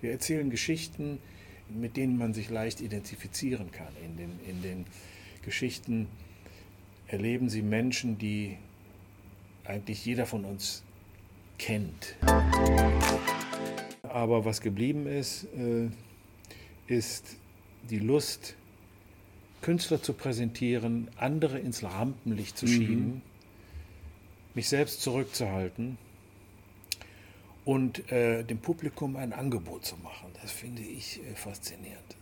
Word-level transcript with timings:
Wir 0.00 0.12
erzählen 0.12 0.50
Geschichten, 0.50 1.18
mit 1.68 1.96
denen 1.96 2.18
man 2.18 2.34
sich 2.34 2.50
leicht 2.50 2.80
identifizieren 2.80 3.70
kann. 3.72 3.92
In 4.04 4.16
den, 4.16 4.40
in 4.48 4.62
den 4.62 4.84
Geschichten 5.42 6.06
erleben 7.08 7.48
Sie 7.48 7.62
Menschen, 7.62 8.18
die 8.18 8.56
eigentlich 9.64 10.04
jeder 10.04 10.26
von 10.26 10.44
uns 10.44 10.82
kennt. 11.58 12.16
Aber 14.02 14.44
was 14.44 14.60
geblieben 14.60 15.06
ist, 15.06 15.44
äh, 15.56 15.88
ist 16.86 17.36
die 17.90 17.98
Lust, 17.98 18.54
Künstler 19.62 20.02
zu 20.02 20.12
präsentieren, 20.12 21.08
andere 21.16 21.58
ins 21.58 21.82
Rampenlicht 21.82 22.56
zu 22.56 22.66
schieben, 22.66 23.06
mhm. 23.06 23.22
mich 24.54 24.68
selbst 24.68 25.02
zurückzuhalten 25.02 25.98
und 27.66 28.10
äh, 28.12 28.44
dem 28.44 28.58
Publikum 28.58 29.16
ein 29.16 29.32
Angebot 29.34 29.84
zu 29.84 29.96
machen. 29.96 30.30
Das 30.40 30.52
finde 30.52 30.82
ich 30.82 31.20
äh, 31.20 31.34
faszinierend. 31.34 32.16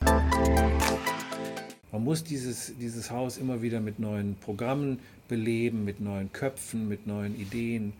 Man 1.92 2.02
muss 2.02 2.24
dieses, 2.24 2.72
dieses 2.80 3.10
Haus 3.10 3.36
immer 3.36 3.62
wieder 3.62 3.78
mit 3.80 4.00
neuen 4.00 4.36
Programmen 4.36 4.98
beleben, 5.28 5.84
mit 5.84 6.00
neuen 6.00 6.32
Köpfen, 6.32 6.88
mit 6.88 7.06
neuen 7.06 7.38
Ideen. 7.38 7.92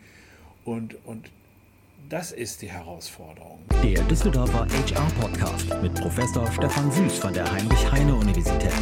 Und, 0.64 0.96
und 1.04 1.30
das 2.08 2.32
ist 2.32 2.62
die 2.62 2.70
Herausforderung. 2.70 3.58
Der 3.82 4.02
Düsseldorfer 4.04 4.66
HR-Podcast 4.66 5.66
mit 5.82 5.94
Professor 5.94 6.50
Stefan 6.50 6.90
Süß 6.90 7.18
von 7.18 7.34
der 7.34 7.50
Heinrich-Heine-Universität. 7.52 8.72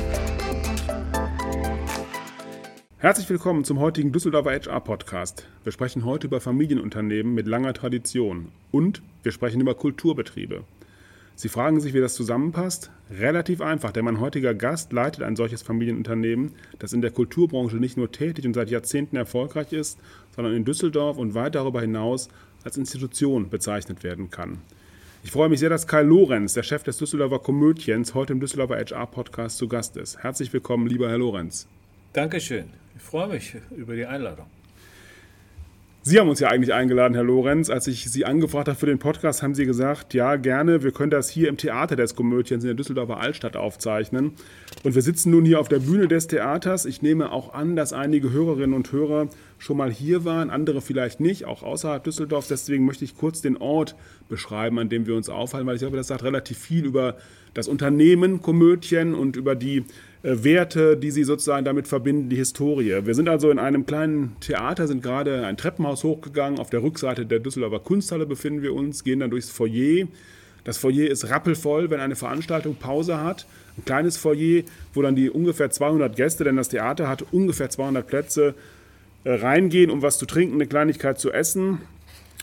Herzlich 3.03 3.29
willkommen 3.29 3.65
zum 3.65 3.81
heutigen 3.81 4.13
Düsseldorfer 4.13 4.53
HR-Podcast. 4.53 5.49
Wir 5.65 5.73
sprechen 5.73 6.05
heute 6.05 6.29
über 6.29 6.41
Familienunternehmen 6.41 7.35
mit 7.35 7.49
langer 7.49 7.75
Tradition 7.75 8.53
und 8.71 9.03
wir 9.25 9.33
sprechen 9.33 9.61
über 9.61 9.75
Kulturbetriebe. 9.75 10.63
Sie 11.35 11.49
fragen 11.49 11.81
sich, 11.81 11.95
wie 11.95 12.01
das 12.01 12.15
zusammenpasst? 12.15 12.93
Relativ 13.11 13.61
einfach, 13.61 13.91
denn 13.91 14.05
mein 14.05 14.21
heutiger 14.21 14.55
Gast 14.55 14.93
leitet 14.93 15.25
ein 15.25 15.35
solches 15.35 15.63
Familienunternehmen, 15.63 16.53
das 16.79 16.93
in 16.93 17.01
der 17.01 17.11
Kulturbranche 17.11 17.75
nicht 17.79 17.97
nur 17.97 18.13
tätig 18.13 18.47
und 18.47 18.55
seit 18.55 18.71
Jahrzehnten 18.71 19.17
erfolgreich 19.17 19.73
ist, 19.73 19.99
sondern 20.37 20.55
in 20.55 20.65
Düsseldorf 20.65 21.19
und 21.19 21.35
weit 21.35 21.57
darüber 21.57 21.81
hinaus 21.81 22.29
als 22.63 22.77
Institution 22.77 23.51
bezeichnet 23.51 24.05
werden 24.05 24.31
kann. 24.31 24.59
Ich 25.25 25.33
freue 25.33 25.49
mich 25.49 25.59
sehr, 25.59 25.71
dass 25.71 25.89
Kai 25.89 26.03
Lorenz, 26.03 26.55
der 26.55 26.63
Chef 26.63 26.85
des 26.85 26.99
Düsseldorfer 26.99 27.41
Komödiens, 27.41 28.15
heute 28.15 28.33
im 28.33 28.39
Düsseldorfer 28.39 28.77
HR-Podcast 28.77 29.59
zu 29.59 29.67
Gast 29.67 29.97
ist. 29.97 30.19
Herzlich 30.23 30.53
willkommen, 30.53 30.87
lieber 30.87 31.09
Herr 31.09 31.19
Lorenz. 31.19 31.67
Dankeschön. 32.13 32.67
Ich 33.03 33.09
freue 33.09 33.29
mich 33.29 33.57
über 33.77 33.95
die 33.95 34.07
Einladung. 34.07 34.47
Sie 36.05 36.19
haben 36.19 36.29
uns 36.29 36.41
ja 36.41 36.49
eigentlich 36.49 36.73
eingeladen, 36.73 37.15
Herr 37.15 37.25
Lorenz. 37.25 37.69
Als 37.69 37.87
ich 37.87 38.11
Sie 38.11 38.25
angefragt 38.25 38.69
habe 38.69 38.79
für 38.79 38.87
den 38.87 38.99
Podcast, 38.99 39.43
haben 39.43 39.55
Sie 39.55 39.67
gesagt, 39.67 40.15
ja, 40.15 40.37
gerne, 40.37 40.83
wir 40.83 40.93
können 40.93 41.11
das 41.11 41.29
hier 41.29 41.49
im 41.49 41.57
Theater 41.57 41.95
des 41.95 42.17
Komödiens 42.17 42.65
in 42.65 42.69
der 42.69 42.75
Düsseldorfer 42.75 43.19
Altstadt 43.19 43.57
aufzeichnen. 43.57 44.33
Und 44.83 44.95
wir 44.95 45.03
sitzen 45.03 45.31
nun 45.31 45.45
hier 45.45 45.61
auf 45.61 45.69
der 45.69 45.81
Bühne 45.81 46.09
des 46.09 46.27
Theaters. 46.27 46.87
Ich 46.87 47.03
nehme 47.03 47.33
auch 47.33 47.53
an, 47.53 47.77
dass 47.77 47.93
einige 47.93 48.33
Hörerinnen 48.33 48.73
und 48.73 48.91
Hörer 48.91 49.29
schon 49.63 49.77
mal 49.77 49.93
hier 49.93 50.25
waren, 50.25 50.51
andere 50.51 50.81
vielleicht 50.81 51.21
nicht, 51.21 51.45
auch 51.45 51.63
außerhalb 51.63 52.03
Düsseldorfs. 52.03 52.49
Deswegen 52.49 52.85
möchte 52.85 53.05
ich 53.05 53.17
kurz 53.17 53.43
den 53.43 53.57
Ort 53.57 53.95
beschreiben, 54.29 54.81
an 54.81 54.89
dem 54.89 55.07
wir 55.07 55.15
uns 55.15 55.29
aufhalten, 55.29 55.69
weil 55.69 55.77
ich 55.77 55.83
glaube, 55.83 55.97
das 55.97 56.09
sagt 56.09 56.25
relativ 56.25 56.59
viel 56.59 56.85
über 56.85 57.17
das 57.55 57.69
Unternehmen 57.69 58.43
Komödien 58.43 59.15
und 59.15 59.37
über 59.37 59.55
die 59.55 59.85
äh, 60.25 60.43
Werte, 60.43 60.97
die 60.97 61.13
sie 61.13 61.23
sozusagen 61.23 61.65
damit 61.65 61.87
verbinden, 61.87 62.29
die 62.29 62.37
Historie. 62.37 63.05
Wir 63.05 63.15
sind 63.15 63.29
also 63.29 63.53
in 63.53 63.61
einem 63.61 63.87
kleinen 63.87 64.35
Theater, 64.41 64.89
sind 64.89 65.01
gerade 65.01 65.47
ein 65.47 65.57
Treppenhaus 65.57 66.03
hochgegangen. 66.03 66.59
Auf 66.59 66.71
der 66.71 66.83
Rückseite 66.83 67.25
der 67.25 67.39
Düsseldorfer 67.39 67.79
Kunsthalle 67.79 68.27
befinden 68.27 68.63
wir 68.63 68.75
uns, 68.75 69.05
gehen 69.05 69.21
dann 69.21 69.31
durchs 69.31 69.51
Foyer. 69.51 70.09
Das 70.65 70.77
Foyer 70.77 71.09
ist 71.09 71.31
rappelvoll, 71.31 71.89
wenn 71.91 72.01
eine 72.01 72.17
Veranstaltung 72.17 72.75
Pause 72.75 73.21
hat. 73.21 73.47
Ein 73.79 73.85
kleines 73.85 74.17
Foyer, 74.17 74.65
wo 74.93 75.03
dann 75.03 75.15
die 75.15 75.31
ungefähr 75.31 75.71
200 75.71 76.17
Gäste, 76.17 76.43
denn 76.43 76.57
das 76.57 76.69
Theater 76.69 77.09
hat 77.09 77.25
ungefähr 77.31 77.71
200 77.71 78.05
Plätze, 78.05 78.55
reingehen, 79.25 79.91
um 79.91 80.03
was 80.03 80.19
zu 80.19 80.27
trinken, 80.27 80.55
eine 80.55 80.67
Kleinigkeit 80.67 81.19
zu 81.19 81.33
essen. 81.33 81.79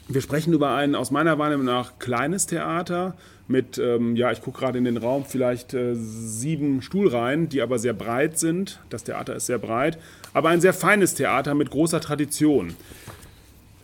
Wir 0.07 0.21
sprechen 0.21 0.53
über 0.53 0.73
ein 0.73 0.95
aus 0.95 1.11
meiner 1.11 1.37
Wahrnehmung 1.37 1.65
nach 1.65 1.99
kleines 1.99 2.47
Theater 2.47 3.15
mit, 3.47 3.77
ähm, 3.77 4.15
ja, 4.15 4.31
ich 4.31 4.41
gucke 4.41 4.59
gerade 4.59 4.77
in 4.77 4.85
den 4.85 4.97
Raum, 4.97 5.25
vielleicht 5.25 5.73
äh, 5.73 5.95
sieben 5.95 6.81
Stuhlreihen, 6.81 7.49
die 7.49 7.61
aber 7.61 7.79
sehr 7.79 7.93
breit 7.93 8.37
sind. 8.39 8.79
Das 8.89 9.03
Theater 9.03 9.35
ist 9.35 9.47
sehr 9.47 9.57
breit, 9.57 9.97
aber 10.33 10.49
ein 10.49 10.61
sehr 10.61 10.73
feines 10.73 11.15
Theater 11.15 11.55
mit 11.55 11.69
großer 11.71 11.99
Tradition. 11.99 12.75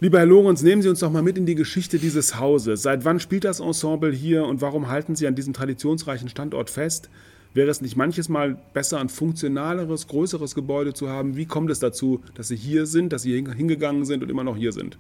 Lieber 0.02 0.20
Herr 0.20 0.26
Lorenz, 0.26 0.62
nehmen 0.62 0.82
Sie 0.82 0.90
uns 0.90 1.00
doch 1.00 1.12
mal 1.12 1.22
mit 1.22 1.38
in 1.38 1.46
die 1.46 1.56
Geschichte 1.56 2.00
dieses 2.00 2.40
Hauses. 2.40 2.84
Seit 2.84 3.06
wann 3.06 3.20
spielt 3.20 3.44
das 3.44 3.60
Ensemble 3.60 4.12
hier 4.12 4.46
und 4.46 4.62
warum 4.62 4.90
halten 4.90 5.16
Sie 5.16 5.26
an 5.26 5.36
diesem 5.36 5.54
traditionsreichen 5.54 6.30
Standort 6.30 6.70
fest? 6.70 7.10
Wäre 7.56 7.72
es 7.72 7.82
nicht 7.82 7.96
manches 7.96 8.28
Mal 8.28 8.58
besser, 8.74 9.00
ein 9.00 9.08
funktionaleres, 9.08 10.08
größeres 10.08 10.56
Gebäude 10.56 10.94
zu 10.94 11.08
haben? 11.08 11.38
Wie 11.38 11.46
kommt 11.46 11.72
es 11.72 11.80
dazu, 11.80 12.22
dass 12.36 12.50
Sie 12.50 12.58
hier 12.58 12.86
sind, 12.86 13.14
dass 13.14 13.22
Sie 13.22 13.34
hingegangen 13.34 14.04
sind 14.04 14.22
und 14.22 14.30
immer 14.30 14.44
noch 14.44 14.58
hier 14.58 14.74
sind? 14.74 14.98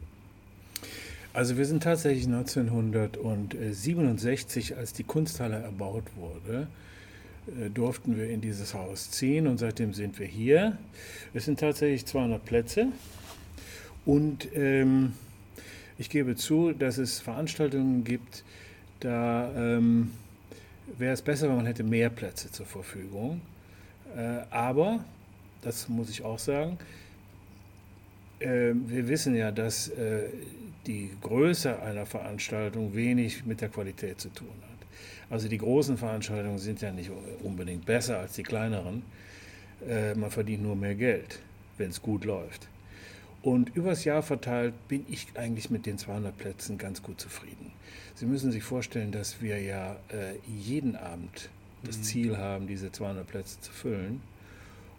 Also 1.33 1.57
wir 1.57 1.65
sind 1.65 1.83
tatsächlich 1.83 2.27
1967, 2.27 4.77
als 4.77 4.93
die 4.93 5.03
Kunsthalle 5.03 5.57
erbaut 5.57 6.05
wurde, 6.15 6.67
äh, 7.47 7.69
durften 7.69 8.15
wir 8.15 8.29
in 8.29 8.39
dieses 8.39 8.73
Haus 8.73 9.11
ziehen 9.11 9.47
und 9.47 9.57
seitdem 9.57 9.93
sind 9.93 10.17
wir 10.17 10.27
hier. 10.27 10.77
Es 11.33 11.43
sind 11.43 11.59
tatsächlich 11.59 12.05
200 12.05 12.45
Plätze 12.45 12.87
und 14.05 14.47
ähm, 14.55 15.11
ich 15.97 16.09
gebe 16.09 16.37
zu, 16.37 16.71
dass 16.71 16.99
es 16.99 17.19
Veranstaltungen 17.19 18.05
gibt, 18.05 18.45
da 19.01 19.51
ähm, 19.57 20.11
wäre 20.97 21.13
es 21.13 21.21
besser, 21.21 21.49
wenn 21.49 21.57
man 21.57 21.65
hätte 21.65 21.83
mehr 21.83 22.09
Plätze 22.09 22.51
zur 22.51 22.65
Verfügung. 22.65 23.41
Äh, 24.15 24.41
aber, 24.49 25.03
das 25.61 25.89
muss 25.89 26.09
ich 26.09 26.23
auch 26.23 26.39
sagen, 26.39 26.77
äh, 28.39 28.73
wir 28.73 29.07
wissen 29.07 29.35
ja, 29.35 29.51
dass 29.51 29.89
äh, 29.89 30.29
die 30.85 31.11
Größe 31.21 31.81
einer 31.81 32.05
Veranstaltung 32.05 32.93
wenig 32.95 33.45
mit 33.45 33.61
der 33.61 33.69
Qualität 33.69 34.19
zu 34.21 34.29
tun 34.29 34.47
hat. 34.61 34.87
Also 35.29 35.47
die 35.47 35.57
großen 35.57 35.97
Veranstaltungen 35.97 36.59
sind 36.59 36.81
ja 36.81 36.91
nicht 36.91 37.11
unbedingt 37.43 37.85
besser 37.85 38.19
als 38.19 38.33
die 38.33 38.43
kleineren. 38.43 39.01
Äh, 39.87 40.13
man 40.15 40.31
verdient 40.31 40.63
nur 40.63 40.75
mehr 40.75 40.95
Geld, 40.95 41.39
wenn 41.77 41.89
es 41.89 42.01
gut 42.01 42.25
läuft. 42.25 42.67
Und 43.41 43.75
übers 43.75 44.05
Jahr 44.05 44.23
verteilt 44.23 44.73
bin 44.87 45.05
ich 45.07 45.27
eigentlich 45.35 45.69
mit 45.69 45.85
den 45.85 45.97
200 45.97 46.35
Plätzen 46.37 46.77
ganz 46.77 47.03
gut 47.03 47.19
zufrieden. 47.19 47.71
Sie 48.15 48.25
müssen 48.25 48.51
sich 48.51 48.63
vorstellen, 48.63 49.11
dass 49.11 49.41
wir 49.41 49.61
ja 49.61 49.93
äh, 50.09 50.35
jeden 50.47 50.95
Abend 50.95 51.49
das 51.83 51.97
mhm. 51.97 52.03
Ziel 52.03 52.37
haben, 52.37 52.67
diese 52.67 52.91
200 52.91 53.27
Plätze 53.27 53.59
zu 53.59 53.71
füllen. 53.71 54.21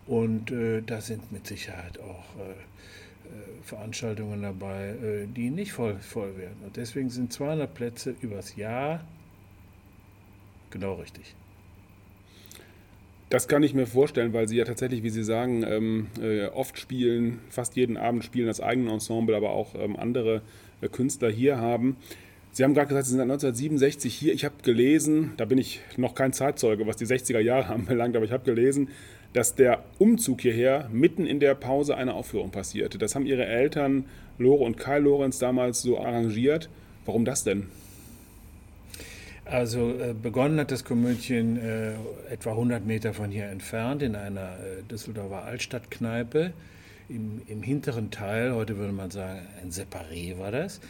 Und 0.07 0.51
äh, 0.51 0.83
da 0.83 1.01
sind 1.01 1.33
mit 1.33 1.47
Sicherheit 1.47 1.99
auch 1.99 2.37
äh, 2.39 2.51
äh, 2.51 2.55
Veranstaltungen 3.63 4.43
dabei, 4.43 4.91
äh, 4.91 5.27
die 5.27 5.51
nicht 5.51 5.73
voll, 5.73 5.97
voll 5.99 6.37
werden. 6.37 6.59
Und 6.65 6.77
deswegen 6.77 7.11
sind 7.11 7.33
200 7.33 7.73
Plätze 7.75 8.15
übers 8.21 8.55
Jahr 8.55 9.05
genau 10.71 10.95
richtig. 10.95 11.35
Das 13.31 13.49
kann 13.49 13.65
ich 13.65 13.75
mir 13.75 13.87
vorstellen, 13.87 14.33
weil 14.33 14.47
Sie 14.47 14.57
ja 14.57 14.65
tatsächlich, 14.65 15.03
wie 15.03 15.11
Sie 15.11 15.25
sagen, 15.25 15.65
ähm, 15.65 16.07
äh, 16.21 16.47
oft 16.47 16.79
spielen, 16.79 17.41
fast 17.49 17.75
jeden 17.75 17.97
Abend 17.97 18.25
spielen 18.25 18.47
das 18.47 18.61
eigene 18.61 18.93
Ensemble, 18.93 19.37
aber 19.37 19.51
auch 19.51 19.75
ähm, 19.75 19.97
andere 19.97 20.43
äh, 20.81 20.89
Künstler 20.89 21.31
hier 21.31 21.59
haben. 21.59 21.97
Sie 22.57 22.65
haben 22.65 22.73
gerade 22.73 22.89
gesagt, 22.89 23.05
Sie 23.05 23.11
sind 23.11 23.21
1967 23.21 24.15
hier. 24.15 24.33
Ich 24.33 24.47
habe 24.47 24.55
gelesen, 24.63 25.33
da 25.37 25.45
bin 25.45 25.59
ich 25.59 25.83
noch 25.99 26.15
kein 26.15 26.33
Zeitzeuge, 26.33 26.87
was 26.87 26.97
die 26.97 27.05
60er 27.05 27.39
Jahre 27.39 27.67
anbelangt, 27.75 28.17
aber 28.17 28.25
ich 28.25 28.33
habe 28.33 28.45
gelesen, 28.45 28.89
dass 29.35 29.57
der 29.57 29.85
Umzug 29.99 30.41
hierher 30.41 30.89
mitten 30.91 31.27
in 31.27 31.39
der 31.39 31.55
Pause 31.55 31.99
einer 31.99 32.15
Aufführung 32.15 32.53
passierte. 32.53 32.97
Das 32.97 33.15
haben 33.15 33.27
ihre 33.27 33.45
Eltern 33.45 34.07
Lore 34.39 34.65
und 34.65 34.79
Kai 34.79 35.01
Lorenz 35.01 35.39
damals 35.39 35.83
so 35.83 35.99
arrangiert. 36.01 36.71
Warum 37.05 37.27
das 37.27 37.45
denn? 37.45 37.67
Also 39.45 39.91
äh, 39.91 40.15
begonnen 40.15 40.59
hat 40.59 40.71
das 40.71 40.83
Komödien 40.83 41.59
äh, 41.59 41.93
etwa 42.31 42.53
100 42.53 42.87
Meter 42.87 43.13
von 43.13 43.31
hier 43.31 43.49
entfernt 43.49 44.03
in 44.03 44.17
einer 44.17 44.53
äh, 44.53 44.83
Düsseldorfer 44.91 45.45
Altstadtkneipe. 45.45 46.55
Im, 47.11 47.43
Im, 47.49 47.63
hinteren 47.63 48.11
Teil, 48.11 48.55
heute 48.55 48.79
würde 48.79 48.95
man 48.95 49.11
sagen, 49.11 49.41
ein 49.63 49.73
Separé 49.73 50.39
war 50.39 50.53
das. 50.53 50.81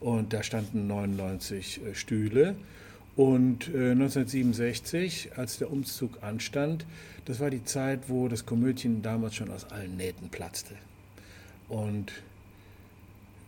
Und 0.00 0.32
da 0.32 0.42
standen 0.42 0.86
99 0.86 1.80
äh, 1.84 1.94
Stühle. 1.94 2.56
Und 3.16 3.66
1967, 3.68 5.30
äh, 5.32 5.40
als 5.40 5.58
der 5.58 5.70
Umzug 5.70 6.22
anstand, 6.22 6.86
das 7.26 7.38
war 7.38 7.50
die 7.50 7.64
Zeit, 7.64 8.08
wo 8.08 8.28
das 8.28 8.46
Komödien 8.46 9.02
damals 9.02 9.34
schon 9.34 9.50
aus 9.50 9.70
allen 9.70 9.96
Nähten 9.96 10.30
platzte. 10.30 10.74
Und 11.68 12.12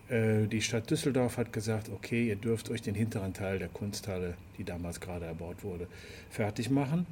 äh, 0.09 0.47
die 0.47 0.61
Stadt 0.61 0.91
Düsseldorf 0.91 1.39
hat 1.39 1.53
gesagt, 1.53 1.89
okay, 1.89 2.29
ihr 2.29 2.37
dürft 2.37 2.71
euch 2.71 2.83
den 2.83 2.95
hinteren 2.95 3.33
Teil 3.33 3.59
der 3.59 3.69
Kunsthalle, 3.69 4.35
die 4.59 4.65
damals 4.65 5.01
gerade 5.01 5.25
erbaut 5.25 5.65
wurde, 5.65 5.87
fertig 6.31 6.69
machen. 6.69 7.07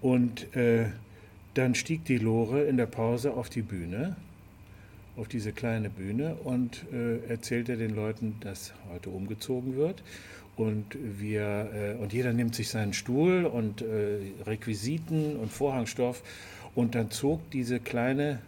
Und 0.00 0.56
äh, 0.56 0.86
dann 1.54 1.74
stieg 1.74 2.04
die 2.06 2.18
Lore 2.18 2.62
in 2.64 2.76
der 2.76 2.86
Pause 2.86 3.34
auf 3.34 3.50
die 3.50 3.62
Bühne, 3.62 4.16
auf 5.18 5.28
diese 5.28 5.52
kleine 5.52 5.90
Bühne 5.90 6.36
und 6.44 6.84
äh, 6.92 7.18
erzählte 7.28 7.76
den 7.76 7.94
Leuten, 7.94 8.36
dass 8.40 8.72
heute 8.92 9.10
umgezogen 9.10 9.76
wird. 9.76 10.02
und, 10.56 10.96
wir, 11.00 11.70
äh, 11.72 12.02
und 12.02 12.12
jeder 12.12 12.32
nimmt 12.32 12.54
sich 12.54 12.68
seinen 12.68 12.92
Stuhl 12.92 13.44
und 13.44 13.80
äh, 13.80 14.18
Requisiten 14.44 15.36
und 15.36 15.52
Vorhangstoff. 15.52 16.22
Und 16.74 16.94
dann 16.94 17.10
zog 17.10 17.50
diese 17.50 17.80
kleine 17.80 18.40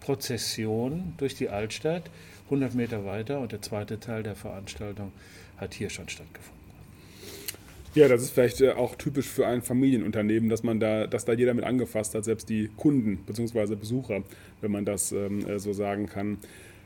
Prozession 0.00 1.14
durch 1.16 1.34
die 1.34 1.48
Altstadt, 1.48 2.10
100 2.46 2.74
Meter 2.74 3.04
weiter. 3.04 3.40
Und 3.40 3.52
der 3.52 3.62
zweite 3.62 3.98
Teil 3.98 4.22
der 4.22 4.36
Veranstaltung 4.36 5.12
hat 5.56 5.74
hier 5.74 5.90
schon 5.90 6.08
stattgefunden. 6.08 6.61
Ja, 7.94 8.08
das 8.08 8.22
ist 8.22 8.30
vielleicht 8.30 8.60
äh, 8.62 8.70
auch 8.70 8.94
typisch 8.94 9.28
für 9.28 9.46
ein 9.46 9.60
Familienunternehmen, 9.60 10.48
dass 10.48 10.62
man 10.62 10.80
da, 10.80 11.06
dass 11.06 11.26
da 11.26 11.34
jeder 11.34 11.52
mit 11.52 11.64
angefasst 11.64 12.14
hat, 12.14 12.24
selbst 12.24 12.48
die 12.48 12.70
Kunden 12.76 13.18
bzw. 13.26 13.74
Besucher, 13.74 14.22
wenn 14.62 14.70
man 14.70 14.86
das 14.86 15.12
ähm, 15.12 15.46
äh, 15.46 15.58
so 15.58 15.74
sagen 15.74 16.06
kann. 16.06 16.38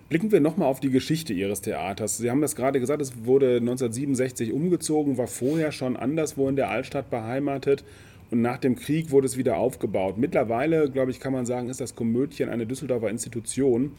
Blicken 0.09 0.33
wir 0.33 0.41
nochmal 0.41 0.69
auf 0.69 0.81
die 0.81 0.91
Geschichte 0.91 1.33
Ihres 1.33 1.61
Theaters. 1.61 2.19
Sie 2.19 2.31
haben 2.31 2.41
das 2.41 2.57
gerade 2.57 2.81
gesagt, 2.81 3.03
es 3.03 3.25
wurde 3.25 3.57
1967 3.57 4.53
umgezogen, 4.53 5.17
war 5.17 5.29
vorher 5.29 5.71
schon 5.71 5.97
anderswo 5.97 6.49
in 6.49 6.57
der 6.57 6.71
Altstadt 6.71 7.09
beheimatet 7.11 7.85
und 8.31 8.41
nach 8.41 8.59
dem 8.59 8.75
Krieg 8.75 9.13
wurde 9.13 9.27
es 9.27 9.37
wieder 9.37 9.59
aufgebaut. 9.59 10.19
Mittlerweile, 10.19 10.91
glaube 10.91 11.13
ich, 11.13 11.21
kann 11.21 11.33
man 11.33 11.47
sagen, 11.47 11.69
ist 11.69 11.81
das 11.81 11.95
Komödien 11.95 12.49
eine 12.49 12.67
Düsseldorfer 12.67 13.11
Institution. 13.11 13.93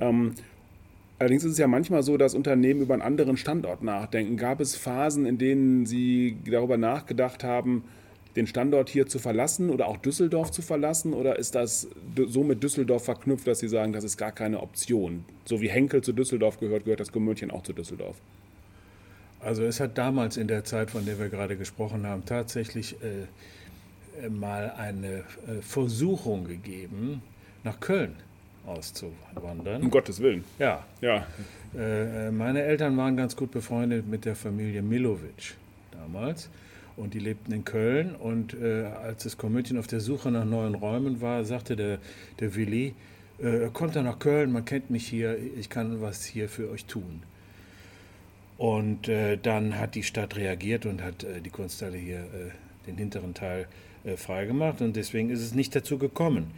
Ähm, 0.00 0.34
allerdings 1.22 1.44
ist 1.44 1.52
es 1.52 1.58
ja 1.58 1.68
manchmal 1.68 2.02
so, 2.02 2.16
dass 2.16 2.34
Unternehmen 2.34 2.82
über 2.82 2.94
einen 2.94 3.02
anderen 3.02 3.36
Standort 3.36 3.82
nachdenken. 3.82 4.36
Gab 4.36 4.60
es 4.60 4.74
Phasen, 4.74 5.24
in 5.24 5.38
denen 5.38 5.86
Sie 5.86 6.36
darüber 6.44 6.76
nachgedacht 6.76 7.44
haben, 7.44 7.84
den 8.34 8.48
Standort 8.48 8.88
hier 8.88 9.06
zu 9.06 9.20
verlassen 9.20 9.70
oder 9.70 9.86
auch 9.86 9.98
Düsseldorf 9.98 10.50
zu 10.50 10.62
verlassen? 10.62 11.12
Oder 11.12 11.38
ist 11.38 11.54
das 11.54 11.86
so 12.26 12.42
mit 12.42 12.62
Düsseldorf 12.62 13.04
verknüpft, 13.04 13.46
dass 13.46 13.60
Sie 13.60 13.68
sagen, 13.68 13.92
das 13.92 14.02
ist 14.02 14.16
gar 14.16 14.32
keine 14.32 14.60
Option? 14.60 15.24
So 15.44 15.60
wie 15.60 15.68
Henkel 15.68 16.02
zu 16.02 16.12
Düsseldorf 16.12 16.58
gehört, 16.58 16.84
gehört 16.84 17.00
das 17.00 17.12
Komödien 17.12 17.52
auch 17.52 17.62
zu 17.62 17.72
Düsseldorf? 17.72 18.16
Also 19.38 19.62
es 19.62 19.78
hat 19.78 19.98
damals 19.98 20.36
in 20.36 20.48
der 20.48 20.64
Zeit, 20.64 20.90
von 20.90 21.04
der 21.04 21.20
wir 21.20 21.28
gerade 21.28 21.56
gesprochen 21.56 22.06
haben, 22.06 22.24
tatsächlich 22.24 22.96
äh, 23.02 24.28
mal 24.28 24.72
eine 24.76 25.18
äh, 25.18 25.62
Versuchung 25.62 26.44
gegeben, 26.46 27.22
nach 27.62 27.78
Köln 27.78 28.16
auszuwandern. 28.66 29.82
Um 29.82 29.90
Gottes 29.90 30.20
Willen. 30.20 30.44
Ja. 30.58 30.84
ja. 31.00 31.26
Äh, 31.76 32.30
meine 32.30 32.62
Eltern 32.62 32.96
waren 32.96 33.16
ganz 33.16 33.36
gut 33.36 33.50
befreundet 33.50 34.06
mit 34.06 34.24
der 34.24 34.36
Familie 34.36 34.82
Milovic 34.82 35.54
damals 35.90 36.48
und 36.96 37.14
die 37.14 37.18
lebten 37.18 37.52
in 37.52 37.64
Köln. 37.64 38.14
Und 38.14 38.54
äh, 38.54 38.84
als 38.84 39.24
das 39.24 39.36
Komödien 39.36 39.78
auf 39.78 39.86
der 39.86 40.00
Suche 40.00 40.30
nach 40.30 40.44
neuen 40.44 40.74
Räumen 40.74 41.20
war, 41.20 41.44
sagte 41.44 41.76
der, 41.76 41.98
der 42.40 42.54
Willi, 42.54 42.94
äh, 43.38 43.68
kommt 43.72 43.96
er 43.96 44.02
nach 44.02 44.18
Köln, 44.18 44.52
man 44.52 44.64
kennt 44.64 44.90
mich 44.90 45.06
hier, 45.06 45.36
ich 45.58 45.68
kann 45.68 46.00
was 46.00 46.24
hier 46.24 46.48
für 46.48 46.70
euch 46.70 46.84
tun. 46.84 47.22
Und 48.58 49.08
äh, 49.08 49.36
dann 49.36 49.78
hat 49.78 49.94
die 49.94 50.02
Stadt 50.02 50.36
reagiert 50.36 50.86
und 50.86 51.02
hat 51.02 51.24
äh, 51.24 51.40
die 51.40 51.50
Kunsthalle 51.50 51.96
hier 51.96 52.20
äh, 52.20 52.86
den 52.86 52.96
hinteren 52.96 53.34
Teil 53.34 53.66
äh, 54.04 54.16
freigemacht 54.16 54.80
und 54.82 54.94
deswegen 54.94 55.30
ist 55.30 55.40
es 55.40 55.54
nicht 55.54 55.74
dazu 55.74 55.98
gekommen. 55.98 56.50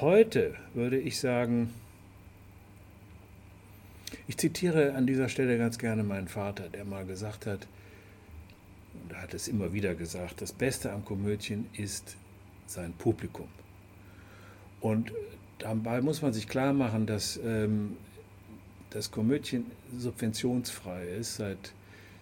Heute 0.00 0.54
würde 0.72 0.98
ich 0.98 1.20
sagen, 1.20 1.72
ich 4.26 4.38
zitiere 4.38 4.94
an 4.94 5.06
dieser 5.06 5.28
Stelle 5.28 5.58
ganz 5.58 5.78
gerne 5.78 6.02
meinen 6.02 6.28
Vater, 6.28 6.70
der 6.70 6.86
mal 6.86 7.04
gesagt 7.04 7.44
hat, 7.44 7.66
und 8.94 9.12
er 9.12 9.20
hat 9.20 9.34
es 9.34 9.48
immer 9.48 9.74
wieder 9.74 9.94
gesagt, 9.94 10.40
das 10.40 10.52
Beste 10.54 10.92
am 10.92 11.04
Komödien 11.04 11.68
ist 11.74 12.16
sein 12.66 12.94
Publikum. 12.94 13.48
Und 14.80 15.12
dabei 15.58 16.00
muss 16.00 16.22
man 16.22 16.32
sich 16.32 16.48
klar 16.48 16.72
machen, 16.72 17.04
dass 17.06 17.38
ähm, 17.44 17.96
das 18.90 19.10
Komödien 19.10 19.70
subventionsfrei 19.96 21.06
ist 21.06 21.36
seit, 21.36 21.74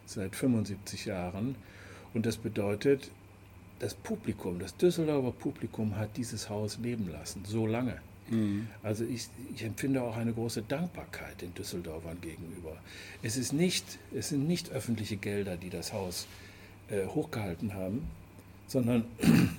seit 0.07 0.35
75 0.35 1.07
Jahren. 1.07 1.55
Und 2.15 2.27
das 2.27 2.37
bedeutet, 2.37 3.13
das 3.81 3.95
Publikum, 3.95 4.59
das 4.59 4.77
Düsseldorfer 4.77 5.33
Publikum 5.33 5.97
hat 5.97 6.17
dieses 6.17 6.49
Haus 6.49 6.79
leben 6.79 7.11
lassen, 7.11 7.43
so 7.45 7.67
lange. 7.67 7.97
Mhm. 8.29 8.69
Also 8.83 9.05
ich, 9.05 9.29
ich, 9.55 9.65
empfinde 9.65 10.03
auch 10.03 10.17
eine 10.17 10.33
große 10.33 10.63
Dankbarkeit 10.63 11.41
den 11.41 11.53
Düsseldorfern 11.55 12.21
gegenüber. 12.21 12.77
Es, 13.23 13.37
ist 13.37 13.53
nicht, 13.53 13.85
es 14.15 14.29
sind 14.29 14.47
nicht 14.47 14.71
öffentliche 14.71 15.17
Gelder, 15.17 15.57
die 15.57 15.71
das 15.71 15.93
Haus 15.93 16.29
äh, 16.91 17.07
hochgehalten 17.07 17.75
haben, 17.75 18.07
sondern 18.69 19.05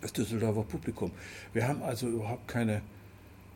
das 0.00 0.12
Düsseldorfer 0.12 0.62
Publikum. 0.62 1.10
Wir 1.54 1.66
haben 1.66 1.82
also 1.82 2.08
überhaupt 2.08 2.46
keine, 2.46 2.82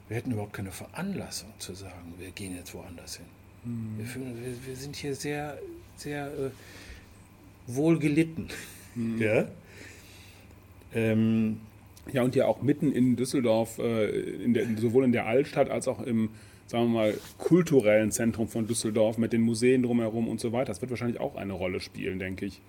wir 0.09 0.17
hätten 0.17 0.33
überhaupt 0.33 0.55
keine 0.55 0.73
Veranlassung 0.73 1.51
zu 1.59 1.75
sagen, 1.75 2.15
wir 2.19 2.31
gehen 2.33 2.57
jetzt 2.57 2.75
woanders 2.75 3.17
hin. 3.17 3.27
Mhm. 3.65 3.99
Wir, 3.99 4.07
wir, 4.43 4.67
wir, 4.67 4.77
sind 4.77 4.97
hier 4.97 5.15
sehr, 5.15 5.59
sehr 5.97 6.27
äh, 6.27 6.51
wohl 7.69 7.99
gelitten. 7.99 8.49
Mhm. 8.95 9.21
Ja? 9.21 9.49
Ähm, 10.95 11.61
ja, 12.13 12.23
und 12.23 12.35
ja 12.35 12.47
auch 12.47 12.63
mitten 12.63 12.93
in 12.93 13.17
Düsseldorf, 13.17 13.79
äh, 13.79 14.09
in 14.09 14.55
der, 14.55 14.67
sowohl 14.77 15.05
in 15.05 15.13
der 15.13 15.27
Altstadt 15.27 15.71
als 15.71 15.87
auch 15.87 16.01
im 16.01 16.31
sagen 16.71 16.93
wir 16.93 17.01
mal, 17.01 17.15
kulturellen 17.37 18.13
Zentrum 18.13 18.47
von 18.47 18.69
Düsseldorf 18.69 19.19
mit 19.19 19.33
den 19.33 19.41
Museen 19.41 19.83
drumherum 19.83 20.29
und 20.29 20.41
so 20.41 20.53
weiter. 20.53 20.67
Das 20.67 20.81
wird 20.81 20.91
wahrscheinlich 20.91 21.19
auch 21.19 21.35
eine 21.35 21.53
Rolle 21.53 21.81
spielen, 21.81 22.21
denke 22.21 22.47
ich. 22.47 22.61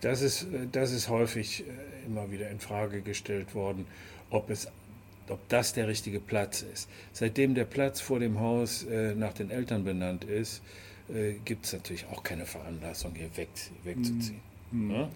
Das 0.00 0.22
ist, 0.22 0.46
das 0.70 0.92
ist 0.92 1.08
häufig 1.08 1.64
äh, 1.64 2.06
immer 2.06 2.30
wieder 2.30 2.50
in 2.50 2.60
Frage 2.60 3.02
gestellt 3.02 3.54
worden, 3.56 3.86
ob, 4.30 4.48
es, 4.50 4.68
ob 5.28 5.40
das 5.48 5.72
der 5.72 5.88
richtige 5.88 6.20
Platz 6.20 6.62
ist. 6.62 6.88
Seitdem 7.12 7.54
der 7.54 7.64
Platz 7.64 8.00
vor 8.00 8.20
dem 8.20 8.38
Haus 8.38 8.84
äh, 8.84 9.14
nach 9.16 9.32
den 9.32 9.50
Eltern 9.50 9.84
benannt 9.84 10.24
ist, 10.24 10.62
äh, 11.14 11.34
gibt 11.44 11.66
es 11.66 11.72
natürlich 11.72 12.06
auch 12.10 12.22
keine 12.22 12.46
Veranlassung, 12.46 13.12
hier 13.14 13.36
weg, 13.36 13.48
wegzuziehen. 13.84 14.40
Mhm. 14.70 14.90
Ja? 14.90 15.08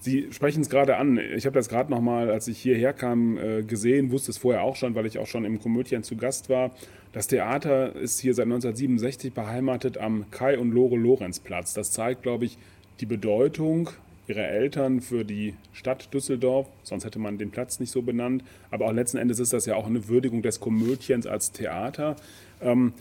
Sie 0.00 0.28
sprechen 0.32 0.62
es 0.62 0.70
gerade 0.70 0.96
an. 0.96 1.18
Ich 1.18 1.44
habe 1.44 1.54
das 1.54 1.68
gerade 1.68 1.90
nochmal, 1.90 2.30
als 2.30 2.46
ich 2.46 2.58
hierher 2.58 2.92
kam, 2.92 3.36
äh, 3.36 3.62
gesehen, 3.62 4.12
wusste 4.12 4.30
es 4.30 4.38
vorher 4.38 4.62
auch 4.62 4.76
schon, 4.76 4.94
weil 4.94 5.06
ich 5.06 5.18
auch 5.18 5.26
schon 5.26 5.44
im 5.44 5.60
Komödien 5.60 6.04
zu 6.04 6.16
Gast 6.16 6.48
war. 6.48 6.70
Das 7.12 7.26
Theater 7.26 7.96
ist 7.96 8.20
hier 8.20 8.34
seit 8.34 8.44
1967 8.44 9.32
beheimatet 9.32 9.98
am 9.98 10.30
Kai- 10.30 10.58
und 10.58 10.70
Lore-Lorenz-Platz. 10.70 11.74
Das 11.74 11.90
zeigt, 11.90 12.22
glaube 12.22 12.44
ich, 12.44 12.58
die 13.00 13.06
Bedeutung 13.06 13.90
ihrer 14.28 14.46
Eltern 14.46 15.00
für 15.00 15.24
die 15.24 15.54
Stadt 15.72 16.12
Düsseldorf. 16.14 16.68
Sonst 16.82 17.04
hätte 17.04 17.18
man 17.18 17.38
den 17.38 17.50
Platz 17.50 17.80
nicht 17.80 17.90
so 17.90 18.02
benannt. 18.02 18.44
Aber 18.70 18.86
auch 18.86 18.92
letzten 18.92 19.16
Endes 19.16 19.40
ist 19.40 19.52
das 19.52 19.66
ja 19.66 19.74
auch 19.74 19.86
eine 19.86 20.06
Würdigung 20.06 20.42
des 20.42 20.60
Komödiens 20.60 21.26
als 21.26 21.50
Theater. 21.50 22.16
Ähm, 22.60 22.92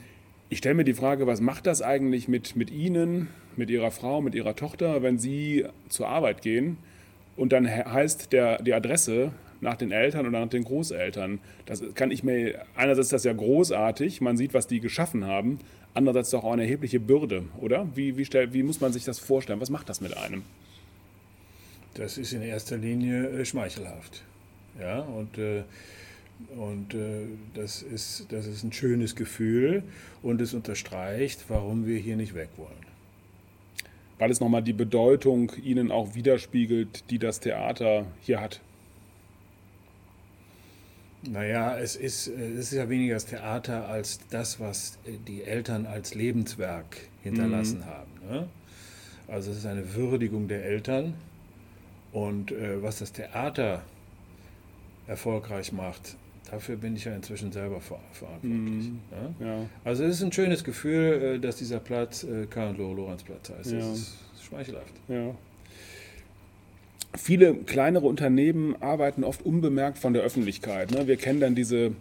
ich 0.49 0.59
stelle 0.59 0.75
mir 0.75 0.83
die 0.83 0.93
Frage, 0.93 1.27
was 1.27 1.41
macht 1.41 1.67
das 1.67 1.81
eigentlich 1.81 2.27
mit, 2.27 2.55
mit 2.55 2.71
Ihnen, 2.71 3.27
mit 3.55 3.69
Ihrer 3.69 3.91
Frau, 3.91 4.21
mit 4.21 4.35
Ihrer 4.35 4.55
Tochter, 4.55 5.01
wenn 5.01 5.17
Sie 5.19 5.65
zur 5.89 6.07
Arbeit 6.07 6.41
gehen 6.41 6.77
und 7.35 7.51
dann 7.53 7.67
heißt 7.67 8.33
der, 8.33 8.61
die 8.61 8.73
Adresse 8.73 9.31
nach 9.61 9.75
den 9.75 9.91
Eltern 9.91 10.27
oder 10.27 10.39
nach 10.39 10.49
den 10.49 10.63
Großeltern. 10.63 11.39
Das 11.65 11.81
kann 11.95 12.11
ich 12.11 12.23
mir, 12.23 12.63
einerseits 12.75 13.07
ist 13.07 13.13
das 13.13 13.23
ja 13.23 13.33
großartig, 13.33 14.21
man 14.21 14.37
sieht, 14.37 14.53
was 14.53 14.67
die 14.67 14.79
geschaffen 14.79 15.25
haben, 15.25 15.59
andererseits 15.93 16.29
doch 16.29 16.43
auch 16.43 16.53
eine 16.53 16.63
erhebliche 16.63 16.99
Bürde, 16.99 17.43
oder? 17.59 17.87
Wie, 17.95 18.17
wie, 18.17 18.25
stell, 18.25 18.53
wie 18.53 18.63
muss 18.63 18.81
man 18.81 18.93
sich 18.93 19.03
das 19.03 19.19
vorstellen? 19.19 19.59
Was 19.59 19.69
macht 19.69 19.89
das 19.89 20.01
mit 20.01 20.15
einem? 20.15 20.43
Das 21.95 22.17
ist 22.17 22.33
in 22.33 22.43
erster 22.43 22.77
Linie 22.77 23.27
äh, 23.29 23.45
schmeichelhaft. 23.45 24.23
Ja, 24.79 24.99
und, 24.99 25.37
äh, 25.39 25.63
und 26.55 26.93
äh, 26.93 27.27
das, 27.53 27.81
ist, 27.81 28.27
das 28.29 28.45
ist 28.45 28.63
ein 28.63 28.71
schönes 28.71 29.15
Gefühl 29.15 29.83
und 30.21 30.41
es 30.41 30.53
unterstreicht, 30.53 31.45
warum 31.47 31.85
wir 31.85 31.97
hier 31.97 32.15
nicht 32.15 32.35
weg 32.35 32.49
wollen 32.57 32.87
weil 34.19 34.31
es 34.31 34.39
nochmal 34.39 34.63
die 34.63 34.73
Bedeutung 34.73 35.51
ihnen 35.63 35.91
auch 35.91 36.15
widerspiegelt, 36.15 37.09
die 37.09 37.19
das 37.19 37.39
Theater 37.39 38.05
hier 38.21 38.41
hat. 38.41 38.61
Naja, 41.23 41.77
es 41.77 41.95
ist, 41.95 42.27
es 42.27 42.71
ist 42.71 42.73
ja 42.73 42.89
weniger 42.89 43.15
das 43.15 43.25
Theater 43.25 43.87
als 43.87 44.19
das, 44.29 44.59
was 44.59 44.97
die 45.27 45.43
Eltern 45.43 45.85
als 45.85 46.13
Lebenswerk 46.13 46.97
hinterlassen 47.21 47.79
mhm. 47.79 47.85
haben. 47.85 48.11
Ne? 48.29 48.47
Also 49.27 49.51
es 49.51 49.57
ist 49.57 49.65
eine 49.65 49.93
Würdigung 49.95 50.47
der 50.47 50.63
Eltern 50.63 51.15
und 52.13 52.51
äh, 52.51 52.81
was 52.81 52.99
das 52.99 53.11
Theater 53.11 53.83
erfolgreich 55.07 55.73
macht, 55.73 56.15
dafür 56.49 56.75
bin 56.77 56.95
ich 56.95 57.05
ja 57.05 57.15
inzwischen 57.15 57.51
selber 57.51 57.81
ver 57.81 57.99
verantwortlich. 58.13 58.89
Mm, 58.89 58.99
ja? 59.39 59.47
Ja. 59.47 59.69
Also 59.83 60.03
es 60.03 60.17
ist 60.17 60.23
ein 60.23 60.31
schönes 60.31 60.63
Gefühl, 60.63 61.35
äh, 61.35 61.39
dass 61.39 61.57
dieser 61.57 61.79
Platz 61.79 62.23
äh, 62.23 62.45
Karl-Lorenz-Platz 62.47 63.49
heißt. 63.49 63.71
Ja. 63.71 63.79
Das 63.79 63.97
ist 63.97 64.17
schmeichelhaft. 64.43 64.93
Viele 67.15 67.55
kleinere 67.55 68.05
Unternehmen 68.05 68.75
arbeiten 68.81 69.23
oft 69.23 69.45
unbemerkt 69.45 69.97
von 69.97 70.13
der 70.13 70.21
Öffentlichkeit. 70.23 70.91
Ne? 70.91 71.07
Wir 71.07 71.17
kennen 71.17 71.39
dann 71.39 71.55
diese 71.55 71.93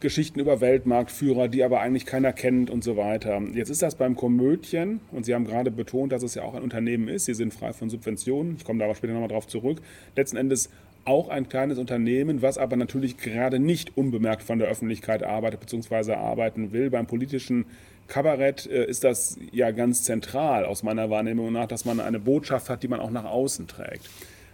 Geschichten 0.00 0.38
über 0.38 0.60
Weltmarktführer, 0.60 1.48
die 1.48 1.64
aber 1.64 1.80
eigentlich 1.80 2.04
keiner 2.04 2.32
kennt 2.32 2.68
und 2.68 2.84
so 2.84 2.96
weiter. 2.96 3.40
Jetzt 3.54 3.70
ist 3.70 3.80
das 3.80 3.94
beim 3.94 4.16
Komödien 4.16 5.00
und 5.12 5.24
Sie 5.24 5.34
haben 5.34 5.46
gerade 5.46 5.70
betont, 5.70 6.12
dass 6.12 6.22
es 6.22 6.34
ja 6.34 6.42
auch 6.42 6.54
ein 6.54 6.62
Unternehmen 6.62 7.08
ist. 7.08 7.24
Sie 7.24 7.34
sind 7.34 7.54
frei 7.54 7.72
von 7.72 7.88
Subventionen. 7.88 8.56
Ich 8.58 8.64
komme 8.64 8.78
da 8.78 8.84
aber 8.84 8.94
später 8.94 9.14
nochmal 9.14 9.30
drauf 9.30 9.46
zurück. 9.46 9.80
Letzten 10.14 10.36
Endes 10.36 10.68
auch 11.04 11.28
ein 11.28 11.48
kleines 11.48 11.78
Unternehmen, 11.78 12.42
was 12.42 12.58
aber 12.58 12.76
natürlich 12.76 13.16
gerade 13.16 13.58
nicht 13.58 13.96
unbemerkt 13.96 14.42
von 14.42 14.58
der 14.58 14.68
Öffentlichkeit 14.68 15.22
arbeitet 15.22 15.60
bzw. 15.60 16.14
arbeiten 16.14 16.72
will. 16.72 16.90
Beim 16.90 17.06
politischen 17.06 17.66
Kabarett 18.08 18.66
äh, 18.66 18.84
ist 18.84 19.04
das 19.04 19.38
ja 19.52 19.70
ganz 19.70 20.02
zentral 20.02 20.64
aus 20.64 20.82
meiner 20.82 21.10
Wahrnehmung 21.10 21.52
nach, 21.52 21.66
dass 21.66 21.84
man 21.84 22.00
eine 22.00 22.20
Botschaft 22.20 22.68
hat, 22.68 22.82
die 22.82 22.88
man 22.88 23.00
auch 23.00 23.10
nach 23.10 23.24
außen 23.24 23.66
trägt. 23.66 24.08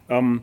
Ähm, 0.08 0.42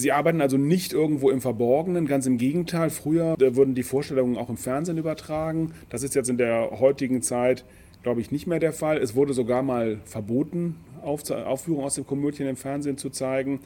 Sie 0.00 0.12
arbeiten 0.12 0.40
also 0.40 0.56
nicht 0.58 0.92
irgendwo 0.92 1.28
im 1.28 1.40
Verborgenen, 1.40 2.06
ganz 2.06 2.24
im 2.26 2.38
Gegenteil. 2.38 2.88
Früher 2.90 3.34
äh, 3.40 3.56
wurden 3.56 3.74
die 3.74 3.82
Vorstellungen 3.82 4.36
auch 4.36 4.48
im 4.48 4.56
Fernsehen 4.56 4.96
übertragen. 4.96 5.72
Das 5.90 6.04
ist 6.04 6.14
jetzt 6.14 6.30
in 6.30 6.38
der 6.38 6.78
heutigen 6.78 7.20
Zeit, 7.20 7.64
glaube 8.04 8.20
ich, 8.20 8.30
nicht 8.30 8.46
mehr 8.46 8.60
der 8.60 8.72
Fall. 8.72 8.98
Es 8.98 9.16
wurde 9.16 9.32
sogar 9.32 9.62
mal 9.64 9.98
verboten, 10.04 10.76
Aufführungen 11.02 11.84
aus 11.84 11.96
dem 11.96 12.06
Komödien 12.06 12.48
im 12.48 12.56
Fernsehen 12.56 12.96
zu 12.96 13.10
zeigen. 13.10 13.58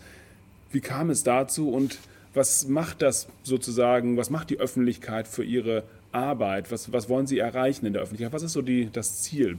Wie 0.73 0.81
kam 0.81 1.11
es 1.11 1.23
dazu 1.23 1.71
und 1.71 1.99
was 2.35 2.67
macht 2.67 3.03
das 3.03 3.29
sozusagen, 3.43 4.17
was 4.17 4.31
macht 4.31 4.51
die 4.51 4.59
Öffentlichkeit 4.59 5.29
für 5.29 5.45
ihre 5.45 5.85
Arbeit? 6.13 6.71
Was, 6.71 6.93
was 6.93 7.09
wollen 7.09 7.27
Sie 7.27 7.39
erreichen 7.39 7.87
in 7.87 7.93
der 7.93 8.03
Öffentlichkeit? 8.03 8.33
Was 8.33 8.43
ist 8.43 8.53
so 8.53 8.63
die, 8.63 8.89
das 8.91 9.23
Ziel? 9.23 9.59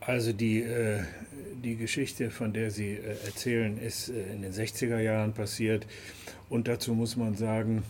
Also 0.00 0.32
die, 0.32 0.62
äh, 0.62 1.00
die 1.62 1.76
Geschichte, 1.76 2.30
von 2.30 2.52
der 2.52 2.70
Sie 2.70 2.92
äh, 2.92 3.26
erzählen, 3.26 3.78
ist 3.78 4.08
äh, 4.08 4.32
in 4.32 4.42
den 4.42 4.52
60er 4.52 4.98
Jahren 4.98 5.34
passiert. 5.34 5.86
Und 6.48 6.66
dazu 6.66 6.94
muss 6.94 7.16
man 7.16 7.36
sagen, 7.36 7.82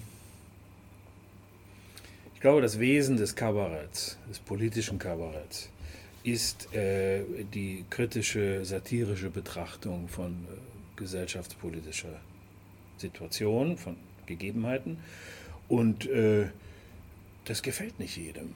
ich 2.34 2.40
glaube, 2.40 2.60
das 2.60 2.78
Wesen 2.78 3.16
des 3.16 3.36
Kabaretts, 3.36 4.18
des 4.28 4.38
politischen 4.38 4.98
Kabaretts, 4.98 5.70
ist 6.24 6.74
äh, 6.74 7.22
die 7.54 7.84
kritische, 7.88 8.64
satirische 8.64 9.30
Betrachtung 9.30 10.08
von 10.08 10.32
äh, 10.32 10.67
gesellschaftspolitischer 10.98 12.20
Situation, 12.98 13.78
von 13.78 13.96
Gegebenheiten. 14.26 14.98
Und 15.68 16.06
äh, 16.06 16.48
das 17.44 17.62
gefällt 17.62 17.98
nicht 17.98 18.16
jedem. 18.16 18.52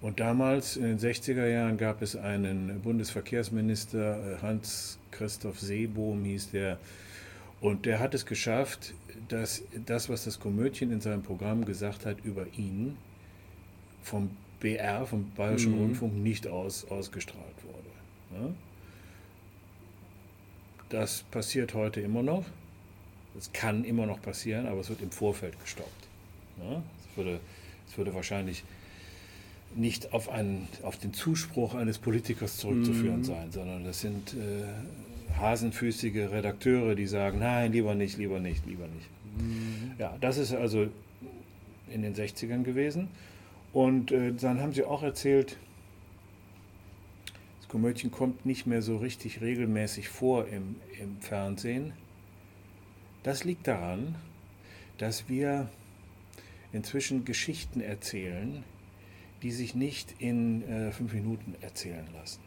Und 0.00 0.20
damals, 0.20 0.76
in 0.76 0.84
den 0.84 0.98
60er 0.98 1.46
Jahren, 1.46 1.76
gab 1.76 2.02
es 2.02 2.14
einen 2.14 2.80
Bundesverkehrsminister, 2.82 4.34
äh, 4.34 4.42
Hans-Christoph 4.42 5.58
Seebohm 5.58 6.24
hieß 6.24 6.50
der, 6.50 6.78
und 7.60 7.86
der 7.86 7.98
hat 7.98 8.14
es 8.14 8.24
geschafft, 8.24 8.94
dass 9.28 9.62
das, 9.86 10.08
was 10.08 10.24
das 10.24 10.38
Komödien 10.38 10.92
in 10.92 11.00
seinem 11.00 11.22
Programm 11.22 11.64
gesagt 11.64 12.06
hat 12.06 12.24
über 12.24 12.46
ihn, 12.56 12.96
vom 14.02 14.30
BR, 14.60 15.06
vom 15.06 15.30
Bayerischen 15.32 15.72
mhm. 15.72 15.80
Rundfunk, 15.80 16.14
nicht 16.14 16.46
aus, 16.46 16.86
ausgestrahlt 16.88 17.56
wurde. 17.64 18.42
Ja? 18.44 18.50
Das 20.88 21.22
passiert 21.30 21.74
heute 21.74 22.00
immer 22.00 22.22
noch. 22.22 22.44
Das 23.34 23.52
kann 23.52 23.84
immer 23.84 24.06
noch 24.06 24.20
passieren, 24.20 24.66
aber 24.66 24.80
es 24.80 24.88
wird 24.88 25.02
im 25.02 25.10
Vorfeld 25.10 25.60
gestoppt. 25.60 26.08
Ja? 26.58 26.82
Es, 27.10 27.16
würde, 27.16 27.40
es 27.88 27.96
würde 27.98 28.14
wahrscheinlich 28.14 28.64
nicht 29.76 30.12
auf, 30.12 30.28
einen, 30.28 30.66
auf 30.82 30.96
den 30.96 31.12
Zuspruch 31.12 31.74
eines 31.74 31.98
Politikers 31.98 32.56
zurückzuführen 32.56 33.18
mhm. 33.18 33.24
sein, 33.24 33.52
sondern 33.52 33.84
das 33.84 34.00
sind 34.00 34.34
äh, 34.34 35.38
hasenfüßige 35.38 36.30
Redakteure, 36.30 36.94
die 36.94 37.06
sagen, 37.06 37.38
nein, 37.38 37.72
lieber 37.72 37.94
nicht, 37.94 38.16
lieber 38.18 38.40
nicht, 38.40 38.66
lieber 38.66 38.86
nicht. 38.86 39.08
Mhm. 39.38 39.92
Ja, 39.98 40.16
das 40.20 40.38
ist 40.38 40.54
also 40.54 40.88
in 41.92 42.02
den 42.02 42.14
60ern 42.14 42.62
gewesen. 42.62 43.08
Und 43.72 44.10
äh, 44.10 44.32
dann 44.32 44.60
haben 44.60 44.72
sie 44.72 44.84
auch 44.84 45.02
erzählt, 45.02 45.58
Komödien 47.68 48.10
kommt 48.10 48.46
nicht 48.46 48.66
mehr 48.66 48.82
so 48.82 48.96
richtig 48.96 49.40
regelmäßig 49.40 50.08
vor 50.08 50.48
im, 50.48 50.76
im 51.00 51.20
Fernsehen. 51.20 51.92
Das 53.22 53.44
liegt 53.44 53.66
daran, 53.66 54.14
dass 54.96 55.28
wir 55.28 55.68
inzwischen 56.72 57.24
Geschichten 57.24 57.80
erzählen, 57.80 58.64
die 59.42 59.52
sich 59.52 59.74
nicht 59.74 60.14
in 60.18 60.68
äh, 60.68 60.92
fünf 60.92 61.12
Minuten 61.12 61.54
erzählen 61.60 62.06
lassen. 62.14 62.40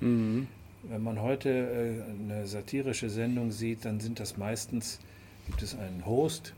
Mhm. 0.00 0.46
Wenn 0.84 1.02
man 1.02 1.20
heute 1.20 1.50
äh, 1.50 2.32
eine 2.32 2.46
satirische 2.46 3.10
Sendung 3.10 3.50
sieht, 3.50 3.84
dann 3.84 4.00
sind 4.00 4.20
das 4.20 4.36
meistens, 4.36 5.00
gibt 5.46 5.62
es 5.62 5.76
einen 5.76 6.06
Host 6.06 6.54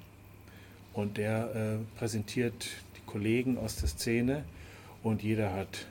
und 0.92 1.16
der 1.16 1.54
äh, 1.54 1.98
präsentiert 1.98 2.68
die 2.96 3.06
Kollegen 3.06 3.56
aus 3.58 3.76
der 3.76 3.88
Szene 3.88 4.44
und 5.02 5.22
jeder 5.22 5.52
hat 5.54 5.86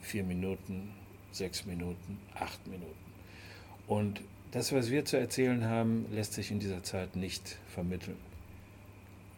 vier 0.00 0.22
Minuten, 0.22 0.90
sechs 1.34 1.66
Minuten, 1.66 2.18
acht 2.34 2.66
Minuten. 2.66 2.94
Und 3.86 4.20
das, 4.52 4.72
was 4.72 4.90
wir 4.90 5.04
zu 5.04 5.18
erzählen 5.18 5.64
haben, 5.64 6.06
lässt 6.12 6.32
sich 6.34 6.50
in 6.50 6.60
dieser 6.60 6.82
Zeit 6.82 7.16
nicht 7.16 7.58
vermitteln. 7.68 8.16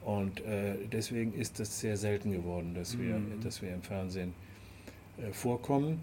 Und 0.04 0.40
äh, 0.42 0.76
deswegen 0.92 1.32
ist 1.32 1.58
es 1.58 1.80
sehr 1.80 1.96
selten 1.96 2.32
geworden, 2.32 2.74
dass 2.74 2.98
wir, 2.98 3.18
mhm. 3.18 3.40
dass 3.42 3.62
wir 3.62 3.72
im 3.72 3.82
Fernsehen 3.82 4.34
äh, 5.18 5.32
vorkommen. 5.32 6.02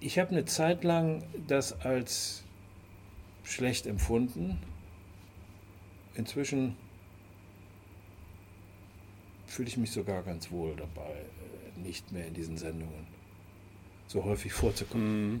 Ich 0.00 0.18
habe 0.18 0.30
eine 0.30 0.44
Zeit 0.44 0.84
lang 0.84 1.22
das 1.48 1.80
als 1.80 2.44
schlecht 3.44 3.86
empfunden. 3.86 4.58
Inzwischen 6.14 6.76
fühle 9.46 9.68
ich 9.68 9.76
mich 9.76 9.90
sogar 9.90 10.22
ganz 10.22 10.50
wohl 10.50 10.76
dabei, 10.76 11.10
äh, 11.10 11.80
nicht 11.80 12.12
mehr 12.12 12.26
in 12.26 12.34
diesen 12.34 12.56
Sendungen 12.56 13.15
so 14.06 14.24
häufig 14.24 14.52
vorzukommen. 14.52 15.32
Mhm. 15.32 15.40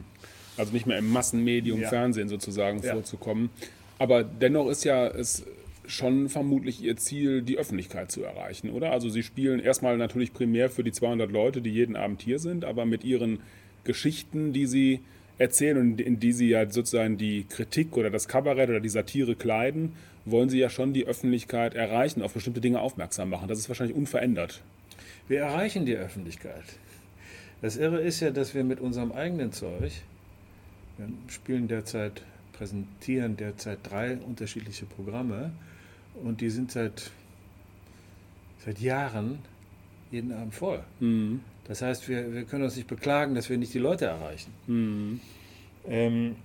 Also 0.56 0.72
nicht 0.72 0.86
mehr 0.86 0.98
im 0.98 1.10
Massenmedium 1.10 1.80
ja. 1.82 1.88
Fernsehen 1.88 2.28
sozusagen 2.28 2.82
ja. 2.82 2.92
vorzukommen. 2.92 3.50
Aber 3.98 4.24
dennoch 4.24 4.68
ist 4.68 4.84
ja 4.84 5.06
es 5.06 5.44
schon 5.86 6.28
vermutlich 6.28 6.82
ihr 6.82 6.96
Ziel, 6.96 7.42
die 7.42 7.58
Öffentlichkeit 7.58 8.10
zu 8.10 8.22
erreichen, 8.22 8.70
oder? 8.70 8.90
Also 8.90 9.08
sie 9.08 9.22
spielen 9.22 9.60
erstmal 9.60 9.96
natürlich 9.96 10.32
primär 10.32 10.68
für 10.70 10.82
die 10.82 10.92
200 10.92 11.30
Leute, 11.30 11.60
die 11.60 11.70
jeden 11.70 11.96
Abend 11.96 12.22
hier 12.22 12.38
sind, 12.38 12.64
aber 12.64 12.86
mit 12.86 13.04
ihren 13.04 13.40
Geschichten, 13.84 14.52
die 14.52 14.66
sie 14.66 15.00
erzählen 15.38 15.78
und 15.78 16.00
in 16.00 16.18
die 16.18 16.32
sie 16.32 16.48
ja 16.48 16.68
sozusagen 16.68 17.18
die 17.18 17.44
Kritik 17.44 17.96
oder 17.96 18.10
das 18.10 18.26
Kabarett 18.26 18.68
oder 18.68 18.80
die 18.80 18.88
Satire 18.88 19.36
kleiden, 19.36 19.92
wollen 20.24 20.48
sie 20.48 20.58
ja 20.58 20.70
schon 20.70 20.92
die 20.92 21.06
Öffentlichkeit 21.06 21.74
erreichen, 21.74 22.22
auf 22.22 22.32
bestimmte 22.32 22.60
Dinge 22.60 22.80
aufmerksam 22.80 23.30
machen. 23.30 23.48
Das 23.48 23.58
ist 23.58 23.68
wahrscheinlich 23.68 23.96
unverändert. 23.96 24.62
Wir 25.28 25.40
erreichen 25.40 25.86
die 25.86 25.96
Öffentlichkeit. 25.96 26.64
Das 27.62 27.76
Irre 27.76 28.00
ist 28.00 28.20
ja, 28.20 28.30
dass 28.30 28.54
wir 28.54 28.64
mit 28.64 28.80
unserem 28.80 29.12
eigenen 29.12 29.52
Zeug, 29.52 29.92
wir 30.98 31.08
spielen 31.28 31.68
derzeit, 31.68 32.22
präsentieren 32.52 33.36
derzeit 33.36 33.78
drei 33.82 34.16
unterschiedliche 34.16 34.86
Programme, 34.86 35.52
und 36.22 36.40
die 36.40 36.50
sind 36.50 36.72
seit, 36.72 37.10
seit 38.64 38.78
Jahren 38.80 39.38
jeden 40.10 40.32
Abend 40.32 40.54
voll. 40.54 40.82
Mhm. 41.00 41.40
Das 41.64 41.82
heißt, 41.82 42.08
wir, 42.08 42.32
wir 42.32 42.44
können 42.44 42.64
uns 42.64 42.76
nicht 42.76 42.88
beklagen, 42.88 43.34
dass 43.34 43.50
wir 43.50 43.58
nicht 43.58 43.74
die 43.74 43.78
Leute 43.78 44.06
erreichen. 44.06 44.52
Mhm. 44.66 45.20
Ähm, 45.88 46.36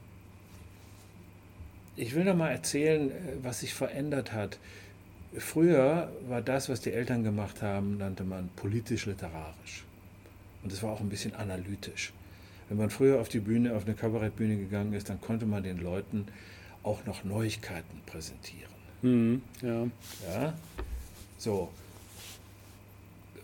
ich 1.95 2.15
will 2.15 2.23
noch 2.23 2.35
mal 2.35 2.49
erzählen, 2.49 3.11
was 3.41 3.59
sich 3.59 3.73
verändert 3.73 4.33
hat. 4.33 4.57
Früher 5.37 6.11
war 6.27 6.41
das, 6.41 6.67
was 6.67 6.81
die 6.81 6.91
Eltern 6.91 7.23
gemacht 7.23 7.61
haben, 7.61 7.97
nannte 7.97 8.23
man 8.23 8.49
politisch-literarisch. 8.55 9.85
Und 10.63 10.71
es 10.71 10.83
war 10.83 10.91
auch 10.91 10.99
ein 10.99 11.09
bisschen 11.09 11.33
analytisch. 11.35 12.13
Wenn 12.69 12.77
man 12.77 12.89
früher 12.89 13.19
auf 13.19 13.29
die 13.29 13.39
Bühne, 13.39 13.75
auf 13.75 13.85
eine 13.85 13.95
Kabarettbühne 13.95 14.57
gegangen 14.57 14.93
ist, 14.93 15.09
dann 15.09 15.19
konnte 15.19 15.45
man 15.45 15.63
den 15.63 15.79
Leuten 15.79 16.27
auch 16.83 17.05
noch 17.05 17.23
Neuigkeiten 17.23 18.01
präsentieren. 18.05 18.71
Mhm, 19.01 19.41
ja. 19.61 19.87
ja. 20.31 20.53
So. 21.37 21.69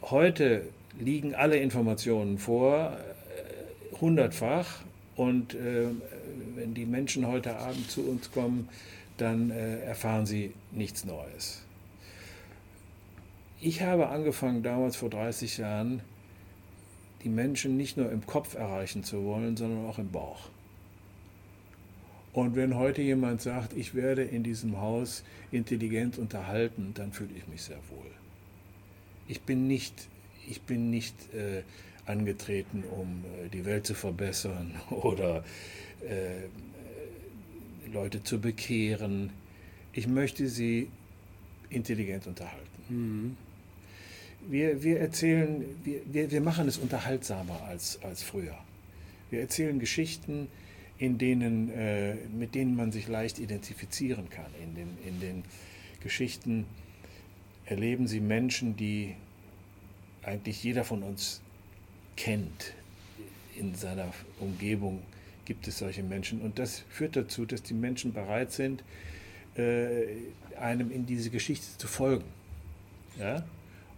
Heute 0.02 0.64
liegen 1.00 1.36
alle 1.36 1.58
Informationen 1.58 2.38
vor, 2.38 2.96
äh, 2.96 3.96
hundertfach. 4.00 4.82
Und 5.16 5.56
äh, 5.56 5.88
wenn 6.56 6.74
die 6.74 6.86
Menschen 6.86 7.28
heute 7.28 7.58
Abend 7.58 7.90
zu 7.90 8.08
uns 8.08 8.32
kommen, 8.32 8.70
dann 9.18 9.50
äh, 9.52 9.80
erfahren 9.80 10.26
sie 10.26 10.54
nichts 10.72 11.06
Neues. 11.06 11.64
Ich 13.60 13.82
habe 13.82 14.10
angefangen 14.10 14.62
damals 14.62 14.96
vor 14.96 15.10
30 15.10 15.58
Jahren, 15.58 16.02
die 17.24 17.30
Menschen 17.30 17.78
nicht 17.78 17.98
nur 17.98 18.12
im 18.12 18.26
Kopf 18.26 18.56
erreichen 18.56 19.04
zu 19.04 19.24
wollen, 19.24 19.58
sondern 19.58 19.86
auch 19.86 20.00
im 20.00 20.12
Bauch. 20.12 20.50
Und 22.34 22.56
wenn 22.56 22.76
heute 22.76 23.02
jemand 23.02 23.42
sagt, 23.42 23.74
ich 23.74 23.96
werde 23.96 24.24
in 24.24 24.44
diesem 24.44 24.80
Haus 24.80 25.24
intelligent 25.52 26.20
unterhalten, 26.20 26.92
dann 26.94 27.12
fühle 27.12 27.32
ich 27.36 27.48
mich 27.48 27.64
sehr 27.64 27.80
wohl. 27.90 28.12
Ich 29.28 29.42
bin 29.42 29.68
nicht, 29.68 30.08
ich 30.48 30.62
bin 30.62 30.92
nicht 30.92 31.16
äh, 31.34 31.64
angetreten, 32.06 32.84
um 32.84 33.26
äh, 33.44 33.50
die 33.50 33.66
Welt 33.66 33.88
zu 33.88 33.96
verbessern 33.96 34.76
oder 34.92 35.44
äh, 36.02 36.48
Leute 37.92 38.24
zu 38.24 38.40
bekehren. 38.40 39.32
Ich 39.94 40.08
möchte 40.08 40.48
sie 40.48 40.90
intelligent 41.70 42.28
unterhalten. 42.28 42.84
Mhm. 42.90 43.38
Wir, 44.42 44.84
wir 44.84 45.00
erzählen, 45.00 45.66
wir, 45.84 46.02
wir, 46.06 46.32
wir 46.32 46.42
machen 46.42 46.68
es 46.68 46.78
unterhaltsamer 46.78 47.62
als, 47.64 48.02
als 48.04 48.24
früher. 48.24 48.58
Wir 49.30 49.42
erzählen 49.42 49.80
Geschichten, 49.80 50.48
in 50.98 51.18
denen, 51.18 51.70
äh, 51.72 52.16
mit 52.38 52.56
denen 52.56 52.76
man 52.76 52.92
sich 52.92 53.08
leicht 53.08 53.40
identifizieren 53.40 54.30
kann. 54.30 54.52
In 54.64 54.76
den, 54.76 54.98
in 55.06 55.20
den 55.20 55.44
Geschichten 56.02 56.66
erleben 57.66 58.08
Sie 58.08 58.20
Menschen, 58.20 58.78
die 58.78 59.16
eigentlich 60.24 60.64
jeder 60.64 60.84
von 60.84 61.04
uns 61.04 61.42
kennt 62.16 62.74
in 63.58 63.76
seiner 63.76 64.12
Umgebung, 64.40 65.02
gibt 65.46 65.68
es 65.68 65.78
solche 65.80 66.04
Menschen. 66.04 66.42
Und 66.42 66.60
das 66.60 66.84
führt 66.90 67.16
dazu, 67.16 67.46
dass 67.46 67.64
die 67.64 67.74
Menschen 67.74 68.14
bereit 68.14 68.52
sind, 68.52 68.84
äh, 69.56 70.06
einem 70.60 70.92
in 70.92 71.06
diese 71.06 71.30
Geschichte 71.30 71.66
zu 71.78 71.88
folgen. 71.88 72.26
Ja? 73.20 73.44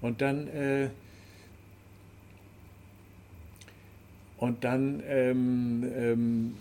Und 0.01 0.21
dann, 0.21 0.47
äh, 0.47 0.89
und 4.37 4.63
dann 4.63 5.03
ähm, 5.07 5.83
ähm, 5.95 6.53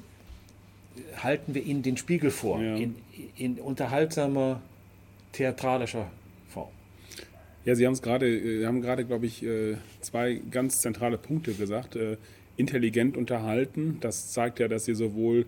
halten 1.23 1.55
wir 1.55 1.63
ihnen 1.63 1.83
den 1.83 1.97
Spiegel 1.97 2.31
vor, 2.31 2.61
Ja. 2.61 2.77
in, 2.77 2.97
in 3.37 3.59
unterhaltsamer, 3.61 4.61
theatralischer 5.33 6.11
Form. 6.49 6.69
Ja, 7.65 7.75
Sie 7.75 7.87
haben 7.87 7.93
es 7.93 8.03
gerade, 8.03 8.27
äh, 8.29 8.67
haben 8.67 8.81
gerade, 8.81 9.05
glaube 9.05 9.27
ich, 9.27 9.45
äh, 9.45 9.77
zwei 10.01 10.41
ganz 10.51 10.81
zentrale 10.81 11.19
Punkte 11.19 11.53
gesagt. 11.55 11.97
Äh, 11.97 12.17
Intelligent 12.57 13.17
unterhalten, 13.17 13.99
das 14.01 14.33
zeigt 14.33 14.59
ja, 14.59 14.67
dass 14.67 14.85
Sie 14.85 14.95
sowohl, 14.97 15.47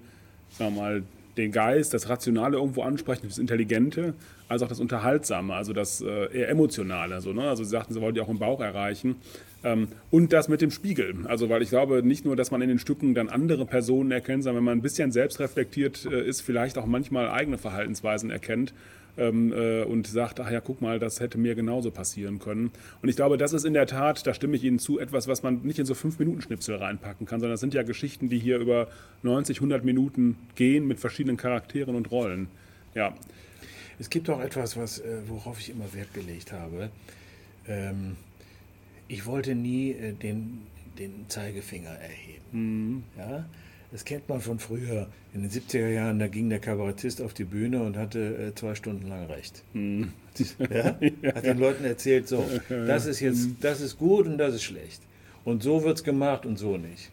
sagen 0.53 0.77
wir 0.77 0.81
mal, 0.81 1.03
den 1.37 1.53
Geist, 1.53 1.95
das 1.95 2.09
Rationale 2.09 2.57
irgendwo 2.57 2.83
ansprechen, 2.83 3.27
das 3.29 3.39
Intelligente, 3.39 4.15
als 4.49 4.63
auch 4.63 4.69
das 4.69 4.81
Unterhaltsame, 4.81 5.55
also 5.55 5.73
das 5.73 6.01
äh, 6.01 6.37
eher 6.37 6.49
Emotionale. 6.49 7.21
So, 7.21 7.33
ne? 7.33 7.49
Also 7.49 7.65
Sie 7.65 7.71
sagten, 7.71 7.95
Sie 7.95 8.01
wollten 8.01 8.19
ja 8.19 8.25
auch 8.25 8.29
im 8.29 8.39
Bauch 8.39 8.61
erreichen. 8.61 9.17
Ähm, 9.63 9.89
und 10.11 10.33
das 10.33 10.49
mit 10.49 10.61
dem 10.61 10.71
Spiegel. 10.71 11.15
Also, 11.27 11.49
weil 11.49 11.63
ich 11.63 11.69
glaube, 11.69 12.03
nicht 12.03 12.25
nur, 12.25 12.35
dass 12.35 12.51
man 12.51 12.63
in 12.63 12.69
den 12.69 12.79
Stücken 12.79 13.15
dann 13.15 13.29
andere 13.29 13.67
Personen 13.67 14.11
erkennt, 14.11 14.43
sondern 14.43 14.59
wenn 14.59 14.65
man 14.65 14.79
ein 14.79 14.83
bisschen 14.83 15.13
selbstreflektiert 15.13 16.07
äh, 16.07 16.27
ist, 16.27 16.41
vielleicht 16.41 16.79
auch 16.79 16.87
manchmal 16.87 17.29
eigene 17.29 17.59
Verhaltensweisen 17.59 18.31
erkennt 18.31 18.73
ähm, 19.17 19.53
äh, 19.53 19.83
und 19.83 20.07
sagt, 20.07 20.41
ach 20.41 20.51
ja, 20.51 20.61
guck 20.61 20.81
mal, 20.81 20.99
das 20.99 21.21
hätte 21.21 21.39
mir 21.39 21.55
genauso 21.55 21.91
passieren 21.91 22.39
können. 22.39 22.71
Und 23.03 23.09
ich 23.09 23.17
glaube, 23.17 23.37
das 23.39 23.53
ist 23.53 23.65
in 23.65 23.75
der 23.75 23.87
Tat, 23.87 24.27
da 24.27 24.35
stimme 24.35 24.57
ich 24.57 24.65
Ihnen 24.65 24.79
zu, 24.79 24.99
etwas, 24.99 25.29
was 25.29 25.43
man 25.43 25.63
nicht 25.63 25.79
in 25.79 25.87
so 25.87 25.95
fünf 25.95 26.19
Minuten 26.19 26.43
Schnipsel 26.43 26.77
reinpacken 26.77 27.27
kann, 27.27 27.41
sondern 27.41 27.55
das 27.55 27.61
sind 27.61 27.75
ja 27.75 27.83
Geschichten, 27.83 28.29
die 28.29 28.39
hier 28.39 28.59
über 28.59 28.89
90, 29.23 29.59
100 29.59 29.85
Minuten 29.85 30.37
gehen 30.55 30.87
mit 30.87 31.01
verschiedenen 31.01 31.37
Charakteren 31.37 31.95
und 31.95 32.11
Rollen. 32.11 32.49
Ja, 32.95 33.15
Es 33.99 34.11
gibt 34.11 34.31
auch 34.31 34.41
etwas, 34.41 34.77
was, 34.77 34.99
äh, 34.99 35.19
worauf 35.29 35.61
ich 35.61 35.71
immer 35.71 35.93
Wert 35.93 36.13
gelegt 36.15 36.53
habe. 36.53 36.91
Ähm, 37.69 38.17
ich 39.09 39.27
wollte 39.27 39.55
nie 39.55 39.91
äh, 39.93 40.13
den, 40.13 40.63
den 40.99 41.27
Zeigefinger 41.29 41.91
erheben. 41.91 43.05
Ja? 43.19 43.45
Das 43.93 44.05
kennt 44.05 44.29
man 44.29 44.41
von 44.41 44.59
früher. 44.59 45.09
In 45.35 45.43
den 45.43 45.51
70er 45.51 45.89
Jahren, 45.89 46.19
da 46.19 46.29
ging 46.29 46.49
der 46.49 46.61
Kabarettist 46.61 47.21
auf 47.23 47.35
die 47.35 47.45
Bühne 47.45 47.83
und 47.83 47.97
hatte 47.97 48.21
äh, 48.21 48.55
zwei 48.55 48.75
Stunden 48.75 49.09
lang 49.09 49.27
recht. 49.27 49.63
Ja? 50.59 50.97
Hat 51.35 51.45
den 51.45 51.59
Leuten 51.59 51.85
erzählt, 51.85 52.29
so, 52.29 52.49
das 52.69 53.07
ist 53.07 53.19
jetzt, 53.19 53.49
das 53.61 53.81
ist 53.81 53.99
gut 53.99 54.27
und 54.27 54.39
das 54.39 54.55
ist 54.55 54.63
schlecht. 54.63 55.03
Und 55.45 55.63
so 55.63 55.83
wird 55.83 55.99
es 55.99 56.05
gemacht 56.05 56.47
und 56.47 56.57
so 56.57 56.77
nicht. 56.77 57.11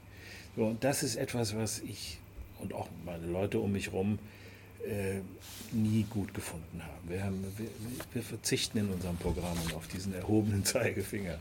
So, 0.56 0.66
und 0.66 0.84
das 0.84 1.02
ist 1.02 1.16
etwas, 1.16 1.56
was 1.56 1.80
ich 1.80 2.20
und 2.60 2.74
auch 2.74 2.88
meine 3.06 3.26
Leute 3.26 3.60
um 3.60 3.72
mich 3.72 3.88
herum 3.88 4.20
äh, 4.88 5.20
nie 5.72 6.06
gut 6.10 6.34
gefunden 6.34 6.82
haben. 6.82 7.10
Wir, 7.10 7.24
haben 7.24 7.44
wir, 7.58 7.68
wir 8.14 8.24
verzichten 8.24 8.78
in 8.78 8.90
unserem 8.90 9.18
Programm 9.18 9.58
auf 9.76 9.88
diesen 9.88 10.14
erhobenen 10.14 10.64
Zeigefinger. 10.66 11.40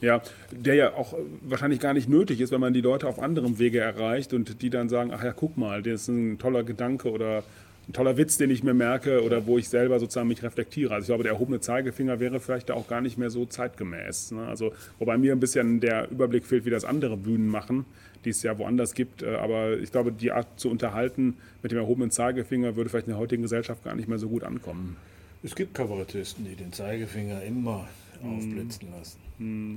Ja, 0.00 0.22
der 0.50 0.74
ja 0.74 0.94
auch 0.94 1.12
äh, 1.12 1.16
wahrscheinlich 1.42 1.80
gar 1.80 1.92
nicht 1.92 2.08
nötig 2.08 2.40
ist, 2.40 2.52
wenn 2.52 2.60
man 2.60 2.72
die 2.72 2.80
Leute 2.80 3.06
auf 3.06 3.18
anderem 3.18 3.58
Wege 3.58 3.80
erreicht 3.80 4.32
und 4.32 4.62
die 4.62 4.70
dann 4.70 4.88
sagen, 4.88 5.10
ach 5.12 5.22
ja, 5.22 5.32
guck 5.32 5.56
mal, 5.56 5.82
das 5.82 6.02
ist 6.02 6.08
ein 6.08 6.38
toller 6.38 6.62
Gedanke 6.62 7.10
oder 7.10 7.44
ein 7.88 7.92
toller 7.92 8.16
Witz, 8.16 8.38
den 8.38 8.50
ich 8.50 8.62
mir 8.62 8.72
merke 8.72 9.22
oder 9.22 9.46
wo 9.46 9.58
ich 9.58 9.68
selber 9.68 9.98
sozusagen 9.98 10.28
mich 10.28 10.42
reflektiere. 10.42 10.94
Also 10.94 11.04
ich 11.04 11.06
glaube, 11.08 11.24
der 11.24 11.32
erhobene 11.32 11.60
Zeigefinger 11.60 12.20
wäre 12.20 12.40
vielleicht 12.40 12.70
da 12.70 12.74
auch 12.74 12.86
gar 12.86 13.00
nicht 13.00 13.18
mehr 13.18 13.30
so 13.30 13.46
zeitgemäß. 13.46 14.32
Ne? 14.32 14.46
Also 14.46 14.72
wobei 14.98 15.18
mir 15.18 15.32
ein 15.32 15.40
bisschen 15.40 15.80
der 15.80 16.10
Überblick 16.10 16.46
fehlt, 16.46 16.64
wie 16.64 16.70
das 16.70 16.84
andere 16.84 17.16
Bühnen 17.16 17.48
machen, 17.48 17.84
die 18.24 18.30
es 18.30 18.42
ja 18.42 18.56
woanders 18.58 18.94
gibt. 18.94 19.22
Äh, 19.22 19.34
Aber 19.34 19.78
ich 19.78 19.92
glaube, 19.92 20.12
die 20.12 20.30
Art 20.30 20.46
zu 20.56 20.70
unterhalten 20.70 21.36
mit 21.62 21.72
dem 21.72 21.78
erhobenen 21.78 22.10
Zeigefinger 22.10 22.76
würde 22.76 22.90
vielleicht 22.90 23.06
in 23.06 23.12
der 23.12 23.20
heutigen 23.20 23.42
Gesellschaft 23.42 23.84
gar 23.84 23.94
nicht 23.94 24.08
mehr 24.08 24.18
so 24.18 24.28
gut 24.28 24.44
ankommen. 24.44 24.96
Es 25.42 25.54
gibt 25.54 25.74
Kabarettisten, 25.74 26.44
die 26.44 26.54
den 26.54 26.72
Zeigefinger 26.72 27.42
immer 27.42 27.88
aufblitzen 28.22 28.88
lassen. 28.96 29.29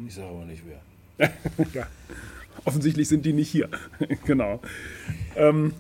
Ich 0.08 0.14
sage 0.14 0.28
aber 0.28 0.46
nicht 0.46 0.64
wer. 0.66 1.32
ja. 1.74 1.88
Offensichtlich 2.66 3.08
sind 3.08 3.26
die 3.26 3.34
nicht 3.34 3.50
hier. 3.50 3.70
genau. 4.26 4.62
Ähm, 5.36 5.74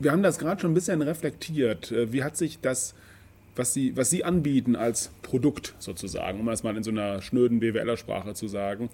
wir 0.00 0.10
haben 0.10 0.22
das 0.22 0.38
gerade 0.38 0.60
schon 0.60 0.72
ein 0.72 0.74
bisschen 0.74 1.02
reflektiert. 1.02 1.92
Äh, 1.92 2.12
Wie 2.12 2.24
hat 2.24 2.36
sich 2.36 2.60
das, 2.60 2.94
was 3.54 3.74
Sie, 3.74 3.96
was 3.96 4.10
Sie 4.10 4.24
anbieten 4.24 4.74
als 4.74 5.10
Produkt 5.22 5.74
sozusagen, 5.78 6.40
um 6.40 6.46
das 6.46 6.62
mal 6.62 6.76
in 6.76 6.82
so 6.82 6.90
einer 6.90 7.22
schnöden 7.22 7.60
BWLer-Sprache 7.60 8.34
zu 8.34 8.48
sagen, 8.48 8.90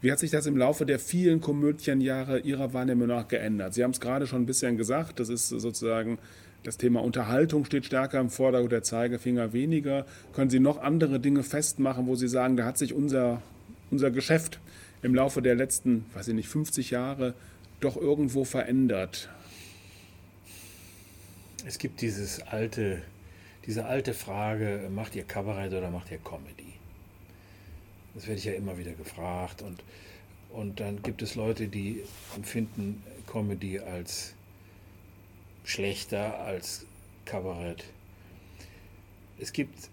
wie 0.00 0.12
hat 0.12 0.18
sich 0.18 0.30
das 0.30 0.46
im 0.46 0.56
Laufe 0.56 0.86
der 0.86 0.98
vielen 0.98 1.40
Komödienjahre 1.40 2.40
Ihrer 2.40 2.72
Wahrnehmung 2.72 3.08
nach 3.08 3.28
geändert? 3.28 3.74
Sie 3.74 3.82
haben 3.82 3.90
es 3.90 4.00
gerade 4.00 4.26
schon 4.26 4.42
ein 4.42 4.46
bisschen 4.46 4.76
gesagt, 4.76 5.20
das 5.20 5.28
ist 5.30 5.48
sozusagen 5.48 6.18
das 6.62 6.76
Thema 6.76 7.02
Unterhaltung 7.02 7.64
steht 7.64 7.84
stärker 7.86 8.20
im 8.20 8.30
Vordergrund, 8.30 8.72
der 8.72 8.82
Zeigefinger 8.82 9.52
weniger. 9.52 10.04
Können 10.32 10.50
Sie 10.50 10.60
noch 10.60 10.82
andere 10.82 11.20
Dinge 11.20 11.42
festmachen, 11.42 12.06
wo 12.06 12.16
Sie 12.16 12.28
sagen, 12.28 12.56
da 12.56 12.64
hat 12.64 12.78
sich 12.78 12.92
unser, 12.92 13.42
unser 13.90 14.10
Geschäft 14.10 14.58
im 15.02 15.14
Laufe 15.14 15.42
der 15.42 15.54
letzten, 15.54 16.06
weiß 16.14 16.28
ich 16.28 16.34
nicht, 16.34 16.48
50 16.48 16.90
Jahre 16.90 17.34
doch 17.80 17.96
irgendwo 17.96 18.44
verändert? 18.44 19.28
Es 21.66 21.78
gibt 21.78 22.00
dieses 22.00 22.42
alte, 22.42 23.02
diese 23.66 23.86
alte 23.86 24.14
Frage, 24.14 24.88
macht 24.94 25.16
ihr 25.16 25.24
Kabarett 25.24 25.72
oder 25.72 25.90
macht 25.90 26.10
ihr 26.10 26.18
Comedy? 26.18 26.74
Das 28.14 28.26
werde 28.26 28.38
ich 28.38 28.44
ja 28.44 28.52
immer 28.52 28.78
wieder 28.78 28.92
gefragt. 28.92 29.62
Und, 29.62 29.82
und 30.50 30.80
dann 30.80 31.02
gibt 31.02 31.22
es 31.22 31.34
Leute, 31.34 31.68
die 31.68 32.02
empfinden 32.34 33.02
Comedy 33.26 33.78
als 33.78 34.35
schlechter 35.66 36.38
als 36.40 36.86
Kabarett. 37.26 37.84
Es 39.38 39.52
gibt, 39.52 39.90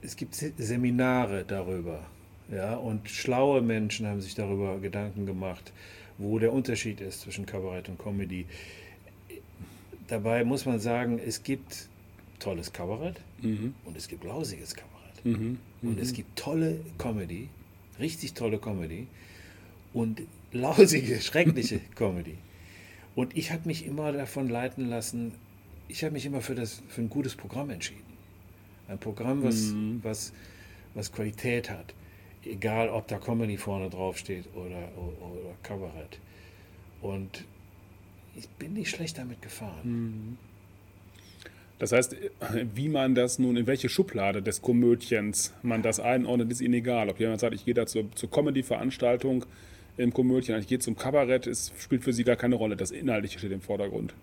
es 0.00 0.16
gibt 0.16 0.34
Se- 0.34 0.52
Seminare 0.56 1.44
darüber. 1.46 2.06
Ja, 2.50 2.76
und 2.76 3.10
schlaue 3.10 3.60
Menschen 3.60 4.06
haben 4.06 4.20
sich 4.22 4.34
darüber 4.36 4.78
Gedanken 4.78 5.26
gemacht, 5.26 5.72
wo 6.16 6.38
der 6.38 6.52
Unterschied 6.52 7.00
ist 7.00 7.22
zwischen 7.22 7.44
Kabarett 7.44 7.88
und 7.88 7.98
Comedy. 7.98 8.46
Dabei 10.08 10.44
muss 10.44 10.64
man 10.64 10.78
sagen, 10.78 11.18
es 11.18 11.42
gibt 11.42 11.88
tolles 12.38 12.72
Kabarett 12.72 13.16
und 13.84 13.96
es 13.96 14.06
gibt 14.08 14.24
lausiges 14.24 14.74
Kabarett. 14.74 14.94
Und 15.82 15.98
es 16.00 16.12
gibt 16.12 16.38
tolle 16.38 16.80
Comedy, 16.98 17.48
richtig 17.98 18.32
tolle 18.34 18.58
Comedy 18.58 19.08
und 19.92 20.22
lausige, 20.52 21.20
schreckliche 21.20 21.80
Comedy. 21.96 22.38
Und 23.16 23.36
ich 23.36 23.50
habe 23.50 23.62
mich 23.64 23.84
immer 23.86 24.12
davon 24.12 24.48
leiten 24.48 24.88
lassen, 24.88 25.32
ich 25.88 26.04
habe 26.04 26.12
mich 26.12 26.26
immer 26.26 26.42
für, 26.42 26.54
das, 26.54 26.82
für 26.88 27.00
ein 27.00 27.08
gutes 27.08 27.34
Programm 27.34 27.70
entschieden. 27.70 28.02
Ein 28.88 28.98
Programm, 28.98 29.42
was, 29.42 29.74
was, 30.02 30.32
was 30.94 31.10
Qualität 31.10 31.70
hat. 31.70 31.94
Egal, 32.44 32.90
ob 32.90 33.08
da 33.08 33.18
Comedy 33.18 33.56
vorne 33.56 33.90
drauf 33.90 34.18
steht 34.18 34.44
oder, 34.54 34.88
oder, 34.96 35.32
oder 35.32 35.54
Kabarett. 35.62 36.20
Und 37.00 37.44
ich 38.36 38.48
bin 38.50 38.74
nicht 38.74 38.90
schlecht 38.90 39.18
damit 39.18 39.40
gefahren. 39.40 40.38
Das 41.78 41.92
heißt, 41.92 42.16
wie 42.74 42.88
man 42.88 43.14
das 43.14 43.38
nun, 43.38 43.56
in 43.56 43.66
welche 43.66 43.88
Schublade 43.88 44.42
des 44.42 44.60
Komödiens 44.60 45.54
man 45.62 45.82
das 45.82 46.00
einordnet, 46.00 46.50
ist 46.50 46.60
Ihnen 46.60 46.74
egal. 46.74 47.08
Ob 47.08 47.18
jemand 47.18 47.40
sagt, 47.40 47.54
ich 47.54 47.64
gehe 47.64 47.74
da 47.74 47.86
zur, 47.86 48.12
zur 48.12 48.30
Comedy-Veranstaltung 48.30 49.46
im 49.96 50.12
Komödien, 50.12 50.58
ich 50.58 50.66
gehe 50.66 50.78
zum 50.78 50.96
Kabarett, 50.96 51.46
es 51.46 51.72
spielt 51.78 52.04
für 52.04 52.12
Sie 52.12 52.24
gar 52.24 52.36
keine 52.36 52.56
Rolle. 52.56 52.76
Das 52.76 52.90
Inhaltliche 52.90 53.38
steht 53.38 53.52
im 53.52 53.60
Vordergrund. 53.60 54.14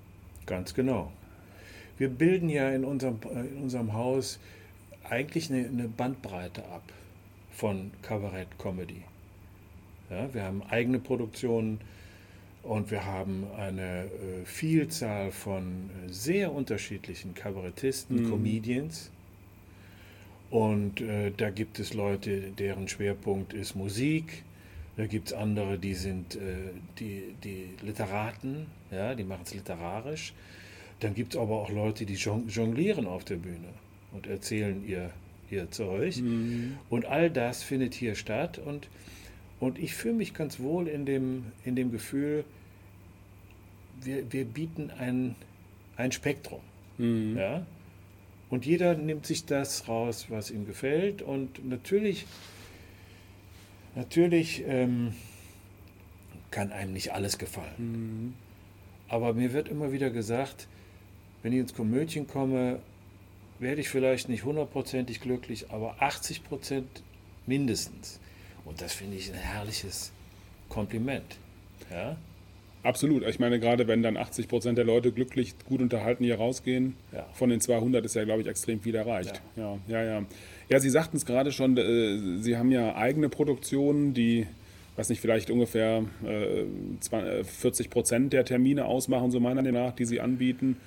Ganz 0.46 0.74
genau. 0.74 1.12
Wir 1.98 2.10
bilden 2.10 2.50
ja 2.50 2.70
in 2.70 2.84
unserem, 2.84 3.20
in 3.34 3.64
unserem 3.64 3.94
Haus 3.94 4.40
eigentlich 5.04 5.52
eine, 5.52 5.68
eine 5.68 5.88
Bandbreite 5.88 6.64
ab 6.66 6.84
von 7.52 7.92
Kabarett, 8.02 8.48
Comedy. 8.58 9.04
Ja, 10.10 10.34
wir 10.34 10.44
haben 10.44 10.64
eigene 10.64 11.00
Produktionen 11.00 11.80
und 12.64 12.92
wir 12.92 13.06
haben 13.06 13.46
eine 13.58 14.06
äh, 14.06 14.46
Vielzahl 14.46 15.32
von 15.32 15.90
äh, 16.06 16.12
sehr 16.12 16.52
unterschiedlichen 16.54 17.34
Kabarettisten, 17.34 18.30
Comedians. 18.30 19.12
Und 20.50 21.02
äh, 21.02 21.32
da 21.36 21.50
gibt 21.50 21.80
es 21.80 21.94
Leute, 21.94 22.52
deren 22.58 22.88
Schwerpunkt 22.88 23.54
ist 23.54 23.76
Musik. 23.76 24.44
Da 24.96 25.08
gibt 25.08 25.30
es 25.30 25.34
andere, 25.34 25.80
die 25.80 25.96
sind 25.96 26.36
äh, 26.36 26.40
die, 27.00 27.34
die 27.44 27.70
Literaten, 27.82 28.68
ja, 28.92 29.16
die 29.16 29.24
machen 29.24 29.42
es 29.44 29.54
literarisch. 29.54 30.34
Dann 31.00 31.16
gibt 31.16 31.34
es 31.34 31.40
aber 31.40 31.62
auch 31.62 31.70
Leute, 31.70 32.06
die 32.06 32.16
jong- 32.16 32.48
jonglieren 32.48 33.08
auf 33.08 33.24
der 33.24 33.38
Bühne 33.38 33.70
und 34.12 34.28
erzählen 34.28 34.88
ihr, 34.88 35.10
ihr 35.50 35.70
Zeug. 35.72 36.16
Und 36.90 37.06
all 37.06 37.30
das 37.32 37.64
findet 37.64 37.94
hier 37.96 38.16
statt. 38.16 38.60
Und, 38.64 38.88
und 39.60 39.80
ich 39.80 39.96
fühle 39.96 40.14
mich 40.14 40.34
ganz 40.36 40.60
wohl 40.60 40.88
in 40.88 41.06
dem, 41.06 41.46
in 41.66 41.76
dem 41.76 41.92
Gefühl, 41.92 42.46
wir, 44.04 44.32
wir 44.32 44.46
bieten 44.46 44.92
ein, 44.98 45.36
ein 45.98 46.12
Spektrum. 46.12 46.62
Ja? 47.36 47.66
Und 48.50 48.66
jeder 48.68 48.94
nimmt 48.96 49.26
sich 49.26 49.46
das 49.46 49.88
raus, 49.88 50.28
was 50.30 50.52
ihm 50.52 50.66
gefällt. 50.68 51.24
Und 51.24 51.68
natürlich 51.68 52.26
Natürlich 53.96 54.64
ähm, 54.68 55.14
kann 56.52 56.72
einem 56.72 56.94
nicht 56.94 57.14
alles 57.14 57.38
gefallen. 57.38 57.74
Mhm. 57.78 58.34
Aber 59.08 59.34
mir 59.34 59.54
wird 59.54 59.68
immer 59.70 59.92
wieder 59.92 60.10
gesagt, 60.10 60.68
wenn 61.44 61.54
ich 61.54 61.60
ins 61.60 61.74
Komödien 61.76 62.28
komme, 62.28 62.80
werde 63.60 63.82
ich 63.82 63.90
vielleicht 63.90 64.30
nicht 64.30 64.44
hundertprozentig 64.44 65.20
glücklich, 65.22 65.70
aber 65.70 65.96
80 66.02 66.44
Prozent 66.44 67.04
mindestens. 67.46 68.20
Und 68.66 68.82
das 68.82 68.94
finde 68.94 69.18
ich 69.18 69.30
ein 69.32 69.38
herrliches 69.38 70.12
Kompliment. 70.70 71.38
Ja? 71.92 72.16
Absolut. 72.82 73.24
Ich 73.24 73.40
meine, 73.40 73.60
gerade 73.60 73.88
wenn 73.88 74.02
dann 74.04 74.18
80 74.18 74.48
Prozent 74.48 74.78
der 74.78 74.86
Leute 74.86 75.12
glücklich, 75.12 75.54
gut 75.66 75.82
unterhalten 75.82 76.24
hier 76.24 76.36
rausgehen, 76.38 76.96
Ja. 77.12 77.26
von 77.34 77.50
den 77.50 77.62
200 77.62 78.04
ist 78.04 78.16
ja, 78.16 78.24
glaube 78.26 78.42
ich, 78.42 78.48
extrem 78.48 78.82
viel 78.82 78.96
erreicht. 78.96 79.42
Ja, 79.56 79.78
ja, 79.88 80.04
ja. 80.04 80.20
Ja, 80.20 80.26
Sie 80.80 80.90
sagten 80.90 81.18
es 81.18 81.26
gerade 81.26 81.52
schon, 81.52 81.78
äh, 81.78 82.42
Sie 82.42 82.58
haben 82.58 82.72
ja 82.72 82.96
eigene 82.96 83.30
Produktionen, 83.30 84.14
die, 84.14 84.48
weiß 84.96 85.10
nicht, 85.10 85.22
vielleicht 85.22 85.50
ungefähr 85.50 86.04
äh, 86.26 86.64
20, 87.00 87.30
äh, 87.30 87.44
40 87.44 87.90
Prozent 87.90 88.34
der 88.34 88.46
Termine 88.46 88.86
ausmachen, 88.86 89.32
so 89.32 89.40
meiner 89.40 89.62
Meinung 89.62 89.82
nach, 89.86 89.94
die 89.94 90.06
Sie 90.06 90.20
anbieten. 90.22 90.78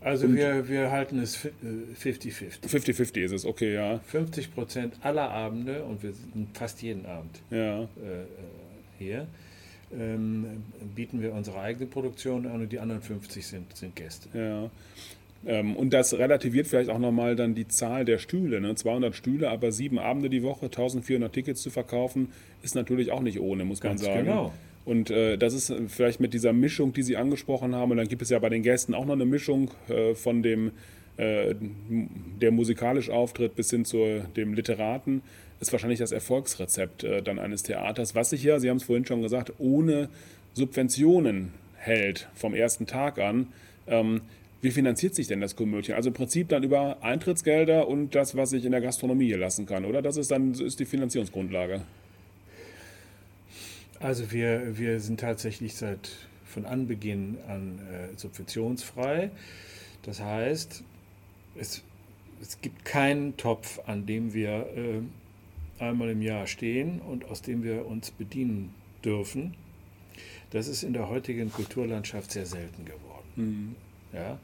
Also 0.00 0.26
Und- 0.26 0.34
wir, 0.36 0.68
wir 0.68 0.90
halten 0.90 1.18
es 1.20 1.36
fi- 1.36 1.48
äh, 1.62 1.94
50-50. 1.94 2.66
50-50 2.68 3.20
ist 3.24 3.32
es, 3.32 3.44
okay, 3.46 3.74
ja. 3.74 4.00
50 4.06 4.52
Prozent 4.54 4.94
aller 5.00 5.30
Abende, 5.30 5.84
und 5.84 6.02
wir 6.02 6.12
sind 6.12 6.48
fast 6.56 6.82
jeden 6.82 7.06
Abend 7.06 7.40
Ja, 7.50 7.82
äh, 7.82 7.84
äh, 7.84 7.86
hier, 8.98 9.26
ähm, 9.96 10.44
bieten 10.96 11.22
wir 11.22 11.32
unsere 11.34 11.60
eigene 11.60 11.86
Produktion 11.86 12.46
an 12.46 12.62
und 12.62 12.72
die 12.72 12.80
anderen 12.80 13.00
50 13.02 13.46
sind, 13.46 13.76
sind 13.76 13.94
Gäste. 13.94 14.28
ja. 14.36 14.70
Ähm, 15.46 15.76
und 15.76 15.92
das 15.92 16.14
relativiert 16.14 16.66
vielleicht 16.66 16.90
auch 16.90 16.98
nochmal 16.98 17.36
dann 17.36 17.54
die 17.54 17.66
Zahl 17.68 18.04
der 18.04 18.18
Stühle. 18.18 18.60
Ne? 18.60 18.74
200 18.74 19.14
Stühle, 19.14 19.50
aber 19.50 19.72
sieben 19.72 19.98
Abende 19.98 20.30
die 20.30 20.42
Woche, 20.42 20.66
1400 20.66 21.32
Tickets 21.32 21.62
zu 21.62 21.70
verkaufen, 21.70 22.28
ist 22.62 22.74
natürlich 22.74 23.10
auch 23.10 23.22
nicht 23.22 23.40
ohne, 23.40 23.64
muss 23.64 23.80
Ganz 23.80 24.02
man 24.02 24.12
sagen. 24.12 24.26
genau. 24.26 24.52
Und 24.84 25.10
äh, 25.10 25.36
das 25.36 25.54
ist 25.54 25.70
äh, 25.70 25.88
vielleicht 25.88 26.20
mit 26.20 26.34
dieser 26.34 26.52
Mischung, 26.52 26.92
die 26.92 27.02
Sie 27.02 27.16
angesprochen 27.16 27.74
haben, 27.74 27.90
und 27.90 27.96
dann 27.96 28.08
gibt 28.08 28.22
es 28.22 28.30
ja 28.30 28.38
bei 28.38 28.48
den 28.48 28.62
Gästen 28.62 28.94
auch 28.94 29.04
noch 29.04 29.14
eine 29.14 29.24
Mischung 29.24 29.70
äh, 29.88 30.14
von 30.14 30.42
dem, 30.42 30.72
äh, 31.16 31.54
der 32.40 32.50
musikalisch 32.50 33.10
auftritt 33.10 33.54
bis 33.54 33.70
hin 33.70 33.84
zu 33.84 34.22
dem 34.36 34.54
Literaten, 34.54 35.22
ist 35.60 35.70
wahrscheinlich 35.72 36.00
das 36.00 36.10
Erfolgsrezept 36.10 37.04
äh, 37.04 37.22
dann 37.22 37.38
eines 37.38 37.62
Theaters, 37.62 38.14
was 38.14 38.30
sich 38.30 38.42
ja, 38.42 38.58
Sie 38.58 38.70
haben 38.70 38.78
es 38.78 38.84
vorhin 38.84 39.06
schon 39.06 39.22
gesagt, 39.22 39.52
ohne 39.58 40.08
Subventionen 40.54 41.52
hält 41.76 42.28
vom 42.34 42.54
ersten 42.54 42.86
Tag 42.86 43.18
an. 43.18 43.48
Ähm, 43.86 44.22
wie 44.62 44.70
finanziert 44.70 45.16
sich 45.16 45.26
denn 45.26 45.40
das 45.40 45.56
Komödien? 45.56 45.96
Also 45.96 46.10
im 46.10 46.14
Prinzip 46.14 46.48
dann 46.48 46.62
über 46.62 47.02
Eintrittsgelder 47.02 47.88
und 47.88 48.14
das, 48.14 48.36
was 48.36 48.52
ich 48.52 48.64
in 48.64 48.70
der 48.70 48.80
Gastronomie 48.80 49.26
hier 49.26 49.38
lassen 49.38 49.66
kann, 49.66 49.84
oder? 49.84 50.02
Das 50.02 50.16
ist 50.16 50.30
dann 50.30 50.54
ist 50.54 50.78
die 50.78 50.84
Finanzierungsgrundlage. 50.84 51.82
Also 53.98 54.30
wir, 54.30 54.78
wir 54.78 55.00
sind 55.00 55.18
tatsächlich 55.18 55.74
seit 55.74 56.10
von 56.44 56.64
Anbeginn 56.64 57.38
an 57.48 57.80
äh, 57.90 58.16
subventionsfrei. 58.16 59.30
Das 60.02 60.20
heißt, 60.20 60.84
es, 61.56 61.82
es 62.40 62.60
gibt 62.60 62.84
keinen 62.84 63.36
Topf, 63.36 63.80
an 63.86 64.06
dem 64.06 64.32
wir 64.32 64.68
äh, 64.76 65.82
einmal 65.82 66.10
im 66.10 66.22
Jahr 66.22 66.46
stehen 66.46 67.00
und 67.00 67.24
aus 67.24 67.42
dem 67.42 67.64
wir 67.64 67.86
uns 67.86 68.12
bedienen 68.12 68.72
dürfen. 69.04 69.54
Das 70.50 70.68
ist 70.68 70.84
in 70.84 70.92
der 70.92 71.08
heutigen 71.08 71.50
Kulturlandschaft 71.50 72.30
sehr 72.30 72.46
selten 72.46 72.84
geworden. 72.84 73.74
Ja? 74.12 74.38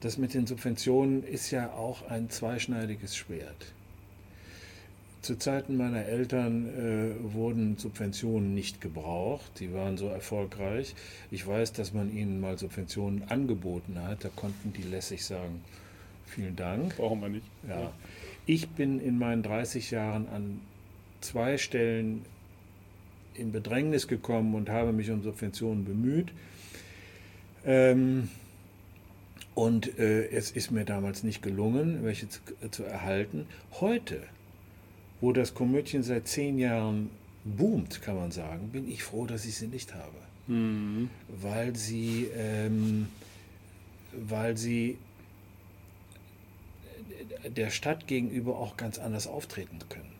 Das 0.00 0.18
mit 0.18 0.34
den 0.34 0.46
Subventionen 0.46 1.24
ist 1.24 1.50
ja 1.50 1.72
auch 1.72 2.08
ein 2.08 2.28
zweischneidiges 2.30 3.16
Schwert. 3.16 3.72
Zu 5.22 5.38
Zeiten 5.38 5.78
meiner 5.78 6.04
Eltern 6.04 6.68
äh, 6.68 7.32
wurden 7.32 7.78
Subventionen 7.78 8.54
nicht 8.54 8.82
gebraucht. 8.82 9.52
Die 9.58 9.72
waren 9.72 9.96
so 9.96 10.08
erfolgreich. 10.08 10.94
Ich 11.30 11.46
weiß, 11.46 11.72
dass 11.72 11.94
man 11.94 12.14
ihnen 12.14 12.40
mal 12.40 12.58
Subventionen 12.58 13.22
angeboten 13.30 13.98
hat. 14.02 14.22
Da 14.22 14.28
konnten 14.28 14.74
die 14.74 14.82
lässig 14.82 15.24
sagen, 15.24 15.64
vielen 16.26 16.56
Dank. 16.56 16.96
Brauchen 16.96 17.22
wir 17.22 17.30
nicht. 17.30 17.46
Ja. 17.66 17.90
Ich 18.44 18.68
bin 18.68 19.00
in 19.00 19.18
meinen 19.18 19.42
30 19.42 19.90
Jahren 19.90 20.28
an 20.28 20.60
zwei 21.22 21.56
Stellen 21.56 22.26
in 23.32 23.50
Bedrängnis 23.50 24.06
gekommen 24.08 24.54
und 24.54 24.68
habe 24.68 24.92
mich 24.92 25.10
um 25.10 25.22
Subventionen 25.22 25.86
bemüht. 25.86 26.32
Ähm, 27.64 28.28
und 29.54 29.98
äh, 29.98 30.28
es 30.28 30.50
ist 30.50 30.70
mir 30.70 30.84
damals 30.84 31.22
nicht 31.22 31.42
gelungen, 31.42 32.02
welche 32.02 32.28
zu, 32.28 32.40
zu 32.70 32.82
erhalten. 32.82 33.46
Heute, 33.80 34.22
wo 35.20 35.32
das 35.32 35.54
Komödien 35.54 36.02
seit 36.02 36.26
zehn 36.28 36.58
Jahren 36.58 37.10
boomt, 37.44 38.02
kann 38.02 38.16
man 38.16 38.32
sagen, 38.32 38.70
bin 38.70 38.88
ich 38.90 39.02
froh, 39.02 39.26
dass 39.26 39.44
ich 39.44 39.56
sie 39.56 39.68
nicht 39.68 39.94
habe. 39.94 40.16
Mhm. 40.46 41.08
Weil 41.28 41.76
sie, 41.76 42.28
ähm, 42.36 43.08
weil 44.12 44.56
sie 44.56 44.98
der 47.56 47.70
Stadt 47.70 48.06
gegenüber 48.06 48.58
auch 48.58 48.76
ganz 48.76 48.98
anders 48.98 49.26
auftreten 49.26 49.78
können. 49.88 50.12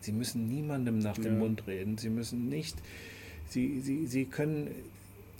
Sie 0.00 0.12
müssen 0.12 0.48
niemandem 0.48 0.98
nach 0.98 1.16
dem 1.16 1.24
Ja. 1.34 1.38
Mund 1.38 1.66
reden. 1.66 1.98
Sie 1.98 2.08
müssen 2.08 2.48
nicht, 2.48 2.76
sie, 3.48 3.80
sie, 3.80 4.06
sie 4.06 4.24
können, 4.24 4.68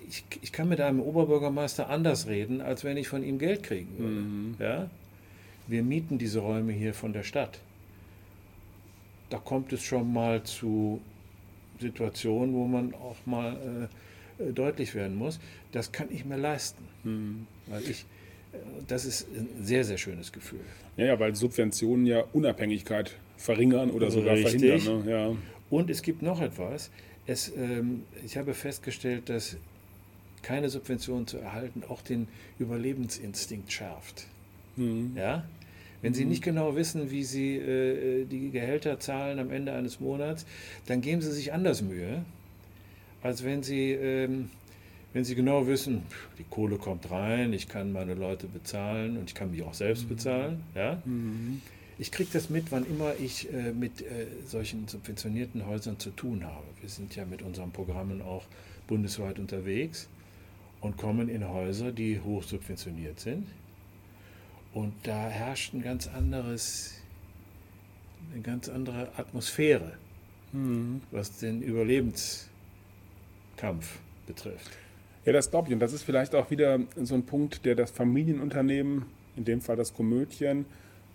ich, 0.09 0.25
ich 0.43 0.53
kann 0.53 0.69
mit 0.69 0.81
einem 0.81 1.01
Oberbürgermeister 1.01 1.89
anders 1.89 2.27
reden, 2.27 2.61
als 2.61 2.85
wenn 2.85 2.97
ich 2.97 3.09
von 3.09 3.23
ihm 3.23 3.39
Geld 3.39 3.63
kriegen 3.63 3.89
würde. 3.99 4.15
Mhm. 4.15 4.55
Ja? 4.59 4.91
Wir 5.67 5.83
mieten 5.83 6.19
diese 6.19 6.41
Räume 6.41 6.73
hier 6.73 6.95
von 6.95 7.13
der 7.13 7.23
Stadt. 7.23 7.61
Da 9.29 9.39
kommt 9.39 9.73
es 9.73 9.83
schon 9.83 10.13
mal 10.13 10.43
zu 10.43 11.01
Situationen, 11.79 12.55
wo 12.55 12.67
man 12.67 12.95
auch 12.95 13.17
mal 13.27 13.89
äh, 14.39 14.43
äh, 14.49 14.53
deutlich 14.53 14.95
werden 14.95 15.17
muss. 15.17 15.39
Das 15.73 15.93
kann 15.93 16.09
ich 16.11 16.25
mir 16.25 16.37
leisten, 16.37 16.85
Mhm. 17.05 17.47
weil 17.69 17.83
ich, 17.83 18.05
äh, 18.53 18.57
das 18.89 19.05
ist 19.05 19.29
ein 19.29 19.49
sehr, 19.65 19.85
sehr 19.85 19.99
schönes 19.99 20.33
Gefühl. 20.33 20.61
Ja, 20.97 21.07
ja, 21.07 21.21
weil 21.21 21.35
Subventionen 21.35 22.05
ja 22.07 22.25
Unabhängigkeit 22.33 23.17
verringern 23.37 23.91
oder 23.91 24.11
sogar 24.11 24.35
Richtig. 24.35 24.61
verhindern. 24.61 25.05
Ne? 25.05 25.11
Ja. 25.11 25.37
Und 25.71 25.89
es 25.89 26.03
gibt 26.03 26.21
noch 26.23 26.41
etwas. 26.41 26.91
Es, 27.27 27.53
ähm, 27.57 28.03
ich 28.25 28.37
habe 28.37 28.55
festgestellt, 28.55 29.29
dass 29.29 29.57
keine 30.43 30.71
Subvention 30.71 31.27
zu 31.27 31.39
erhalten 31.39 31.83
auch 31.89 32.03
den 32.03 32.29
Überlebensinstinkt 32.59 33.73
schärft. 33.73 34.27
Mhm. 34.77 35.13
Ja? 35.17 35.45
Wenn 36.03 36.15
Sie 36.15 36.25
nicht 36.25 36.43
genau 36.43 36.77
wissen, 36.77 37.11
wie 37.11 37.25
Sie 37.25 37.57
äh, 37.57 38.25
die 38.25 38.51
Gehälter 38.51 38.99
zahlen 39.01 39.39
am 39.39 39.51
Ende 39.51 39.73
eines 39.73 40.01
Monats, 40.01 40.47
dann 40.87 41.03
geben 41.03 41.21
Sie 41.21 41.33
sich 41.33 41.53
anders 41.53 41.83
Mühe, 41.83 42.25
als 43.23 43.45
wenn 43.45 43.63
Sie, 43.63 43.93
ähm, 43.93 44.49
wenn 45.13 45.25
Sie 45.25 45.35
genau 45.35 45.67
wissen, 45.67 46.03
die 46.39 46.45
Kohle 46.49 46.77
kommt 46.77 47.11
rein, 47.11 47.53
ich 47.53 47.69
kann 47.69 47.93
meine 47.93 48.15
Leute 48.15 48.47
bezahlen 48.47 49.19
und 49.19 49.29
ich 49.29 49.35
kann 49.35 49.51
mich 49.51 49.63
auch 49.63 49.75
selbst 49.75 50.09
bezahlen. 50.09 50.63
Ja? 50.75 51.03
Ich 51.99 52.11
kriege 52.11 52.31
das 52.33 52.49
mit, 52.49 52.73
wann 52.73 52.87
immer 52.87 53.13
ich 53.23 53.53
äh, 53.53 53.73
mit 53.73 54.01
äh, 54.01 54.27
solchen 54.47 54.89
subventionierten 54.89 55.67
Häusern 55.67 55.99
zu 55.99 56.09
tun 56.11 56.45
habe. 56.45 56.65
Wir 56.81 56.89
sind 56.89 57.15
ja 57.15 57.27
mit 57.27 57.43
unseren 57.43 57.73
Programmen 57.73 58.23
auch 58.23 58.45
bundesweit 58.87 59.39
unterwegs 59.39 60.09
und 60.81 60.97
kommen 60.97 61.29
in 61.29 61.49
Häuser, 61.49 61.93
die 61.93 62.21
hoch 62.21 62.43
subventioniert 62.43 63.21
sind. 63.21 63.47
Und 64.73 64.93
da 65.03 65.29
herrscht 65.29 65.75
ein 65.75 65.83
ganz 65.83 66.07
anderes, 66.09 66.95
eine 68.33 68.43
ganz 68.43 68.69
andere 68.69 69.09
Atmosphäre, 69.17 69.93
Mhm. 70.53 71.01
was 71.11 71.39
den 71.39 71.63
Überlebenskampf 71.63 72.51
betrifft. 74.27 74.71
Ja, 75.25 75.33
das 75.33 75.51
glaube 75.51 75.69
ich. 75.69 75.75
Und 75.75 75.81
das 75.81 75.93
ist 75.93 76.03
vielleicht 76.03 76.35
auch 76.35 76.51
wieder 76.51 76.81
so 76.97 77.15
ein 77.15 77.25
Punkt, 77.25 77.65
der 77.65 77.75
das 77.75 77.91
Familienunternehmen, 77.91 79.05
in 79.37 79.45
dem 79.45 79.61
Fall 79.61 79.77
das 79.77 79.95
Komödien, 79.95 80.65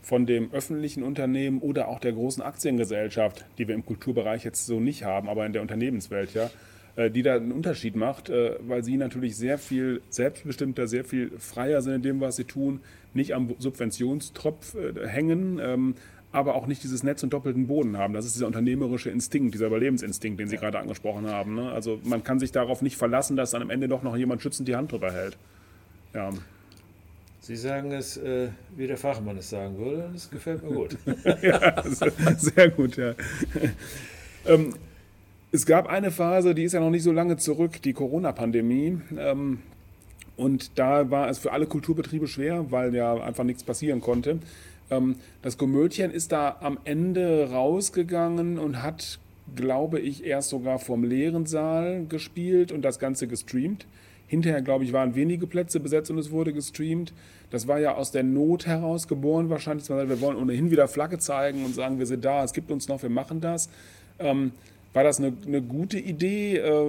von 0.01 0.25
dem 0.27 0.51
öffentlichen 0.53 1.01
Unternehmen 1.01 1.59
oder 1.59 1.87
auch 1.87 1.99
der 1.99 2.13
großen 2.13 2.43
Aktiengesellschaft, 2.43 3.43
die 3.57 3.67
wir 3.67 3.73
im 3.73 3.83
Kulturbereich 3.85 4.43
jetzt 4.43 4.67
so 4.67 4.79
nicht 4.79 5.03
haben, 5.03 5.27
aber 5.27 5.45
in 5.47 5.53
der 5.53 5.63
Unternehmenswelt, 5.63 6.33
ja, 6.35 6.51
die 7.09 7.23
da 7.23 7.35
einen 7.35 7.51
Unterschied 7.51 7.95
macht, 7.95 8.29
äh, 8.29 8.55
weil 8.67 8.83
sie 8.83 8.97
natürlich 8.97 9.35
sehr 9.35 9.57
viel 9.57 10.01
selbstbestimmter, 10.09 10.87
sehr 10.87 11.03
viel 11.03 11.31
freier 11.39 11.81
sind 11.81 11.95
in 11.95 12.01
dem, 12.01 12.21
was 12.21 12.37
sie 12.37 12.45
tun, 12.45 12.79
nicht 13.13 13.33
am 13.33 13.55
Subventionstropf 13.59 14.75
äh, 14.75 15.07
hängen, 15.07 15.59
ähm, 15.61 15.95
aber 16.31 16.55
auch 16.55 16.67
nicht 16.67 16.83
dieses 16.83 17.03
Netz 17.03 17.23
und 17.23 17.31
doppelten 17.31 17.67
Boden 17.67 17.97
haben. 17.97 18.13
Das 18.13 18.25
ist 18.25 18.35
dieser 18.35 18.47
unternehmerische 18.47 19.09
Instinkt, 19.09 19.53
dieser 19.53 19.67
Überlebensinstinkt, 19.67 20.39
den 20.39 20.49
Sie 20.49 20.57
gerade 20.57 20.79
angesprochen 20.79 21.27
haben. 21.27 21.55
Ne? 21.55 21.71
Also 21.71 21.99
man 22.03 22.25
kann 22.25 22.39
sich 22.39 22.51
darauf 22.51 22.81
nicht 22.81 22.97
verlassen, 22.97 23.37
dass 23.37 23.51
dann 23.51 23.61
am 23.61 23.69
Ende 23.69 23.87
doch 23.87 24.03
noch 24.03 24.17
jemand 24.17 24.41
schützend 24.41 24.67
die 24.67 24.75
Hand 24.75 24.91
drüber 24.91 25.13
hält. 25.13 25.37
Ja. 26.13 26.31
Sie 27.39 27.55
sagen 27.55 27.91
es, 27.91 28.17
äh, 28.17 28.49
wie 28.75 28.87
der 28.87 28.97
Fachmann 28.97 29.37
es 29.37 29.49
sagen 29.49 29.77
würde, 29.77 30.09
das 30.11 30.29
gefällt 30.29 30.63
mir 30.63 30.73
gut. 30.73 30.97
ja, 31.41 31.83
sehr 32.37 32.69
gut, 32.69 32.97
ja. 32.97 33.13
ähm, 34.45 34.73
es 35.55 35.65
gab 35.65 35.87
eine 35.87 36.11
Phase, 36.11 36.53
die 36.53 36.63
ist 36.63 36.73
ja 36.73 36.79
noch 36.79 36.89
nicht 36.89 37.03
so 37.03 37.11
lange 37.11 37.37
zurück, 37.37 37.81
die 37.81 37.93
Corona-Pandemie. 37.93 38.99
Ähm, 39.17 39.59
und 40.37 40.77
da 40.77 41.09
war 41.09 41.29
es 41.29 41.37
für 41.37 41.51
alle 41.53 41.65
Kulturbetriebe 41.65 42.27
schwer, 42.27 42.71
weil 42.71 42.93
ja 42.93 43.13
einfach 43.15 43.43
nichts 43.43 43.63
passieren 43.63 44.01
konnte. 44.01 44.39
Ähm, 44.89 45.15
das 45.41 45.57
Komödien 45.57 46.11
ist 46.11 46.31
da 46.31 46.57
am 46.59 46.77
Ende 46.83 47.49
rausgegangen 47.51 48.59
und 48.59 48.83
hat 48.83 49.19
glaube 49.55 49.99
ich, 49.99 50.25
erst 50.25 50.49
sogar 50.49 50.79
vom 50.79 51.03
leeren 51.03 51.45
Saal 51.45 52.05
gespielt 52.07 52.71
und 52.71 52.81
das 52.81 52.99
Ganze 52.99 53.27
gestreamt. 53.27 53.85
Hinterher, 54.27 54.61
glaube 54.61 54.83
ich, 54.83 54.91
waren 54.91 55.13
wenige 55.13 55.45
Plätze 55.45 55.79
besetzt 55.79 56.09
und 56.09 56.17
es 56.17 56.31
wurde 56.31 56.51
gestreamt. 56.51 57.13
Das 57.51 57.67
war 57.67 57.79
ja 57.79 57.93
aus 57.93 58.11
der 58.11 58.23
Not 58.23 58.65
heraus 58.65 59.07
geboren 59.07 59.49
wahrscheinlich. 59.49 59.87
Wir 59.87 60.19
wollen 60.19 60.37
ohnehin 60.37 60.71
wieder 60.71 60.87
Flagge 60.87 61.19
zeigen 61.19 61.63
und 61.63 61.75
sagen, 61.75 61.99
wir 61.99 62.07
sind 62.07 62.25
da, 62.25 62.43
es 62.43 62.53
gibt 62.53 62.71
uns 62.71 62.87
noch, 62.87 63.03
wir 63.03 63.09
machen 63.09 63.39
das. 63.39 63.69
Ähm, 64.17 64.51
war 64.95 65.03
das 65.03 65.19
eine, 65.19 65.33
eine 65.45 65.61
gute 65.61 65.99
Idee? 65.99 66.57
Äh, 66.57 66.87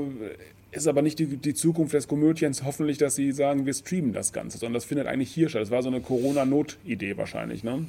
ist 0.71 0.87
aber 0.87 1.03
nicht 1.03 1.19
die, 1.19 1.27
die 1.27 1.55
Zukunft 1.55 1.95
des 1.95 2.07
Komödiens 2.07 2.63
hoffentlich, 2.63 2.99
dass 2.99 3.15
sie 3.15 3.33
sagen, 3.33 3.67
wir 3.67 3.75
streamen 3.75 4.13
das 4.13 4.33
Ganze, 4.33 4.59
sondern 4.59 4.75
das 4.75 4.85
findet 4.85 5.07
eigentlich 5.07 5.33
hier 5.33 5.49
statt. 5.49 5.63
Das 5.63 5.71
war 5.71 5.83
so 5.83 5.89
eine 5.89 6.01
Corona-Not-Idee 6.01 7.17
wahrscheinlich, 7.17 7.65
ne? 7.65 7.87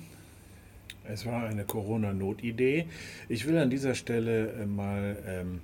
Es 1.09 1.25
war 1.25 1.45
eine 1.45 1.63
Corona-Not-Idee. 1.63 2.85
Ich 3.29 3.47
will 3.47 3.57
an 3.57 3.69
dieser 3.69 3.93
Stelle 3.93 4.51
äh, 4.53 4.65
mal 4.65 5.17
ähm, 5.27 5.61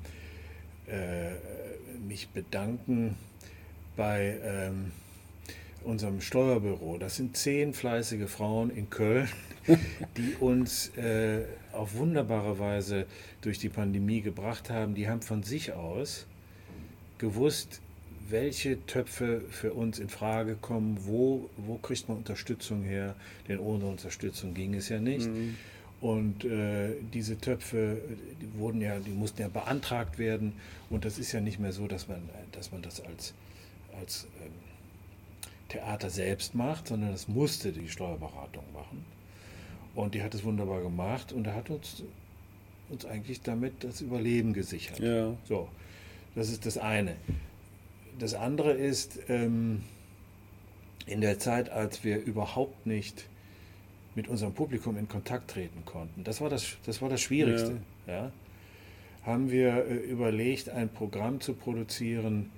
äh, 0.88 1.32
mich 2.08 2.30
bedanken 2.30 3.16
bei 3.96 4.38
ähm, 4.44 4.92
unserem 5.84 6.22
Steuerbüro. 6.22 6.98
Das 6.98 7.16
sind 7.16 7.36
zehn 7.38 7.74
fleißige 7.74 8.30
Frauen 8.30 8.70
in 8.70 8.90
Köln, 8.90 9.28
die 10.18 10.36
uns 10.40 10.90
äh, 10.98 11.44
auf 11.72 11.96
wunderbare 11.96 12.60
Weise 12.60 13.06
durch 13.42 13.60
die 13.60 13.70
Pandemie 13.70 14.22
gebracht 14.22 14.70
haben. 14.70 14.96
Die 14.96 15.08
haben 15.08 15.22
von 15.22 15.44
sich 15.44 15.74
aus 15.74 16.26
gewusst, 17.18 17.82
welche 18.30 18.86
Töpfe 18.86 19.42
für 19.50 19.74
uns 19.74 20.00
in 20.00 20.10
Frage 20.10 20.56
kommen, 20.56 20.98
wo, 21.06 21.50
wo 21.58 21.76
kriegt 21.76 22.08
man 22.08 22.18
Unterstützung 22.18 22.84
her, 22.84 23.16
denn 23.48 23.60
ohne 23.60 23.86
Unterstützung 23.86 24.54
ging 24.54 24.74
es 24.74 24.90
ja 24.90 25.00
nicht. 25.00 25.28
Mhm. 25.30 25.56
Und 26.02 26.44
äh, 26.44 26.96
diese 27.14 27.38
Töpfe, 27.38 28.02
die 28.42 28.60
wurden 28.60 28.82
ja, 28.82 29.00
die 29.00 29.12
mussten 29.12 29.42
ja 29.42 29.48
beantragt 29.48 30.20
werden. 30.20 30.54
Und 30.90 31.06
das 31.06 31.18
ist 31.18 31.32
ja 31.32 31.40
nicht 31.40 31.60
mehr 31.60 31.72
so, 31.72 31.88
dass 31.88 32.10
man, 32.10 32.30
dass 32.52 32.74
man 32.74 32.82
das 32.82 33.00
als, 33.00 33.34
als 33.98 34.28
ähm, 34.44 34.52
Theater 35.70 36.10
selbst 36.10 36.56
macht, 36.56 36.90
sondern 36.90 37.12
das 37.12 37.30
musste 37.30 37.72
die 37.72 37.88
Steuerberatung 37.88 38.66
machen. 38.74 39.06
Und 39.96 40.16
die 40.16 40.24
hat 40.24 40.34
es 40.34 40.44
wunderbar 40.44 40.82
gemacht 40.82 41.32
und 41.32 41.46
er 41.46 41.56
hat 41.56 41.70
uns, 41.70 42.04
uns 42.90 43.06
eigentlich 43.06 43.42
damit 43.42 43.84
das 43.84 44.02
Überleben 44.02 44.54
gesichert. 44.54 45.00
Ja. 45.00 45.34
So, 45.48 45.68
das 46.36 46.50
ist 46.50 46.66
das 46.66 46.78
eine. 46.78 47.16
Das 48.18 48.34
andere 48.34 48.74
ist, 48.74 49.20
ähm, 49.30 49.84
in 51.06 51.22
der 51.22 51.40
Zeit, 51.40 51.70
als 51.70 52.04
wir 52.04 52.24
überhaupt 52.24 52.86
nicht 52.86 53.26
mit 54.16 54.28
unserem 54.28 54.54
Publikum 54.54 54.98
in 54.98 55.08
Kontakt 55.08 55.52
treten 55.52 55.84
konnten, 55.86 56.24
das 56.24 56.42
war 56.42 56.50
das, 56.50 56.78
das, 56.86 57.02
war 57.02 57.10
das 57.10 57.22
Schwierigste, 57.22 57.78
ja. 58.08 58.14
ja 58.14 58.32
haben 59.26 59.52
wir 59.52 59.86
äh, 59.86 59.96
überlegt, 59.96 60.70
ein 60.70 60.90
Programm 60.90 61.40
zu 61.40 61.54
produzieren, 61.54 62.52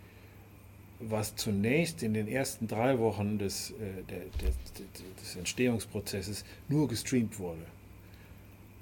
was 1.00 1.36
zunächst 1.36 2.04
in 2.04 2.14
den 2.14 2.28
ersten 2.28 2.68
drei 2.68 3.00
Wochen 3.00 3.38
des, 3.38 3.72
äh, 3.72 4.04
der, 4.10 4.20
der, 4.42 4.52
des 5.22 5.36
Entstehungsprozesses 5.36 6.46
nur 6.70 6.88
gestreamt 6.88 7.38
wurde. 7.40 7.66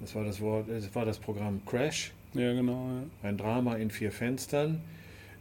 Das 0.00 0.14
war 0.14 0.24
das, 0.24 0.40
Wort, 0.40 0.68
das, 0.68 0.94
war 0.94 1.04
das 1.04 1.18
Programm 1.18 1.64
Crash. 1.66 2.12
Ja, 2.34 2.52
genau. 2.52 2.88
Ja. 3.22 3.28
Ein 3.28 3.36
Drama 3.36 3.76
in 3.76 3.90
vier 3.90 4.12
Fenstern. 4.12 4.80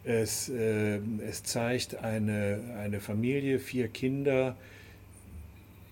Es, 0.04 0.50
äh, 0.50 1.00
es 1.28 1.44
zeigt 1.44 1.96
eine, 1.96 2.76
eine 2.80 3.00
Familie, 3.00 3.60
vier 3.60 3.88
Kinder 3.88 4.56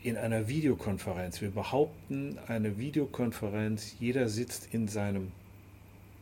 in 0.04 0.17
einer 0.17 0.48
Videokonferenz. 0.48 1.41
Wir 1.41 1.52
behaupten 1.52 2.38
eine 2.48 2.78
Videokonferenz, 2.78 3.96
jeder 4.00 4.30
sitzt 4.30 4.74
in 4.74 4.88
seinem, 4.88 5.32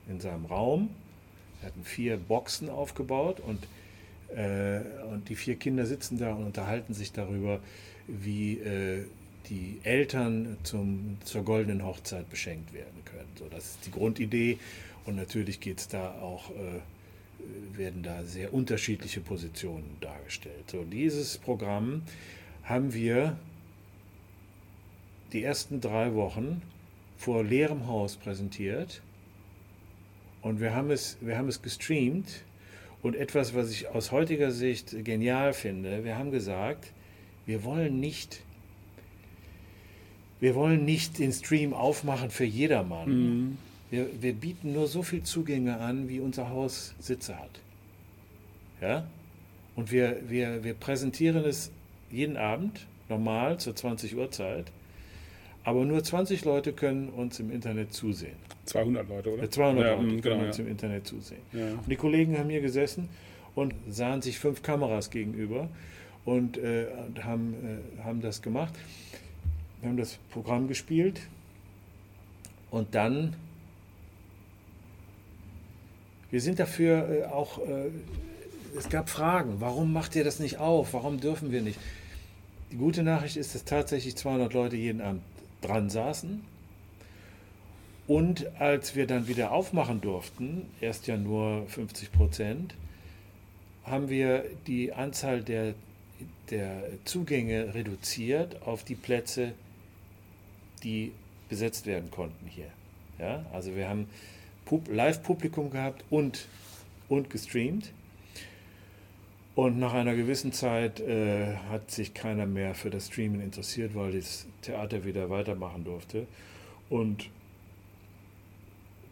in 0.07 0.19
seinem 0.19 0.45
Raum. 0.45 0.89
Wir 1.59 1.67
hatten 1.67 1.83
vier 1.83 2.17
Boxen 2.17 2.69
aufgebaut 2.69 3.39
und 3.39 3.65
und 5.11 5.27
die 5.29 5.35
vier 5.35 5.55
Kinder 5.55 5.85
sitzen 5.85 6.17
da 6.17 6.33
und 6.33 6.45
unterhalten 6.45 6.93
sich 6.93 7.11
darüber, 7.11 7.59
wie 8.07 8.59
äh, 8.59 9.05
die 9.49 9.79
Eltern 9.83 10.57
zum, 10.63 11.17
zur 11.23 11.43
goldenen 11.43 11.83
Hochzeit 11.83 12.29
beschenkt 12.29 12.73
werden 12.73 13.03
können. 13.05 13.29
So, 13.37 13.47
das 13.49 13.65
ist 13.71 13.85
die 13.85 13.91
Grundidee. 13.91 14.59
Und 15.05 15.15
natürlich 15.15 15.59
geht 15.59 15.79
es 15.79 15.87
da 15.87 16.11
auch, 16.21 16.51
äh, 16.51 17.77
werden 17.77 18.03
da 18.03 18.23
sehr 18.23 18.53
unterschiedliche 18.53 19.21
Positionen 19.21 19.97
dargestellt. 20.01 20.69
So, 20.71 20.83
dieses 20.83 21.37
Programm 21.37 22.03
haben 22.63 22.93
wir 22.93 23.37
die 25.33 25.43
ersten 25.43 25.81
drei 25.81 26.13
Wochen 26.13 26.61
vor 27.17 27.43
leerem 27.43 27.87
Haus 27.87 28.15
präsentiert. 28.15 29.01
Und 30.41 30.59
wir 30.59 30.75
haben 30.75 30.91
es, 30.91 31.17
wir 31.21 31.37
haben 31.37 31.47
es 31.47 31.61
gestreamt 31.61 32.43
und 33.01 33.15
etwas, 33.15 33.55
was 33.55 33.71
ich 33.71 33.87
aus 33.89 34.11
heutiger 34.11 34.51
Sicht 34.51 35.03
genial 35.05 35.53
finde, 35.53 36.03
wir 36.03 36.17
haben 36.17 36.31
gesagt, 36.31 36.91
wir 37.45 37.63
wollen 37.63 37.99
nicht, 37.99 38.41
wir 40.39 40.55
wollen 40.55 40.85
nicht 40.85 41.19
den 41.19 41.31
Stream 41.31 41.73
aufmachen 41.73 42.29
für 42.29 42.45
jedermann. 42.45 43.09
Mhm. 43.09 43.57
Wir, 43.89 44.07
wir 44.21 44.33
bieten 44.33 44.73
nur 44.73 44.87
so 44.87 45.01
viel 45.01 45.23
Zugänge 45.23 45.77
an, 45.79 46.09
wie 46.09 46.19
unser 46.19 46.49
Haus 46.49 46.93
Sitze 46.99 47.37
hat. 47.39 47.59
Ja? 48.81 49.07
Und 49.75 49.91
wir, 49.91 50.17
wir, 50.27 50.63
wir 50.63 50.73
präsentieren 50.73 51.43
es 51.45 51.71
jeden 52.11 52.37
Abend, 52.37 52.85
normal 53.07 53.59
zur 53.59 53.75
20 53.75 54.15
Uhr 54.15 54.29
Zeit. 54.29 54.71
Aber 55.69 55.85
nur 55.85 56.03
20 56.03 56.45
Leute 56.45 56.73
können 56.73 57.09
uns 57.09 57.39
im 57.39 57.51
Internet 57.51 57.93
zusehen. 57.93 58.35
200 58.65 59.07
Leute, 59.07 59.33
oder? 59.35 59.51
200 59.51 59.85
ja, 59.85 59.91
Leute 59.91 60.07
können 60.07 60.21
genau, 60.21 60.45
uns 60.47 60.57
ja. 60.57 60.63
im 60.63 60.71
Internet 60.71 61.05
zusehen. 61.05 61.41
Ja. 61.53 61.73
Und 61.73 61.87
die 61.87 61.95
Kollegen 61.95 62.39
haben 62.39 62.49
hier 62.49 62.61
gesessen 62.61 63.07
und 63.53 63.75
sahen 63.87 64.23
sich 64.23 64.39
fünf 64.39 64.63
Kameras 64.63 65.11
gegenüber 65.11 65.69
und 66.25 66.57
äh, 66.57 66.87
haben, 67.21 67.53
äh, 67.53 68.01
haben 68.01 68.19
das 68.19 68.41
gemacht. 68.41 68.73
Wir 69.79 69.89
haben 69.89 69.97
das 69.97 70.17
Programm 70.31 70.67
gespielt 70.67 71.21
und 72.71 72.95
dann, 72.95 73.35
wir 76.31 76.41
sind 76.41 76.57
dafür 76.57 77.09
äh, 77.11 77.23
auch, 77.25 77.59
äh, 77.59 77.91
es 78.75 78.89
gab 78.89 79.07
Fragen, 79.07 79.57
warum 79.59 79.93
macht 79.93 80.15
ihr 80.15 80.23
das 80.23 80.39
nicht 80.39 80.57
auf, 80.57 80.95
warum 80.95 81.19
dürfen 81.19 81.51
wir 81.51 81.61
nicht? 81.61 81.77
Die 82.71 82.77
gute 82.77 83.03
Nachricht 83.03 83.37
ist, 83.37 83.53
dass 83.53 83.65
tatsächlich 83.65 84.15
200 84.15 84.51
Leute 84.55 84.75
jeden 84.75 85.01
Abend 85.01 85.21
dran 85.61 85.89
saßen. 85.89 86.43
Und 88.07 88.59
als 88.59 88.95
wir 88.95 89.05
dann 89.05 89.27
wieder 89.27 89.51
aufmachen 89.51 90.01
durften, 90.01 90.65
erst 90.81 91.07
ja 91.07 91.15
nur 91.15 91.67
50 91.67 92.11
Prozent, 92.11 92.75
haben 93.83 94.09
wir 94.09 94.45
die 94.67 94.93
Anzahl 94.93 95.41
der, 95.41 95.75
der 96.49 96.83
Zugänge 97.05 97.73
reduziert 97.73 98.63
auf 98.63 98.83
die 98.83 98.95
Plätze, 98.95 99.53
die 100.83 101.11
besetzt 101.49 101.85
werden 101.85 102.09
konnten 102.09 102.47
hier. 102.47 102.69
Ja, 103.19 103.45
also 103.53 103.75
wir 103.75 103.89
haben 103.89 104.07
Live-Publikum 104.87 105.71
gehabt 105.71 106.03
und, 106.09 106.47
und 107.09 107.29
gestreamt. 107.29 107.91
Und 109.55 109.77
nach 109.77 109.93
einer 109.93 110.15
gewissen 110.15 110.53
Zeit 110.53 110.99
äh, 111.01 111.55
hat 111.69 111.91
sich 111.91 112.13
keiner 112.13 112.45
mehr 112.45 112.75
für 112.75 112.89
das 112.89 113.07
Streamen 113.07 113.41
interessiert, 113.41 113.93
weil 113.95 114.13
das 114.13 114.47
Theater 114.61 115.03
wieder 115.03 115.29
weitermachen 115.29 115.83
durfte. 115.83 116.27
Und 116.89 117.29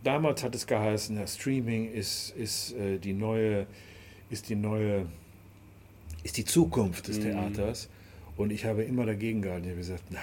damals 0.03 0.43
hat 0.43 0.55
es 0.55 0.65
geheißen, 0.65 1.17
ja, 1.17 1.27
Streaming 1.27 1.91
ist, 1.91 2.33
ist, 2.37 2.73
äh, 2.73 2.97
die 2.97 3.13
neue, 3.13 3.67
ist 4.29 4.49
die 4.49 4.55
neue, 4.55 5.07
ist 6.23 6.37
die 6.37 6.45
Zukunft 6.45 7.07
des 7.07 7.19
mhm. 7.19 7.23
Theaters. 7.23 7.89
Und 8.37 8.51
ich 8.51 8.65
habe 8.65 8.83
immer 8.83 9.05
dagegen 9.05 9.41
gehalten. 9.41 9.65
Ich 9.65 9.71
habe 9.71 9.79
gesagt, 9.79 10.11
nein, 10.11 10.21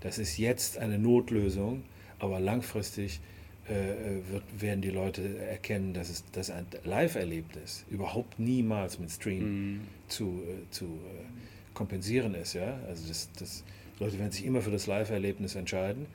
das 0.00 0.18
ist 0.18 0.38
jetzt 0.38 0.78
eine 0.78 0.98
Notlösung, 0.98 1.82
aber 2.18 2.38
langfristig 2.38 3.20
wird, 3.68 4.42
werden 4.58 4.82
die 4.82 4.90
Leute 4.90 5.38
erkennen, 5.38 5.94
dass 5.94 6.10
es 6.10 6.24
dass 6.32 6.50
ein 6.50 6.66
Live-Erlebnis 6.84 7.84
überhaupt 7.90 8.38
niemals 8.38 8.98
mit 8.98 9.10
Stream 9.10 9.74
mm. 9.74 9.80
zu, 10.08 10.24
äh, 10.24 10.70
zu 10.70 10.84
äh, 10.84 11.74
kompensieren 11.74 12.34
ist. 12.34 12.54
Ja? 12.54 12.78
Also 12.88 13.06
das, 13.08 13.28
das, 13.38 13.64
Leute 14.00 14.18
werden 14.18 14.32
sich 14.32 14.44
immer 14.44 14.62
für 14.62 14.70
das 14.72 14.86
Live-Erlebnis 14.86 15.54
entscheiden. 15.54 16.06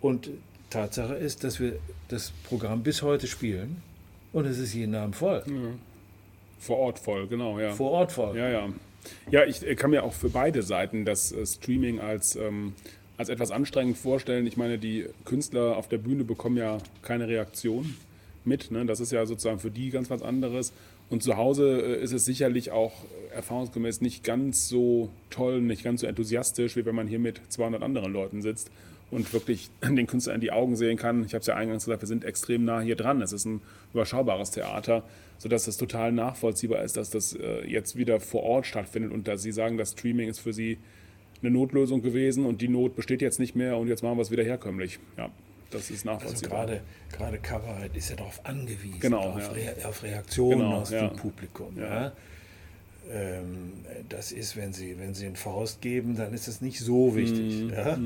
Und 0.00 0.30
Tatsache 0.70 1.14
ist, 1.14 1.44
dass 1.44 1.60
wir 1.60 1.78
das 2.08 2.32
Programm 2.44 2.82
bis 2.82 3.02
heute 3.02 3.26
spielen 3.26 3.82
und 4.32 4.46
es 4.46 4.58
ist 4.58 4.72
jeden 4.72 4.94
Abend 4.94 5.16
voll. 5.16 5.42
Ja. 5.46 5.74
Vor 6.58 6.78
Ort 6.78 6.98
voll, 6.98 7.26
genau, 7.26 7.58
ja. 7.58 7.72
Vor 7.72 7.90
Ort 7.90 8.12
voll. 8.12 8.36
Ja, 8.36 8.48
ja. 8.48 8.68
Ja, 9.30 9.44
ich 9.44 9.60
kann 9.76 9.90
mir 9.90 10.02
auch 10.02 10.12
für 10.12 10.28
beide 10.28 10.62
Seiten 10.62 11.04
das 11.04 11.34
Streaming 11.44 12.00
als 12.00 12.36
ähm, 12.36 12.74
als 13.18 13.28
etwas 13.28 13.50
anstrengend 13.50 13.98
vorstellen. 13.98 14.46
Ich 14.46 14.56
meine, 14.56 14.78
die 14.78 15.06
Künstler 15.24 15.76
auf 15.76 15.88
der 15.88 15.98
Bühne 15.98 16.24
bekommen 16.24 16.56
ja 16.56 16.78
keine 17.02 17.28
Reaktion 17.28 17.96
mit. 18.44 18.70
Ne? 18.70 18.86
Das 18.86 19.00
ist 19.00 19.12
ja 19.12 19.26
sozusagen 19.26 19.58
für 19.58 19.70
die 19.70 19.90
ganz 19.90 20.08
was 20.08 20.22
anderes. 20.22 20.72
Und 21.10 21.22
zu 21.22 21.36
Hause 21.36 21.80
äh, 21.80 22.02
ist 22.02 22.12
es 22.12 22.24
sicherlich 22.24 22.70
auch 22.70 22.92
erfahrungsgemäß 23.34 24.00
nicht 24.00 24.24
ganz 24.24 24.68
so 24.68 25.10
toll, 25.30 25.60
nicht 25.60 25.84
ganz 25.84 26.00
so 26.00 26.06
enthusiastisch, 26.06 26.76
wie 26.76 26.86
wenn 26.86 26.94
man 26.94 27.08
hier 27.08 27.18
mit 27.18 27.40
200 27.48 27.82
anderen 27.82 28.12
Leuten 28.12 28.40
sitzt 28.40 28.70
und 29.10 29.32
wirklich 29.32 29.68
den 29.82 30.06
Künstler 30.06 30.34
in 30.34 30.40
die 30.40 30.52
Augen 30.52 30.76
sehen 30.76 30.96
kann. 30.96 31.24
Ich 31.24 31.34
habe 31.34 31.40
es 31.40 31.46
ja 31.46 31.56
eingangs 31.56 31.86
gesagt, 31.86 32.02
wir 32.02 32.08
sind 32.08 32.24
extrem 32.24 32.64
nah 32.64 32.80
hier 32.80 32.96
dran. 32.96 33.20
Es 33.20 33.32
ist 33.32 33.46
ein 33.46 33.60
überschaubares 33.92 34.52
Theater, 34.52 35.02
sodass 35.38 35.66
es 35.66 35.76
total 35.76 36.12
nachvollziehbar 36.12 36.84
ist, 36.84 36.96
dass 36.96 37.10
das 37.10 37.34
äh, 37.34 37.66
jetzt 37.66 37.96
wieder 37.96 38.20
vor 38.20 38.44
Ort 38.44 38.66
stattfindet 38.66 39.10
und 39.10 39.26
dass 39.26 39.42
Sie 39.42 39.52
sagen, 39.52 39.76
das 39.76 39.92
Streaming 39.92 40.28
ist 40.28 40.38
für 40.38 40.52
Sie 40.52 40.78
eine 41.42 41.50
Notlösung 41.50 42.02
gewesen 42.02 42.44
und 42.46 42.60
die 42.60 42.68
Not 42.68 42.96
besteht 42.96 43.22
jetzt 43.22 43.38
nicht 43.38 43.54
mehr 43.54 43.76
und 43.76 43.88
jetzt 43.88 44.02
machen 44.02 44.16
wir 44.18 44.22
es 44.22 44.30
wieder 44.30 44.42
herkömmlich. 44.44 44.98
Ja, 45.16 45.30
das 45.70 45.90
ist 45.90 46.04
nachvollziehbar. 46.04 46.60
Also 46.60 46.72
gerade, 46.72 46.82
gerade 47.12 47.38
Coverhead 47.38 47.96
ist 47.96 48.10
ja 48.10 48.16
darauf 48.16 48.44
angewiesen, 48.44 49.00
genau, 49.00 49.20
auf, 49.20 49.38
ja. 49.56 49.72
Re 49.72 49.88
auf 49.88 50.02
Reaktionen 50.02 50.58
genau, 50.60 50.80
aus 50.80 50.90
ja. 50.90 51.08
dem 51.08 51.16
Publikum. 51.16 51.76
Ja. 51.78 51.84
Ja. 52.04 52.12
Ähm, 53.10 53.72
das 54.08 54.32
ist, 54.32 54.56
wenn 54.56 54.72
Sie, 54.72 54.98
wenn 54.98 55.14
Sie 55.14 55.26
einen 55.26 55.36
Faust 55.36 55.80
geben, 55.80 56.16
dann 56.16 56.32
ist 56.34 56.46
es 56.48 56.60
nicht 56.60 56.80
so 56.80 57.16
wichtig. 57.16 57.62
Mhm. 57.62 57.70
Ja? 57.70 57.98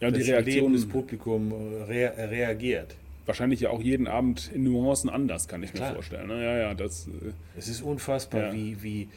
Ja, 0.00 0.08
und 0.08 0.14
die 0.16 0.20
das 0.20 0.26
Leben 0.28 0.44
Reaktion 0.44 0.72
des 0.72 0.88
Publikums 0.88 1.52
rea 1.88 2.10
reagiert. 2.10 2.94
wahrscheinlich 3.26 3.60
ja 3.60 3.70
auch 3.70 3.82
jeden 3.82 4.06
Abend 4.06 4.50
in 4.54 4.64
Nuancen 4.64 5.10
anders, 5.10 5.46
kann 5.48 5.62
ich 5.62 5.72
mir 5.72 5.80
Klar. 5.80 5.94
vorstellen. 5.94 6.28
ne? 6.28 6.42
Ja, 6.42 6.56
ja, 6.56 6.74
das. 6.74 7.06
äh, 7.08 7.32
Es 7.58 7.68
ist 7.68 7.82
unfassbar, 7.82 8.46
Ja. 8.46 8.52
wie, 8.52 8.82
wie, 8.82 9.08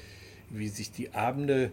wie 0.50 0.68
sich 0.68 0.92
die 0.92 1.14
Abende, 1.14 1.72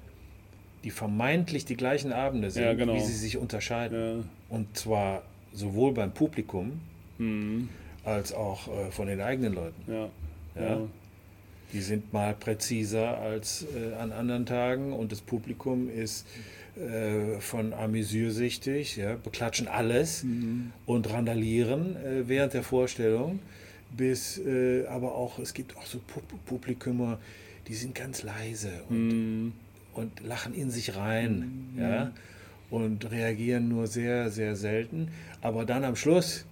die 0.84 0.90
vermeintlich 0.90 1.64
die 1.64 1.76
gleichen 1.76 2.12
Abende 2.12 2.50
sind, 2.50 2.62
Ja, 2.64 2.74
genau. 2.74 2.94
wie 2.94 3.00
sie 3.00 3.14
sich 3.14 3.36
unterscheiden. 3.36 3.98
Ja. 4.18 4.24
Und 4.56 4.76
zwar 4.76 5.22
sowohl 5.52 5.92
beim 5.92 6.12
Publikum 6.12 6.80
Mhm. 7.18 7.68
als 8.04 8.32
auch 8.32 8.68
äh, 8.68 8.90
von 8.90 9.06
den 9.08 9.20
eigenen 9.20 9.54
Leuten. 9.54 9.82
Ja. 9.92 10.08
Ja. 10.60 10.80
Die 11.72 11.80
sind 11.80 12.12
mal 12.12 12.34
präziser 12.34 13.18
als 13.18 13.64
äh, 13.76 13.94
an 13.94 14.10
anderen 14.12 14.46
Tagen 14.46 14.92
und 14.92 15.12
das 15.12 15.20
Publikum 15.20 15.88
ist 15.90 16.26
äh, 16.76 17.38
von 17.40 17.72
amüsiersüchtig, 17.72 18.96
ja, 18.96 19.16
beklatschen 19.16 19.68
alles 19.68 20.24
Mhm. 20.24 20.72
und 20.86 21.10
randalieren 21.12 21.96
äh, 21.96 22.26
während 22.28 22.54
der 22.54 22.62
Vorstellung, 22.62 23.38
bis 23.96 24.38
äh, 24.38 24.86
aber 24.86 25.14
auch, 25.14 25.38
es 25.38 25.52
gibt 25.54 25.76
auch 25.76 25.84
so 25.86 25.98
Pu 25.98 26.20
Publikumer, 26.46 27.18
die 27.68 27.74
sind 27.74 27.94
ganz 27.94 28.22
leise 28.22 28.70
und, 28.88 29.08
Mhm. 29.08 29.52
Und 29.94 30.20
lachen 30.20 30.54
in 30.54 30.70
sich 30.70 30.96
rein, 30.96 31.74
ja, 31.76 32.12
und 32.70 33.10
reagieren 33.10 33.68
nur 33.68 33.86
sehr, 33.86 34.30
sehr 34.30 34.56
selten, 34.56 35.08
aber 35.42 35.64
dann 35.64 35.84
am 35.84 35.96
Schluss 35.96 36.46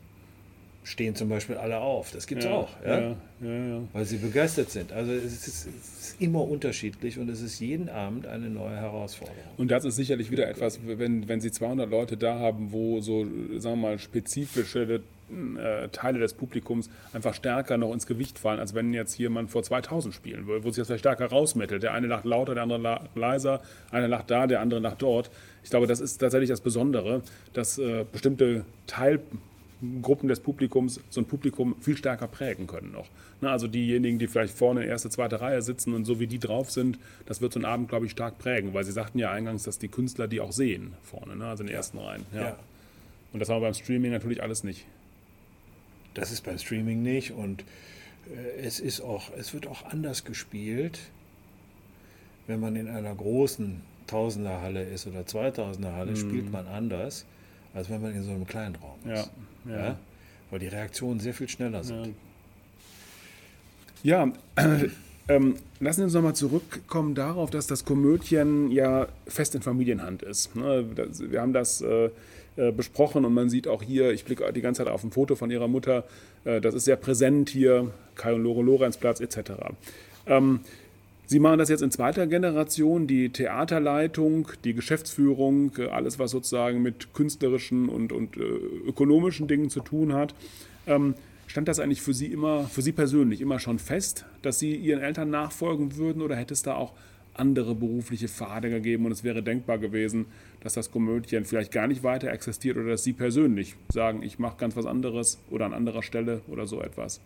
stehen 0.88 1.14
zum 1.14 1.28
Beispiel 1.28 1.56
alle 1.56 1.78
auf, 1.78 2.10
das 2.12 2.26
gibt 2.26 2.40
es 2.40 2.46
ja. 2.46 2.54
auch, 2.54 2.70
ja 2.84 3.00
Ja. 3.00 3.16
Ja. 3.40 3.48
Ja. 3.48 3.82
weil 3.92 4.04
sie 4.04 4.16
begeistert 4.16 4.70
sind. 4.70 4.92
Also 4.92 5.12
es 5.12 5.46
ist, 5.46 5.66
es 5.66 5.66
ist 5.66 6.20
immer 6.20 6.42
unterschiedlich 6.42 7.18
und 7.18 7.28
es 7.28 7.42
ist 7.42 7.60
jeden 7.60 7.88
Abend 7.88 8.26
eine 8.26 8.48
neue 8.48 8.76
Herausforderung. 8.76 9.38
Und 9.58 9.70
das 9.70 9.84
ist 9.84 9.96
sicherlich 9.96 10.30
wieder 10.30 10.48
etwas, 10.48 10.80
wenn, 10.84 11.28
wenn 11.28 11.40
Sie 11.40 11.50
200 11.50 11.90
Leute 11.90 12.16
da 12.16 12.38
haben, 12.38 12.72
wo 12.72 13.00
so, 13.00 13.24
sagen 13.58 13.80
wir 13.80 13.88
mal, 13.88 13.98
spezifische 13.98 15.02
äh, 15.30 15.88
Teile 15.88 16.18
des 16.18 16.34
Publikums 16.34 16.90
einfach 17.12 17.34
stärker 17.34 17.76
noch 17.76 17.92
ins 17.92 18.06
Gewicht 18.06 18.38
fallen, 18.38 18.60
als 18.60 18.74
wenn 18.74 18.94
jetzt 18.94 19.18
jemand 19.18 19.50
vor 19.50 19.62
2000 19.62 20.14
spielen 20.14 20.46
würde, 20.46 20.64
wo 20.64 20.70
sich 20.70 20.78
das 20.78 20.86
vielleicht 20.86 21.00
stärker 21.00 21.26
rausmittelt. 21.26 21.82
Der 21.82 21.92
eine 21.92 22.06
lacht 22.06 22.24
lauter, 22.24 22.54
der 22.54 22.62
andere 22.62 23.08
leiser, 23.14 23.60
einer 23.90 24.08
lacht 24.08 24.30
da, 24.30 24.46
der 24.46 24.60
andere 24.60 24.80
lacht 24.80 25.02
dort. 25.02 25.30
Ich 25.62 25.70
glaube, 25.70 25.86
das 25.86 26.00
ist 26.00 26.18
tatsächlich 26.18 26.50
das 26.50 26.60
Besondere, 26.60 27.22
dass 27.52 27.78
äh, 27.78 28.04
bestimmte 28.10 28.64
Teilgruppen 28.86 30.28
des 30.28 30.40
Publikums 30.40 31.00
so 31.10 31.20
ein 31.20 31.26
Publikum 31.26 31.76
viel 31.80 31.96
stärker 31.96 32.26
prägen 32.26 32.66
können 32.66 32.92
noch. 32.92 33.08
Ne, 33.40 33.50
also 33.50 33.68
diejenigen, 33.68 34.18
die 34.18 34.26
vielleicht 34.26 34.56
vorne 34.56 34.84
erste, 34.84 35.10
zweite 35.10 35.40
Reihe 35.40 35.62
sitzen 35.62 35.94
und 35.94 36.04
so 36.04 36.18
wie 36.18 36.26
die 36.26 36.38
drauf 36.38 36.70
sind, 36.70 36.98
das 37.26 37.40
wird 37.40 37.52
so 37.52 37.58
einen 37.58 37.66
Abend, 37.66 37.88
glaube 37.88 38.06
ich, 38.06 38.12
stark 38.12 38.38
prägen, 38.38 38.74
weil 38.74 38.84
Sie 38.84 38.92
sagten 38.92 39.18
ja 39.18 39.30
eingangs, 39.30 39.62
dass 39.62 39.78
die 39.78 39.88
Künstler 39.88 40.26
die 40.26 40.40
auch 40.40 40.52
sehen 40.52 40.94
vorne, 41.02 41.36
ne, 41.36 41.46
also 41.46 41.62
in 41.62 41.68
den 41.68 41.76
ersten 41.76 41.98
Reihen. 41.98 42.24
Ja. 42.34 42.40
Ja. 42.40 42.58
Und 43.32 43.40
das 43.40 43.48
haben 43.48 43.56
wir 43.60 43.66
beim 43.66 43.74
Streaming 43.74 44.10
natürlich 44.10 44.42
alles 44.42 44.64
nicht. 44.64 44.86
Das 46.14 46.32
ist 46.32 46.42
beim 46.42 46.58
Streaming 46.58 47.02
nicht 47.02 47.32
und 47.32 47.62
äh, 48.34 48.60
es 48.60 48.80
ist 48.80 49.00
auch, 49.00 49.30
es 49.38 49.54
wird 49.54 49.66
auch 49.66 49.84
anders 49.84 50.24
gespielt, 50.24 50.98
wenn 52.46 52.60
man 52.60 52.76
in 52.76 52.88
einer 52.88 53.14
großen 53.14 53.80
Tausenderhalle 54.06 54.82
ist 54.84 55.06
oder 55.06 55.26
Zweitausenderhalle, 55.26 56.16
spielt 56.16 56.50
man 56.50 56.66
anders, 56.66 57.26
als 57.74 57.90
wenn 57.90 58.00
man 58.00 58.14
in 58.14 58.24
so 58.24 58.30
einem 58.30 58.46
kleinen 58.46 58.74
Raum 58.76 58.98
Ja, 59.06 59.14
ist. 59.14 59.30
ja. 59.68 59.98
Weil 60.50 60.58
die 60.60 60.68
Reaktionen 60.68 61.20
sehr 61.20 61.34
viel 61.34 61.48
schneller 61.48 61.84
sind. 61.84 62.14
Ja, 64.02 64.32
äh, 64.56 64.88
ähm, 65.28 65.56
lassen 65.78 66.00
Sie 66.00 66.04
uns 66.04 66.14
nochmal 66.14 66.34
zurückkommen 66.34 67.14
darauf, 67.14 67.50
dass 67.50 67.66
das 67.66 67.84
Komödien 67.84 68.70
ja 68.70 69.08
fest 69.26 69.54
in 69.54 69.60
Familienhand 69.60 70.22
ist. 70.22 70.56
Ne? 70.56 70.86
Das, 70.94 71.20
wir 71.30 71.40
haben 71.42 71.52
das 71.52 71.82
äh, 71.82 72.08
äh, 72.58 72.72
besprochen 72.72 73.24
und 73.24 73.32
man 73.32 73.48
sieht 73.48 73.68
auch 73.68 73.82
hier, 73.82 74.10
ich 74.10 74.24
blicke 74.24 74.52
die 74.52 74.60
ganze 74.60 74.82
Zeit 74.84 74.92
auf 74.92 75.04
ein 75.04 75.12
Foto 75.12 75.36
von 75.36 75.50
Ihrer 75.50 75.68
Mutter, 75.68 76.04
äh, 76.44 76.60
das 76.60 76.74
ist 76.74 76.86
sehr 76.86 76.96
präsent 76.96 77.50
hier, 77.50 77.92
Kai 78.16 78.34
und 78.34 78.42
Lore 78.42 78.62
Lorenzplatz 78.62 79.20
etc. 79.20 79.52
Ähm, 80.26 80.60
Sie 81.26 81.40
machen 81.40 81.58
das 81.58 81.68
jetzt 81.68 81.82
in 81.82 81.90
zweiter 81.90 82.26
Generation, 82.26 83.06
die 83.06 83.28
Theaterleitung, 83.28 84.48
die 84.64 84.74
Geschäftsführung, 84.74 85.72
äh, 85.78 85.86
alles, 85.88 86.18
was 86.18 86.32
sozusagen 86.32 86.82
mit 86.82 87.14
künstlerischen 87.14 87.88
und, 87.88 88.12
und 88.12 88.36
äh, 88.36 88.40
ökonomischen 88.40 89.46
Dingen 89.46 89.70
zu 89.70 89.80
tun 89.80 90.12
hat. 90.12 90.34
Ähm, 90.86 91.14
stand 91.46 91.68
das 91.68 91.78
eigentlich 91.78 92.02
für 92.02 92.14
Sie 92.14 92.26
immer, 92.26 92.64
für 92.64 92.82
Sie 92.82 92.92
persönlich 92.92 93.40
immer 93.40 93.60
schon 93.60 93.78
fest, 93.78 94.24
dass 94.42 94.58
Sie 94.58 94.74
Ihren 94.74 95.00
Eltern 95.00 95.30
nachfolgen 95.30 95.96
würden 95.96 96.22
oder 96.22 96.34
hätte 96.34 96.54
es 96.54 96.62
da 96.62 96.74
auch 96.74 96.92
andere 97.38 97.74
berufliche 97.74 98.28
Pfade 98.28 98.70
gegeben 98.70 99.06
und 99.06 99.12
es 99.12 99.24
wäre 99.24 99.42
denkbar 99.42 99.78
gewesen, 99.78 100.26
dass 100.60 100.74
das 100.74 100.90
Komödien 100.90 101.44
vielleicht 101.44 101.72
gar 101.72 101.86
nicht 101.86 102.02
weiter 102.02 102.30
existiert 102.32 102.76
oder 102.76 102.90
dass 102.90 103.04
Sie 103.04 103.12
persönlich 103.12 103.74
sagen, 103.92 104.22
ich 104.22 104.38
mache 104.38 104.56
ganz 104.56 104.76
was 104.76 104.86
anderes 104.86 105.38
oder 105.50 105.66
an 105.66 105.74
anderer 105.74 106.02
Stelle 106.02 106.42
oder 106.48 106.66
so 106.66 106.82
etwas? 106.82 107.20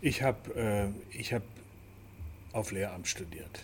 Ich 0.00 0.22
habe 0.22 0.54
äh, 0.54 1.18
ich 1.18 1.32
hab 1.32 1.42
auf 2.52 2.72
Lehramt 2.72 3.08
studiert. 3.08 3.62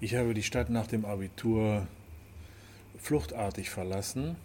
Ich 0.00 0.16
habe 0.16 0.34
die 0.34 0.42
Stadt 0.42 0.70
nach 0.70 0.86
dem 0.86 1.04
Abitur 1.04 1.86
fluchtartig 2.98 3.70
verlassen, 3.70 4.36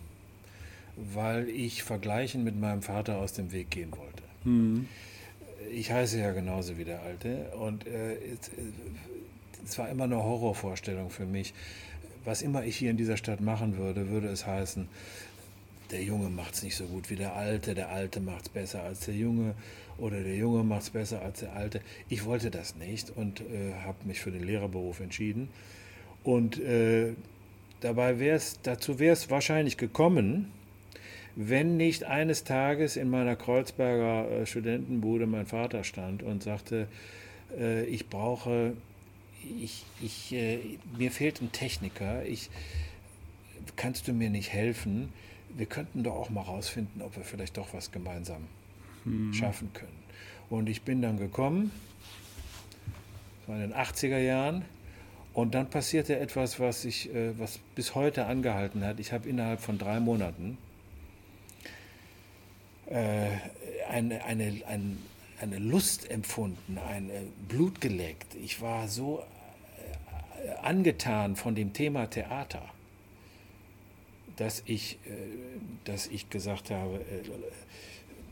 weil 0.96 1.50
ich 1.50 1.84
vergleichen 1.84 2.44
mit 2.44 2.60
meinem 2.60 2.82
Vater 2.82 3.18
aus 3.18 3.34
dem 3.34 3.52
Weg 3.52 3.72
gehen 3.72 3.92
wollte. 3.92 4.24
Ich 5.71 5.91
heiße 5.91 6.19
ja 6.19 6.32
genauso 6.32 6.77
wie 6.77 6.86
der 6.86 7.01
Alte 7.01 7.51
und 7.60 7.88
äh, 7.88 8.15
es, 8.15 8.47
äh, 8.49 8.71
es 9.65 9.77
war 9.77 9.89
immer 9.89 10.06
eine 10.06 10.23
Horrorvorstellung 10.23 11.10
für 11.10 11.25
mich. 11.25 11.53
Was 12.25 12.41
immer 12.41 12.63
ich 12.63 12.75
hier 12.75 12.91
in 12.91 12.97
dieser 12.97 13.17
Stadt 13.17 13.41
machen 13.41 13.77
würde, 13.77 14.10
würde 14.10 14.27
es 14.27 14.45
heißen, 14.45 14.88
der 15.91 16.03
Junge 16.03 16.30
macht 16.30 16.56
es 16.56 16.63
nicht 16.63 16.75
so 16.75 16.86
gut 16.86 17.10
wie 17.10 17.15
der 17.15 17.36
Alte, 17.36 17.73
der 17.73 17.89
Alte 17.89 18.19
macht 18.19 18.43
es 18.43 18.49
besser 18.49 18.84
als 18.84 19.01
der 19.01 19.15
Junge 19.15 19.56
oder 19.97 20.21
der 20.21 20.36
Junge 20.36 20.63
macht 20.63 20.84
es 20.84 20.89
besser 20.89 21.21
als 21.21 21.39
der 21.39 21.53
Alte. 21.53 21.82
Ich 22.10 22.25
wollte 22.25 22.51
das 22.51 22.75
nicht 22.75 23.10
und 23.15 23.41
äh, 23.41 23.73
habe 23.86 23.97
mich 24.06 24.19
für 24.19 24.32
den 24.32 24.43
Lehrerberuf 24.43 24.99
entschieden. 24.99 25.49
Und 26.23 26.60
äh, 26.60 27.13
dabei 27.80 28.19
wär's, 28.19 28.60
dazu 28.63 28.99
wäre 28.99 29.13
es 29.13 29.30
wahrscheinlich 29.30 29.77
gekommen, 29.77 30.51
wenn 31.39 31.78
nicht 31.78 32.04
eines 32.04 32.43
Tages 32.43 32.97
in 32.97 33.12
meiner 33.12 33.36
Kreuzberger 33.36 34.30
äh, 34.30 34.45
Studentenbude 34.47 35.28
mein 35.28 35.45
Vater 35.45 35.84
stand 35.84 36.23
und 36.23 36.41
sagte, 36.41 36.88
äh, 37.56 37.86
ich 37.86 38.10
brauche, 38.10 38.73
ich, 39.62 39.86
ich, 40.02 40.34
äh, 40.34 40.58
mir 40.97 41.12
fehlt 41.12 41.39
ein 41.39 41.52
Techniker, 41.52 42.26
ich, 42.26 42.50
kannst 43.76 44.08
du 44.08 44.13
mir 44.13 44.32
nicht 44.32 44.52
helfen? 44.52 45.13
Wir 45.56 45.67
könnten 45.67 46.02
doch 46.02 46.15
auch 46.15 46.32
mal 46.32 46.41
rausfinden, 46.41 47.04
ob 47.04 47.15
wir 47.15 47.23
vielleicht 47.23 47.58
doch 47.58 47.71
was 47.71 47.91
gemeinsam 47.91 48.47
schaffen 49.32 49.71
können. 49.73 50.04
Und 50.50 50.67
ich 50.67 50.82
bin 50.82 51.02
dann 51.02 51.17
gekommen, 51.17 51.71
das 53.39 53.47
war 53.47 53.63
in 53.63 53.69
den 53.69 53.73
80er 53.73 54.17
Jahren, 54.17 54.65
und 55.34 55.54
dann 55.54 55.69
passierte 55.69 56.19
etwas, 56.19 56.60
was, 56.60 56.84
ich, 56.84 57.13
äh, 57.13 57.38
was 57.39 57.60
bis 57.76 57.93
heute 57.93 58.26
angehalten 58.26 58.84
hat. 58.84 58.99
Ich 58.99 59.14
habe 59.14 59.30
innerhalb 59.30 59.62
von 59.62 59.78
drei 59.78 59.99
Monaten 59.99 60.57
eine, 62.90 64.24
eine, 64.24 64.62
ein, 64.68 64.98
eine 65.40 65.60
Lust 65.60 66.10
empfunden, 66.10 66.78
ein 66.78 67.10
äh, 67.10 67.22
Blut 67.48 67.82
geleckt. 67.82 68.36
Ich 68.36 68.62
war 68.62 68.88
so 68.88 69.24
äh, 70.44 70.50
angetan 70.62 71.36
von 71.36 71.56
dem 71.56 71.74
Thema 71.74 72.08
Theater, 72.10 72.64
dass 74.38 74.64
ich, 74.66 75.00
äh, 75.06 75.10
dass 75.86 76.08
ich 76.08 76.30
gesagt 76.30 76.72
habe 76.72 76.96
äh, 76.96 77.24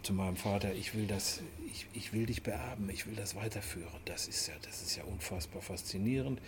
zu 0.04 0.14
meinem 0.14 0.36
Vater, 0.36 0.74
ich 0.74 0.96
will, 0.96 1.08
das, 1.08 1.42
ich, 1.72 1.88
ich 1.94 2.14
will 2.14 2.26
dich 2.26 2.44
beerben, 2.44 2.90
ich 2.90 3.08
will 3.08 3.16
das 3.16 3.36
weiterführen. 3.36 3.90
Das 4.06 4.28
ist 4.28 4.48
ja, 4.48 4.54
das 4.62 4.82
ist 4.82 4.96
ja 4.96 5.04
unfassbar 5.04 5.62
faszinierend. 5.62 6.40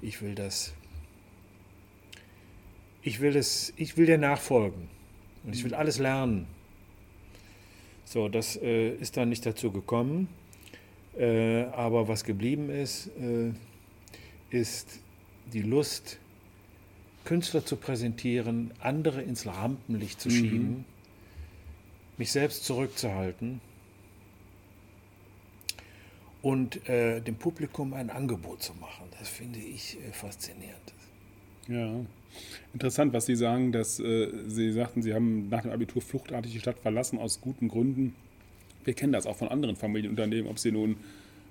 Ich 0.00 0.20
will 0.22 0.34
das, 0.34 0.74
ich 3.02 3.20
will 3.20 3.32
das, 3.32 3.72
ich 3.76 3.96
will 3.96 4.06
dir 4.06 4.18
nachfolgen 4.18 4.88
und 5.44 5.54
ich 5.54 5.64
will 5.64 5.74
alles 5.74 5.98
lernen. 5.98 6.46
So, 8.08 8.30
das 8.30 8.56
äh, 8.56 8.94
ist 8.94 9.18
dann 9.18 9.28
nicht 9.28 9.44
dazu 9.44 9.70
gekommen. 9.70 10.28
Äh, 11.18 11.64
aber 11.64 12.08
was 12.08 12.24
geblieben 12.24 12.70
ist, 12.70 13.10
äh, 13.18 13.52
ist 14.48 15.00
die 15.52 15.60
Lust, 15.60 16.18
Künstler 17.26 17.66
zu 17.66 17.76
präsentieren, 17.76 18.70
andere 18.80 19.20
ins 19.20 19.44
Rampenlicht 19.44 20.22
zu 20.22 20.30
schieben, 20.30 20.68
mhm. 20.68 20.84
mich 22.16 22.32
selbst 22.32 22.64
zurückzuhalten 22.64 23.60
und 26.40 26.88
äh, 26.88 27.20
dem 27.20 27.34
Publikum 27.34 27.92
ein 27.92 28.08
Angebot 28.08 28.62
zu 28.62 28.72
machen. 28.72 29.04
Das 29.18 29.28
finde 29.28 29.58
ich 29.58 29.98
äh, 29.98 30.12
faszinierend. 30.12 30.94
Ja, 31.68 32.00
interessant, 32.72 33.12
was 33.12 33.26
Sie 33.26 33.36
sagen, 33.36 33.72
dass 33.72 34.00
äh, 34.00 34.28
Sie 34.46 34.72
sagten, 34.72 35.02
Sie 35.02 35.12
haben 35.12 35.50
nach 35.50 35.62
dem 35.62 35.70
Abitur 35.70 36.00
fluchtartig 36.00 36.52
die 36.52 36.60
Stadt 36.60 36.78
verlassen 36.78 37.18
aus 37.18 37.42
guten 37.42 37.68
Gründen. 37.68 38.14
Wir 38.84 38.94
kennen 38.94 39.12
das 39.12 39.26
auch 39.26 39.36
von 39.36 39.48
anderen 39.48 39.76
Familienunternehmen, 39.76 40.50
ob 40.50 40.58
sie 40.58 40.72
nun, 40.72 40.96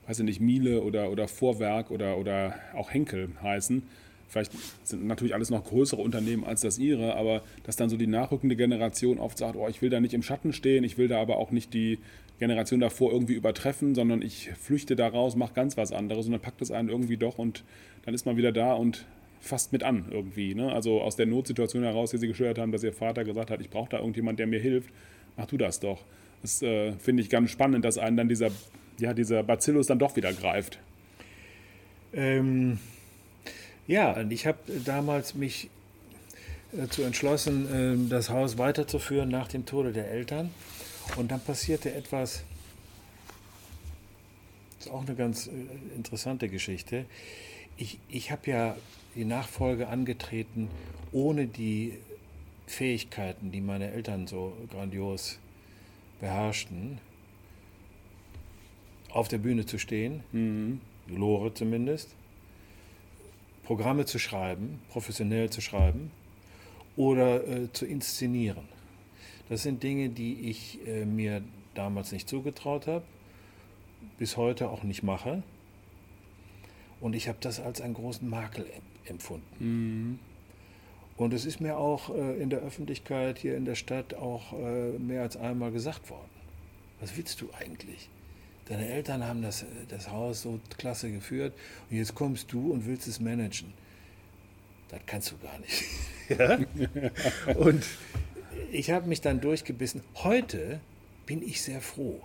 weiß 0.07 0.17
ich 0.19 0.25
nicht, 0.25 0.41
Miele 0.41 0.81
oder, 0.81 1.11
oder 1.11 1.27
Vorwerk 1.27 1.91
oder, 1.91 2.17
oder 2.17 2.55
auch 2.73 2.91
Henkel 2.91 3.29
heißen. 3.43 3.83
Vielleicht 4.27 4.51
sind 4.83 5.05
natürlich 5.05 5.35
alles 5.35 5.51
noch 5.51 5.63
größere 5.63 6.01
Unternehmen 6.01 6.43
als 6.43 6.61
das 6.61 6.79
ihre, 6.79 7.15
aber 7.15 7.43
dass 7.63 7.75
dann 7.75 7.89
so 7.89 7.95
die 7.95 8.07
nachrückende 8.07 8.55
Generation 8.55 9.19
oft 9.19 9.37
sagt, 9.37 9.55
oh, 9.55 9.67
ich 9.69 9.83
will 9.83 9.91
da 9.91 9.99
nicht 9.99 10.15
im 10.15 10.23
Schatten 10.23 10.51
stehen, 10.51 10.83
ich 10.83 10.97
will 10.97 11.07
da 11.07 11.21
aber 11.21 11.37
auch 11.37 11.51
nicht 11.51 11.75
die 11.75 11.99
Generation 12.39 12.79
davor 12.79 13.11
irgendwie 13.11 13.35
übertreffen, 13.35 13.93
sondern 13.93 14.23
ich 14.23 14.49
flüchte 14.59 14.95
da 14.95 15.07
raus, 15.07 15.35
mache 15.35 15.53
ganz 15.53 15.77
was 15.77 15.91
anderes 15.91 16.25
und 16.25 16.31
dann 16.31 16.41
packt 16.41 16.61
es 16.61 16.71
einen 16.71 16.89
irgendwie 16.89 17.17
doch 17.17 17.37
und 17.37 17.63
dann 18.03 18.15
ist 18.15 18.25
man 18.25 18.35
wieder 18.35 18.51
da 18.51 18.73
und 18.73 19.05
fasst 19.39 19.71
mit 19.71 19.83
an 19.83 20.05
irgendwie. 20.11 20.55
Ne? 20.55 20.71
Also 20.71 21.01
aus 21.01 21.15
der 21.15 21.25
Notsituation 21.25 21.83
heraus, 21.83 22.11
die 22.11 22.17
Sie 22.17 22.27
geschildert 22.27 22.57
haben, 22.57 22.71
dass 22.71 22.83
Ihr 22.83 22.93
Vater 22.93 23.23
gesagt 23.23 23.51
hat, 23.51 23.61
ich 23.61 23.69
brauche 23.69 23.89
da 23.89 23.99
irgendjemand, 23.99 24.39
der 24.39 24.47
mir 24.47 24.59
hilft, 24.59 24.89
mach 25.35 25.45
du 25.45 25.57
das 25.57 25.79
doch. 25.79 26.03
Das 26.41 26.61
äh, 26.61 26.93
finde 26.93 27.23
ich 27.23 27.29
ganz 27.29 27.51
spannend, 27.51 27.83
dass 27.85 27.97
einen 27.97 28.17
dann 28.17 28.29
dieser, 28.29 28.49
ja, 28.99 29.13
dieser 29.13 29.43
Bacillus 29.43 29.87
dann 29.87 29.99
doch 29.99 30.15
wieder 30.15 30.33
greift. 30.33 30.79
Ähm, 32.13 32.79
ja, 33.87 34.11
und 34.19 34.31
ich 34.31 34.45
habe 34.45 34.59
damals 34.85 35.35
mich 35.35 35.69
dazu 36.71 37.03
entschlossen, 37.03 38.05
äh, 38.05 38.09
das 38.09 38.29
Haus 38.29 38.57
weiterzuführen 38.57 39.29
nach 39.29 39.47
dem 39.47 39.65
Tode 39.65 39.93
der 39.93 40.11
Eltern. 40.11 40.51
Und 41.15 41.31
dann 41.31 41.39
passierte 41.39 41.93
etwas, 41.93 42.43
das 44.77 44.87
ist 44.87 44.91
auch 44.91 45.05
eine 45.05 45.15
ganz 45.15 45.47
äh, 45.47 45.51
interessante 45.95 46.49
Geschichte. 46.49 47.05
Ich, 47.77 47.99
ich 48.09 48.31
habe 48.31 48.49
ja 48.49 48.75
die 49.17 49.25
Nachfolge 49.25 49.87
angetreten, 49.87 50.69
ohne 51.11 51.47
die 51.47 51.97
Fähigkeiten, 52.67 53.51
die 53.51 53.61
meine 53.61 53.91
Eltern 53.91 54.27
so 54.27 54.53
grandios 54.69 55.39
beherrschten, 56.19 56.99
auf 59.09 59.27
der 59.27 59.39
Bühne 59.39 59.65
zu 59.65 59.79
stehen, 59.79 60.23
mhm. 60.31 60.81
Lore 61.07 61.53
zumindest, 61.53 62.13
Programme 63.63 64.05
zu 64.05 64.19
schreiben, 64.19 64.79
professionell 64.89 65.49
zu 65.49 65.61
schreiben 65.61 66.11
oder 66.95 67.45
äh, 67.47 67.71
zu 67.73 67.85
inszenieren. 67.85 68.67
Das 69.49 69.63
sind 69.63 69.81
Dinge, 69.81 70.09
die 70.09 70.49
ich 70.49 70.85
äh, 70.85 71.05
mir 71.05 71.41
damals 71.73 72.11
nicht 72.11 72.29
zugetraut 72.29 72.87
habe, 72.87 73.03
bis 74.19 74.37
heute 74.37 74.69
auch 74.69 74.83
nicht 74.83 75.03
mache. 75.03 75.41
Und 76.99 77.15
ich 77.15 77.27
habe 77.27 77.37
das 77.41 77.59
als 77.59 77.81
einen 77.81 77.93
großen 77.93 78.29
Makel 78.29 78.65
empfunden. 79.09 79.47
Mhm. 79.59 80.19
Und 81.17 81.33
es 81.33 81.45
ist 81.45 81.59
mir 81.59 81.77
auch 81.77 82.15
äh, 82.15 82.41
in 82.41 82.49
der 82.49 82.59
Öffentlichkeit 82.59 83.39
hier 83.39 83.57
in 83.57 83.65
der 83.65 83.75
Stadt 83.75 84.13
auch 84.13 84.53
äh, 84.53 84.91
mehr 84.99 85.23
als 85.23 85.35
einmal 85.35 85.71
gesagt 85.71 86.09
worden. 86.09 86.29
Was 86.99 87.17
willst 87.17 87.41
du 87.41 87.49
eigentlich? 87.59 88.09
Deine 88.65 88.87
Eltern 88.87 89.25
haben 89.25 89.41
das, 89.41 89.65
das 89.87 90.11
Haus 90.11 90.41
so 90.41 90.59
klasse 90.77 91.11
geführt 91.11 91.53
und 91.89 91.97
jetzt 91.97 92.13
kommst 92.13 92.51
du 92.51 92.71
und 92.71 92.85
willst 92.85 93.07
es 93.07 93.19
managen. 93.19 93.73
Das 94.89 94.99
kannst 95.05 95.31
du 95.31 95.37
gar 95.37 95.57
nicht. 95.59 95.83
ja? 96.29 96.59
Und 97.57 97.85
ich 98.71 98.91
habe 98.91 99.07
mich 99.07 99.19
dann 99.19 99.41
durchgebissen. 99.41 100.01
Heute 100.15 100.79
bin 101.25 101.41
ich 101.41 101.61
sehr 101.61 101.81
froh, 101.81 102.21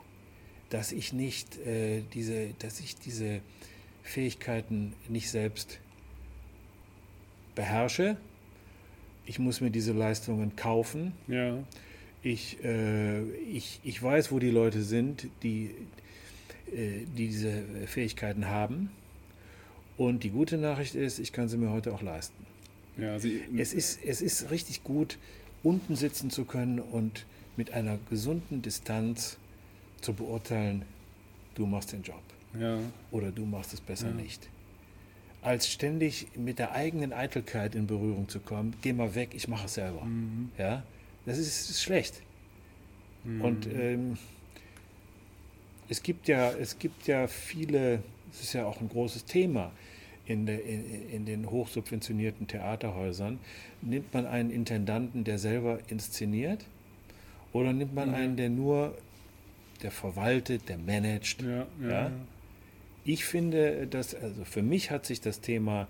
dass 0.71 0.93
ich 0.93 1.13
nicht 1.13 1.59
äh, 1.67 2.03
diese, 2.15 2.55
dass 2.61 2.79
ich 2.79 2.97
diese 2.97 3.41
Fähigkeiten 4.03 4.95
nicht 5.09 5.31
selbst 5.31 5.81
beherrsche, 7.55 8.17
ich 9.27 9.39
muss 9.39 9.61
mir 9.61 9.71
diese 9.71 9.93
Leistungen 9.93 10.57
kaufen. 10.57 11.13
Ja. 11.29 11.59
Ich, 12.23 12.63
äh, 12.65 13.23
ich, 13.23 13.81
ich 13.83 14.03
weiß, 14.03 14.33
wo 14.33 14.39
die 14.39 14.51
Leute 14.51 14.83
sind, 14.83 15.29
die, 15.43 15.71
äh, 16.73 17.05
die 17.17 17.29
diese 17.29 17.63
Fähigkeiten 17.87 18.49
haben. 18.49 18.91
Und 19.97 20.25
die 20.25 20.31
gute 20.31 20.57
Nachricht 20.59 20.95
ist, 20.95 21.19
ich 21.19 21.33
kann 21.33 21.49
sie 21.49 21.57
mir 21.57 21.71
heute 21.71 21.93
auch 21.93 22.03
leisten. 22.03 22.47
Ja, 22.97 23.17
es, 23.17 23.73
ist, 23.73 24.05
es 24.05 24.21
ist 24.21 24.51
richtig 24.51 24.85
gut, 24.85 25.19
unten 25.63 25.97
sitzen 25.97 26.31
zu 26.31 26.45
können 26.45 26.79
und 26.79 27.25
mit 27.57 27.73
einer 27.73 27.99
gesunden 28.11 28.63
Distanz 28.63 29.39
zu 30.01 30.13
beurteilen, 30.13 30.85
du 31.55 31.67
machst 31.67 31.93
den 31.93 32.03
Job. 32.03 32.23
Ja. 32.59 32.79
Oder 33.11 33.31
du 33.31 33.47
machst 33.47 33.73
es 33.73 33.81
besser 33.81 34.09
ja. 34.09 34.15
nicht 34.15 34.49
als 35.43 35.69
ständig 35.69 36.29
mit 36.37 36.59
der 36.59 36.73
eigenen 36.73 37.13
Eitelkeit 37.13 37.75
in 37.75 37.87
Berührung 37.87 38.29
zu 38.29 38.41
kommen. 38.41 38.75
Geh 38.81 38.93
mal 38.93 39.15
weg, 39.15 39.31
ich 39.35 39.49
mache 39.49 39.67
es 39.67 39.75
selber. 39.75 40.05
Mhm. 40.05 40.51
Ja, 40.57 40.85
das 41.27 41.39
ist, 41.39 41.69
ist 41.69 41.83
schlecht. 41.83 42.23
Mhm. 43.25 43.41
Und 43.41 43.67
ähm, 43.67 44.19
es 45.89 46.03
gibt 46.03 46.29
ja, 46.29 46.53
es 46.53 46.79
gibt 46.79 47.07
ja 47.07 47.27
viele, 47.27 48.03
es 48.33 48.41
ist 48.41 48.53
ja 48.53 48.67
auch 48.67 48.81
ein 48.81 48.89
großes 48.89 49.25
Thema 49.25 49.73
in, 50.27 50.47
de, 50.47 50.61
in, 50.61 51.11
in, 51.11 51.27
den 51.27 51.51
hochsubventionierten 51.51 52.47
Theaterhäusern. 52.47 53.41
Nimmt 53.83 54.15
man 54.15 54.27
einen 54.27 54.51
Intendanten, 54.51 55.25
der 55.25 55.39
selber 55.39 55.81
inszeniert, 55.89 56.65
oder 57.53 57.73
nimmt 57.73 57.95
man 57.95 58.11
mhm. 58.11 58.15
einen, 58.15 58.37
der 58.37 58.49
nur, 58.49 58.97
der 59.83 59.91
verwaltet, 59.91 60.69
der 60.69 60.79
managt? 60.79 61.43
Ja, 61.43 61.67
ja, 61.83 61.89
ja? 61.89 62.11
Ich 63.05 63.25
finde, 63.25 63.87
dass, 63.87 64.15
also 64.15 64.45
für 64.45 64.63
mich 64.63 64.91
hat 64.91 65.07
sich 65.07 65.21
das 65.21 65.41
Thema, 65.41 65.89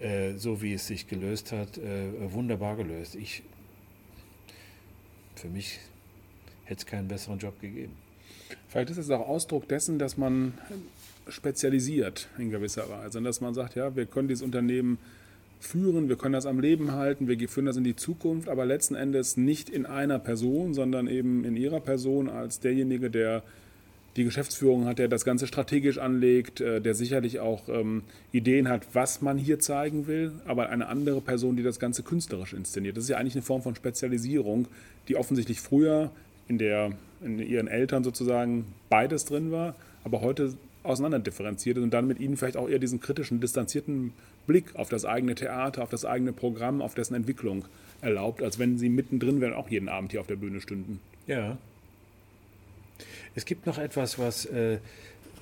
äh, 0.00 0.34
so 0.34 0.62
wie 0.62 0.74
es 0.74 0.86
sich 0.86 1.06
gelöst 1.06 1.52
hat, 1.52 1.78
äh, 1.78 2.32
wunderbar 2.32 2.76
gelöst. 2.76 3.14
Ich, 3.14 3.42
für 5.34 5.48
mich 5.48 5.78
hätte 6.64 6.80
es 6.80 6.86
keinen 6.86 7.08
besseren 7.08 7.38
Job 7.38 7.60
gegeben. 7.60 7.92
Vielleicht 8.68 8.90
ist 8.90 8.98
es 8.98 9.10
auch 9.10 9.28
Ausdruck 9.28 9.68
dessen, 9.68 9.98
dass 9.98 10.16
man 10.16 10.54
spezialisiert 11.28 12.28
in 12.38 12.50
gewisser 12.50 12.88
Weise 12.88 13.18
und 13.18 13.24
dass 13.24 13.40
man 13.40 13.54
sagt, 13.54 13.76
ja, 13.76 13.96
wir 13.96 14.06
können 14.06 14.28
dieses 14.28 14.42
Unternehmen 14.42 14.98
führen, 15.60 16.08
wir 16.08 16.16
können 16.16 16.34
das 16.34 16.46
am 16.46 16.60
Leben 16.60 16.92
halten, 16.92 17.26
wir 17.28 17.48
führen 17.48 17.66
das 17.66 17.76
in 17.76 17.84
die 17.84 17.96
Zukunft, 17.96 18.48
aber 18.48 18.66
letzten 18.66 18.94
Endes 18.94 19.36
nicht 19.36 19.70
in 19.70 19.86
einer 19.86 20.18
Person, 20.18 20.74
sondern 20.74 21.08
eben 21.08 21.44
in 21.44 21.56
ihrer 21.56 21.80
Person 21.80 22.28
als 22.28 22.60
derjenige, 22.60 23.10
der 23.10 23.42
die 24.16 24.24
Geschäftsführung 24.24 24.86
hat, 24.86 24.98
der 24.98 25.08
das 25.08 25.24
Ganze 25.24 25.46
strategisch 25.46 25.98
anlegt, 25.98 26.60
äh, 26.60 26.80
der 26.80 26.94
sicherlich 26.94 27.40
auch 27.40 27.68
ähm, 27.68 28.02
Ideen 28.32 28.68
hat, 28.68 28.86
was 28.92 29.22
man 29.22 29.38
hier 29.38 29.58
zeigen 29.58 30.06
will, 30.06 30.32
aber 30.46 30.68
eine 30.68 30.86
andere 30.86 31.20
Person, 31.20 31.56
die 31.56 31.62
das 31.62 31.80
Ganze 31.80 32.02
künstlerisch 32.02 32.52
inszeniert. 32.52 32.96
Das 32.96 33.04
ist 33.04 33.10
ja 33.10 33.16
eigentlich 33.16 33.34
eine 33.34 33.42
Form 33.42 33.62
von 33.62 33.74
Spezialisierung, 33.74 34.68
die 35.08 35.16
offensichtlich 35.16 35.60
früher 35.60 36.10
in, 36.46 36.58
der, 36.58 36.92
in 37.22 37.38
ihren 37.38 37.66
Eltern 37.66 38.04
sozusagen 38.04 38.66
beides 38.88 39.24
drin 39.24 39.50
war, 39.50 39.74
aber 40.04 40.20
heute 40.20 40.54
auseinanderdifferenziert 40.84 41.78
ist 41.78 41.82
und 41.82 41.94
dann 41.94 42.06
mit 42.06 42.20
ihnen 42.20 42.36
vielleicht 42.36 42.56
auch 42.56 42.68
eher 42.68 42.78
diesen 42.78 43.00
kritischen, 43.00 43.40
distanzierten 43.40 44.12
Blick 44.46 44.76
auf 44.76 44.90
das 44.90 45.04
eigene 45.06 45.34
Theater, 45.34 45.82
auf 45.82 45.88
das 45.88 46.04
eigene 46.04 46.32
Programm, 46.32 46.82
auf 46.82 46.94
dessen 46.94 47.14
Entwicklung 47.14 47.64
erlaubt, 48.02 48.42
als 48.42 48.58
wenn 48.58 48.76
sie 48.76 48.90
mittendrin 48.90 49.40
wären, 49.40 49.54
auch 49.54 49.70
jeden 49.70 49.88
Abend 49.88 50.12
hier 50.12 50.20
auf 50.20 50.26
der 50.26 50.36
Bühne 50.36 50.60
stünden. 50.60 51.00
Ja, 51.26 51.56
es 53.34 53.44
gibt 53.44 53.66
noch 53.66 53.78
etwas, 53.78 54.18
was, 54.18 54.46
äh, 54.46 54.78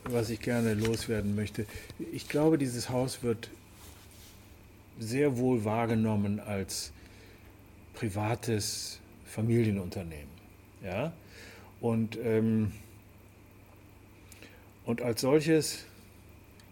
was 0.05 0.31
ich 0.31 0.41
gerne 0.41 0.75
loswerden 0.75 1.35
möchte. 1.35 1.67
Ich 2.13 2.29
glaube, 2.29 2.59
dieses 2.59 2.91
Haus 2.91 3.23
wird 3.23 3.51
sehr 4.99 5.37
wohl 5.37 5.65
wahrgenommen 5.65 6.41
als 6.41 6.93
privates 7.95 8.99
Familienunternehmen. 9.27 10.33
Ja? 10.83 11.13
Und, 11.81 12.19
ähm, 12.23 12.73
und 14.85 15.03
als 15.03 15.21
solches, 15.21 15.85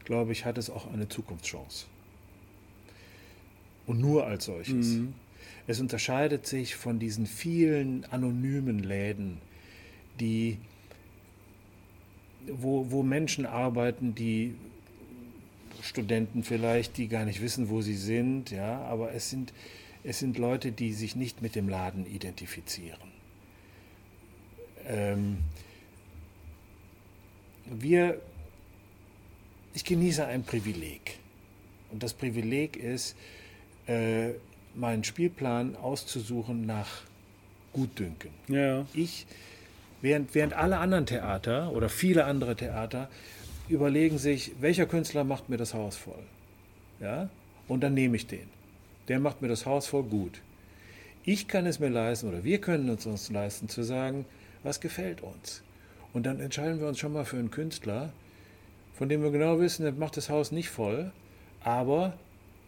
glaube 0.05 0.33
ich, 0.33 0.45
hat 0.45 0.59
es 0.59 0.71
auch 0.71 0.93
eine 0.93 1.09
Zukunftschance. 1.09 1.87
Und 3.87 4.01
nur 4.01 4.27
als 4.27 4.45
solches. 4.45 4.87
Mhm. 4.87 5.15
Es 5.67 5.81
unterscheidet 5.81 6.47
sich 6.47 6.75
von 6.75 6.99
diesen 6.99 7.27
vielen 7.27 8.05
anonymen 8.07 8.81
Läden, 8.81 9.39
die 10.19 10.59
wo, 12.47 12.91
wo 12.91 13.03
Menschen 13.03 13.47
arbeiten, 13.47 14.15
die 14.15 14.55
Studenten 15.83 16.43
vielleicht, 16.43 16.97
die 16.97 17.09
gar 17.09 17.25
nicht 17.25 17.41
wissen, 17.41 17.69
wo 17.69 17.81
sie 17.81 17.97
sind, 17.97 18.51
ja, 18.51 18.81
aber 18.83 19.13
es 19.15 19.31
sind, 19.31 19.53
es 20.05 20.19
sind 20.19 20.39
Leute, 20.39 20.73
die 20.73 20.93
sich 20.93 21.17
nicht 21.17 21.43
mit 21.43 21.55
dem 21.55 21.69
Laden 21.69 22.07
identifizieren. 22.07 23.11
Ähm, 24.87 25.39
wir, 27.67 28.21
ich 29.75 29.85
genieße 29.85 30.27
ein 30.27 30.43
Privileg. 30.43 31.19
Und 31.93 32.03
das 32.03 32.15
Privileg 32.15 32.77
ist, 32.77 33.17
äh, 33.87 34.31
meinen 34.75 35.05
Spielplan 35.05 35.77
auszusuchen 35.77 36.67
nach 36.67 37.03
Gutdünken. 37.73 38.31
Ja. 38.49 38.87
Ich, 38.95 39.27
während, 40.03 40.35
während 40.35 40.53
alle 40.55 40.79
anderen 40.79 41.07
Theater 41.07 41.73
oder 41.73 41.89
viele 41.89 42.25
andere 42.25 42.57
Theater 42.57 43.09
überlegen 43.69 44.19
sich, 44.19 44.53
welcher 44.61 44.87
Künstler 44.87 45.25
macht 45.25 45.49
mir 45.49 45.57
das 45.57 45.75
Haus 45.75 45.97
voll. 45.97 46.23
Ja? 47.01 47.29
Und 47.69 47.81
dann 47.83 47.95
nehme 47.95 48.17
ich 48.17 48.27
den. 48.27 48.49
Der 49.09 49.21
macht 49.21 49.43
mir 49.43 49.49
das 49.49 49.67
Haus 49.67 49.87
voll 49.87 50.03
gut. 50.05 50.41
Ich 51.25 51.49
kann 51.49 51.67
es 51.67 51.79
mir 51.79 51.89
leisten 51.89 52.29
oder 52.29 52.45
wir 52.45 52.61
können 52.61 52.89
es 52.89 53.07
uns 53.07 53.31
leisten 53.31 53.69
zu 53.69 53.83
sagen, 53.83 54.25
was 54.63 54.81
gefällt 54.81 55.21
uns. 55.21 55.63
Und 56.13 56.27
dann 56.27 56.41
entscheiden 56.41 56.81
wir 56.81 56.89
uns 56.89 56.99
schon 56.99 57.13
mal 57.13 57.25
für 57.25 57.37
einen 57.37 57.51
Künstler, 57.51 58.13
von 58.95 59.09
dem 59.09 59.23
wir 59.23 59.31
genau 59.31 59.61
wissen, 59.61 59.85
er 59.85 59.93
macht 59.93 60.17
das 60.17 60.29
Haus 60.29 60.51
nicht 60.51 60.69
voll, 60.69 61.13
aber 61.63 62.15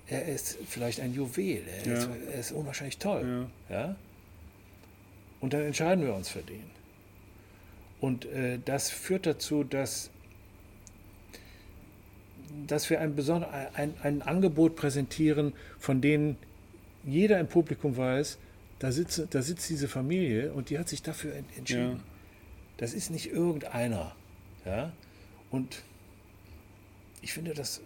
er 0.07 0.27
ist 0.27 0.59
vielleicht 0.69 1.01
ein 1.01 1.13
Juwel, 1.15 1.63
er, 1.67 1.87
Ja. 1.87 1.95
ist, 1.99 2.09
er 2.33 2.41
ist 2.41 2.53
unwahrscheinlich 2.53 2.99
toll. 2.99 3.49
Ja. 3.69 3.77
Ja? 3.77 3.97
Und 5.41 5.53
dann 5.55 5.63
entscheiden 5.63 6.05
wir 6.05 6.15
uns 6.15 6.29
für 6.29 6.43
den. 6.43 6.63
Und 8.03 8.27
äh, 8.27 8.59
das 8.65 8.91
führt 8.91 9.27
dazu, 9.27 9.63
dass, 9.63 10.11
dass 12.67 12.91
wir 12.91 13.01
ein, 13.01 13.15
besonder, 13.15 13.49
ein, 13.75 13.95
ein 14.03 14.23
Angebot 14.23 14.75
präsentieren, 14.77 15.53
von 15.79 16.01
denen 16.01 16.37
jeder 17.05 17.39
im 17.39 17.47
Publikum 17.47 17.97
weiß, 17.97 18.39
da 18.81 18.91
sitzt, 18.91 19.29
da 19.31 19.41
sitzt 19.41 19.71
diese 19.71 19.87
Familie 19.87 20.53
und 20.53 20.71
die 20.71 20.79
hat 20.81 20.89
sich 20.89 21.03
dafür 21.03 21.35
en- 21.37 21.45
entschieden. 21.57 21.93
Ja. 21.93 22.01
Das 22.79 22.93
ist 22.93 23.11
nicht 23.11 23.31
irgendeiner. 23.31 24.17
Ja? 24.65 24.93
Und 25.53 25.83
ich 27.21 27.33
finde, 27.33 27.55
das, 27.55 27.81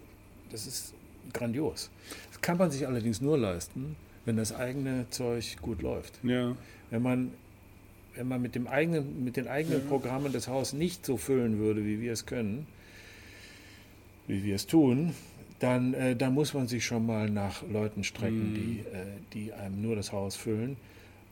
das 0.50 0.66
ist 0.66 0.94
grandios. 1.34 1.90
Das 2.30 2.40
kann 2.40 2.56
man 2.56 2.70
sich 2.70 2.86
allerdings 2.86 3.20
nur 3.20 3.36
leisten, 3.36 3.96
wenn 4.24 4.38
das 4.38 4.54
eigene 4.54 5.04
Zeug 5.10 5.58
gut 5.60 5.82
läuft. 5.82 6.18
Ja. 6.22 6.56
Wenn 6.88 7.02
man, 7.02 7.32
wenn 8.16 8.28
man 8.28 8.42
mit, 8.42 8.54
dem 8.54 8.66
eigenen, 8.66 9.24
mit 9.24 9.36
den 9.36 9.48
eigenen 9.48 9.86
Programmen 9.86 10.32
das 10.32 10.48
Haus 10.48 10.72
nicht 10.72 11.04
so 11.04 11.16
füllen 11.16 11.58
würde, 11.58 11.84
wie 11.84 12.00
wir 12.00 12.12
es 12.12 12.26
können, 12.26 12.66
wie 14.26 14.42
wir 14.42 14.56
es 14.56 14.66
tun, 14.66 15.12
dann, 15.58 15.94
äh, 15.94 16.16
dann 16.16 16.34
muss 16.34 16.54
man 16.54 16.66
sich 16.66 16.84
schon 16.84 17.06
mal 17.06 17.30
nach 17.30 17.62
Leuten 17.68 18.04
strecken, 18.04 18.54
die, 18.54 18.80
äh, 18.80 19.04
die 19.32 19.52
einem 19.52 19.80
nur 19.82 19.96
das 19.96 20.12
Haus 20.12 20.36
füllen, 20.36 20.76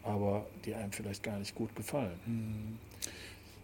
aber 0.03 0.47
die 0.65 0.75
einem 0.75 0.93
vielleicht 0.93 1.23
gar 1.23 1.39
nicht 1.39 1.55
gut 1.55 1.75
gefallen. 1.77 2.79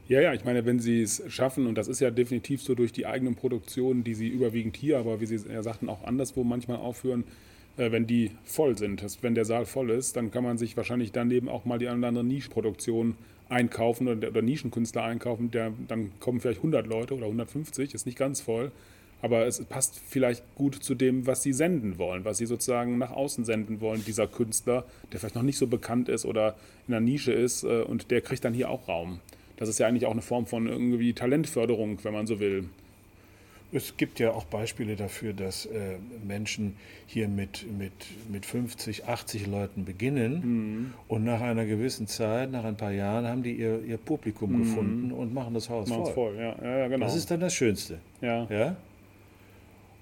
Ja, 0.08 0.20
ja, 0.20 0.34
ich 0.34 0.44
meine, 0.44 0.66
wenn 0.66 0.80
sie 0.80 1.02
es 1.02 1.22
schaffen, 1.28 1.66
und 1.66 1.76
das 1.76 1.86
ist 1.86 2.00
ja 2.00 2.10
definitiv 2.10 2.62
so 2.62 2.74
durch 2.74 2.92
die 2.92 3.06
eigenen 3.06 3.36
Produktionen, 3.36 4.02
die 4.02 4.14
sie 4.14 4.28
überwiegend 4.28 4.76
hier, 4.76 4.98
aber 4.98 5.20
wie 5.20 5.26
Sie 5.26 5.36
ja 5.48 5.62
sagten, 5.62 5.88
auch 5.88 6.02
anderswo 6.04 6.42
manchmal 6.42 6.78
aufführen, 6.78 7.24
wenn 7.76 8.06
die 8.06 8.32
voll 8.44 8.76
sind, 8.76 9.04
wenn 9.22 9.34
der 9.34 9.44
Saal 9.44 9.64
voll 9.64 9.90
ist, 9.90 10.16
dann 10.16 10.30
kann 10.30 10.44
man 10.44 10.58
sich 10.58 10.76
wahrscheinlich 10.76 11.12
daneben 11.12 11.48
auch 11.48 11.64
mal 11.64 11.78
die 11.78 11.88
eine 11.88 11.98
oder 11.98 12.08
andere 12.08 12.24
Nischenproduktion 12.24 13.16
einkaufen 13.48 14.08
oder, 14.08 14.28
oder 14.28 14.42
Nischenkünstler 14.42 15.02
einkaufen, 15.02 15.50
der, 15.50 15.72
dann 15.88 16.12
kommen 16.20 16.40
vielleicht 16.40 16.58
100 16.58 16.86
Leute 16.86 17.14
oder 17.14 17.26
150, 17.26 17.94
ist 17.94 18.06
nicht 18.06 18.18
ganz 18.18 18.40
voll, 18.40 18.70
aber 19.22 19.46
es 19.46 19.62
passt 19.64 20.00
vielleicht 20.08 20.42
gut 20.54 20.76
zu 20.76 20.94
dem, 20.94 21.26
was 21.26 21.42
sie 21.42 21.52
senden 21.52 21.98
wollen, 21.98 22.24
was 22.24 22.38
sie 22.38 22.46
sozusagen 22.46 22.98
nach 22.98 23.10
außen 23.10 23.44
senden 23.44 23.80
wollen, 23.80 24.04
dieser 24.04 24.26
Künstler, 24.26 24.84
der 25.12 25.20
vielleicht 25.20 25.34
noch 25.34 25.42
nicht 25.42 25.58
so 25.58 25.66
bekannt 25.66 26.08
ist 26.08 26.24
oder 26.24 26.56
in 26.86 26.92
der 26.92 27.00
Nische 27.00 27.32
ist 27.32 27.64
äh, 27.64 27.82
und 27.82 28.10
der 28.10 28.20
kriegt 28.20 28.44
dann 28.44 28.54
hier 28.54 28.70
auch 28.70 28.88
Raum. 28.88 29.20
Das 29.56 29.68
ist 29.68 29.78
ja 29.78 29.86
eigentlich 29.86 30.06
auch 30.06 30.12
eine 30.12 30.22
Form 30.22 30.46
von 30.46 30.66
irgendwie 30.66 31.12
Talentförderung, 31.12 32.02
wenn 32.02 32.14
man 32.14 32.26
so 32.26 32.40
will. 32.40 32.64
Es 33.72 33.96
gibt 33.96 34.18
ja 34.18 34.32
auch 34.32 34.44
Beispiele 34.44 34.96
dafür, 34.96 35.32
dass 35.32 35.66
äh, 35.66 35.96
Menschen 36.26 36.76
hier 37.06 37.28
mit, 37.28 37.66
mit, 37.78 37.92
mit 38.28 38.44
50, 38.44 39.06
80 39.06 39.46
Leuten 39.46 39.84
beginnen 39.84 40.92
und 41.06 41.24
nach 41.24 41.40
einer 41.40 41.64
gewissen 41.66 42.08
Zeit, 42.08 42.50
nach 42.50 42.64
ein 42.64 42.76
paar 42.76 42.90
Jahren, 42.90 43.26
haben 43.26 43.42
die 43.42 43.52
ihr, 43.52 43.82
ihr 43.84 43.96
Publikum 43.96 44.58
gefunden 44.58 45.12
und 45.12 45.32
machen 45.32 45.54
das 45.54 45.68
Haus 45.68 45.88
Machen's 45.88 46.10
voll. 46.10 46.34
voll. 46.34 46.42
Ja, 46.42 46.78
ja, 46.78 46.88
genau. 46.88 47.06
Das 47.06 47.14
ist 47.14 47.30
dann 47.30 47.40
das 47.40 47.54
Schönste. 47.54 47.98
ja. 48.20 48.46
Ja? 48.50 48.76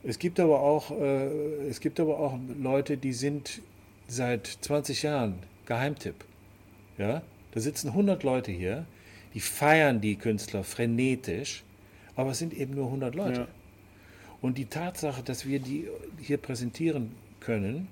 Es 0.05 0.19
gibt 0.19 0.39
aber 0.41 0.61
auch, 0.61 0.91
äh, 0.91 1.27
es 1.69 1.81
gibt 1.81 1.99
aber 2.01 2.19
auch 2.19 2.39
Leute, 2.61 2.97
die 2.97 3.13
sind 3.13 3.61
seit 4.07 4.47
20 4.47 5.03
Jahren 5.03 5.35
Geheimtipp. 5.67 6.15
Ja? 6.97 7.23
Da 7.53 7.61
sitzen 7.61 7.89
100 7.89 8.23
Leute 8.23 8.53
hier, 8.53 8.87
die 9.35 9.41
feiern 9.41 10.01
die 10.01 10.17
Künstler 10.17 10.65
frenetisch, 10.65 11.65
aber 12.17 12.31
es 12.31 12.39
sind 12.39 12.55
eben 12.55 12.75
nur 12.75 12.87
100 12.87 13.15
Leute. 13.15 13.49
Und 14.41 14.59
die 14.59 14.67
Tatsache, 14.67 15.23
dass 15.23 15.47
wir 15.47 15.59
die 15.59 15.89
hier 16.21 16.37
präsentieren 16.37 17.15
können, 17.41 17.89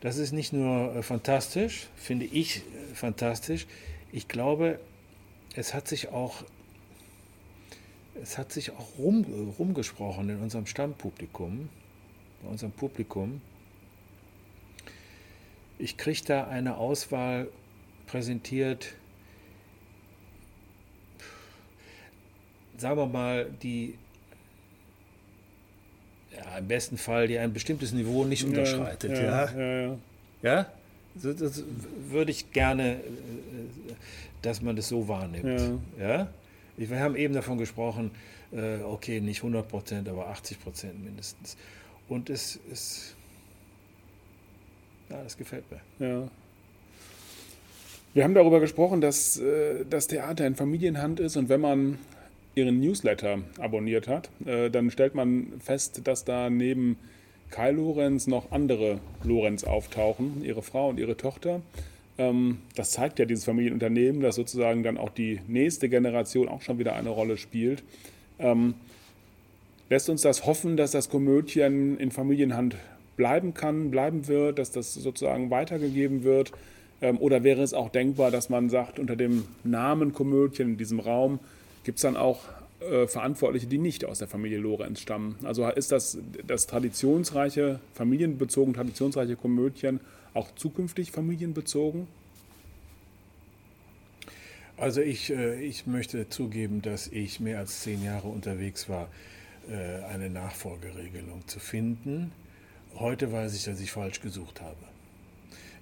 das 0.00 0.16
ist 0.16 0.32
nicht 0.32 0.52
nur 0.52 0.96
äh, 0.96 1.02
fantastisch, 1.02 1.86
finde 1.96 2.26
ich 2.26 2.58
äh, 2.58 2.94
fantastisch. 2.94 3.66
Ich 4.10 4.28
glaube, 4.28 4.80
es 5.54 5.74
hat 5.74 5.88
sich 5.88 6.08
auch 6.08 6.44
es 8.20 8.36
hat 8.38 8.52
sich 8.52 8.70
auch 8.72 8.98
rum, 8.98 9.24
rumgesprochen 9.58 10.28
in 10.28 10.38
unserem 10.40 10.66
Stammpublikum, 10.66 11.68
bei 12.42 12.48
unserem 12.48 12.72
Publikum. 12.72 13.40
Ich 15.78 15.96
kriege 15.96 16.20
da 16.26 16.46
eine 16.46 16.76
Auswahl 16.76 17.48
präsentiert, 18.06 18.94
sagen 22.76 22.96
wir 22.98 23.06
mal, 23.06 23.50
die 23.62 23.96
ja, 26.36 26.58
im 26.58 26.68
besten 26.68 26.96
Fall, 26.98 27.28
die 27.28 27.38
ein 27.38 27.52
bestimmtes 27.52 27.92
Niveau 27.92 28.24
nicht 28.24 28.44
unterschreitet. 28.44 29.10
Ja, 29.18 29.50
Ja, 29.52 29.96
ja? 30.42 30.66
So, 31.16 31.32
das 31.32 31.62
würde 32.08 32.30
ich 32.30 32.52
gerne, 32.52 32.94
äh, 32.94 32.98
dass 34.40 34.62
man 34.62 34.76
das 34.76 34.88
so 34.88 35.08
wahrnimmt. 35.08 35.44
Ja? 35.98 36.28
Ich- 36.78 36.88
Wir 36.88 37.00
haben 37.00 37.16
eben 37.16 37.34
davon 37.34 37.58
gesprochen, 37.58 38.10
äh, 38.50 38.78
okay, 38.82 39.20
nicht 39.20 39.42
100 39.42 39.68
Prozent, 39.68 40.08
aber 40.08 40.28
80 40.28 40.58
Prozent 40.60 41.04
mindestens. 41.04 41.56
Und 42.08 42.30
es 42.30 42.58
ist, 42.70 43.14
ja, 45.10 45.22
das 45.22 45.36
gefällt 45.36 45.64
mir. 45.70 45.80
Ja. 46.06 46.28
Wir 48.14 48.24
haben 48.24 48.34
darüber 48.34 48.60
gesprochen, 48.60 49.00
dass 49.00 49.38
äh, 49.38 49.84
das 49.88 50.06
Theater 50.06 50.46
in 50.46 50.54
Familienhand 50.54 51.20
ist 51.20 51.36
und 51.36 51.48
wenn 51.48 51.60
man 51.60 51.98
ihren 52.54 52.80
Newsletter 52.80 53.38
abonniert 53.58 54.08
hat, 54.08 54.30
äh, 54.44 54.70
dann 54.70 54.90
stellt 54.90 55.14
man 55.14 55.52
fest, 55.60 56.02
dass 56.04 56.24
da 56.24 56.50
neben 56.50 56.98
Kai 57.50 57.70
Lorenz 57.70 58.26
noch 58.26 58.50
andere 58.50 58.98
Lorenz 59.24 59.64
auftauchen, 59.64 60.42
ihre 60.44 60.62
Frau 60.62 60.88
und 60.88 60.98
ihre 60.98 61.16
Tochter. 61.16 61.60
Ähm, 62.18 62.58
das 62.74 62.90
zeigt 62.92 63.18
ja 63.18 63.24
dieses 63.24 63.44
Familienunternehmen, 63.44 64.20
dass 64.20 64.36
sozusagen 64.36 64.82
dann 64.82 64.98
auch 64.98 65.10
die 65.10 65.40
nächste 65.48 65.88
Generation 65.88 66.48
auch 66.48 66.62
schon 66.62 66.78
wieder 66.78 66.94
eine 66.94 67.10
Rolle 67.10 67.36
spielt. 67.36 67.82
Ähm, 68.38 68.74
lässt 69.90 70.08
uns 70.08 70.22
das 70.22 70.46
hoffen, 70.46 70.76
dass 70.76 70.90
das 70.90 71.08
Komödien 71.08 71.98
in 71.98 72.10
Familienhand 72.10 72.76
bleiben 73.16 73.54
kann, 73.54 73.90
bleiben 73.90 74.26
wird, 74.28 74.58
dass 74.58 74.70
das 74.72 74.94
sozusagen 74.94 75.50
weitergegeben 75.50 76.24
wird? 76.24 76.52
Ähm, 77.00 77.18
oder 77.18 77.44
wäre 77.44 77.62
es 77.62 77.74
auch 77.74 77.88
denkbar, 77.90 78.30
dass 78.30 78.48
man 78.48 78.70
sagt, 78.70 78.98
unter 78.98 79.16
dem 79.16 79.44
Namen 79.64 80.12
Komödien 80.12 80.70
in 80.70 80.76
diesem 80.76 81.00
Raum 81.00 81.38
gibt 81.84 81.98
es 81.98 82.02
dann 82.02 82.16
auch 82.16 82.40
äh, 82.80 83.06
Verantwortliche, 83.06 83.66
die 83.66 83.78
nicht 83.78 84.04
aus 84.04 84.18
der 84.18 84.28
Familie 84.28 84.58
Lorenz 84.58 85.00
stammen? 85.00 85.36
Also 85.44 85.68
ist 85.68 85.92
das, 85.92 86.18
das 86.46 86.66
traditionsreiche, 86.66 87.80
familienbezogen 87.94 88.74
traditionsreiche 88.74 89.36
Komödien 89.36 90.00
auch 90.34 90.54
zukünftig 90.54 91.12
familienbezogen? 91.12 92.06
Also 94.76 95.00
ich, 95.00 95.30
äh, 95.30 95.62
ich 95.62 95.86
möchte 95.86 96.28
zugeben, 96.28 96.82
dass 96.82 97.08
ich 97.08 97.40
mehr 97.40 97.58
als 97.58 97.82
zehn 97.82 98.02
Jahre 98.02 98.28
unterwegs 98.28 98.88
war, 98.88 99.08
äh, 99.70 100.02
eine 100.12 100.28
Nachfolgeregelung 100.28 101.46
zu 101.46 101.60
finden. 101.60 102.32
Heute 102.96 103.30
weiß 103.30 103.54
ich, 103.54 103.64
dass 103.64 103.80
ich 103.80 103.92
falsch 103.92 104.20
gesucht 104.20 104.60
habe. 104.60 104.76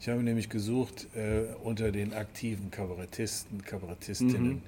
Ich 0.01 0.09
habe 0.09 0.23
nämlich 0.23 0.49
gesucht 0.49 1.09
äh, 1.15 1.43
unter 1.63 1.93
den 1.93 2.15
aktiven 2.15 2.71
Kabarettisten, 2.71 3.65
Kabarettistinnen, 3.65 4.63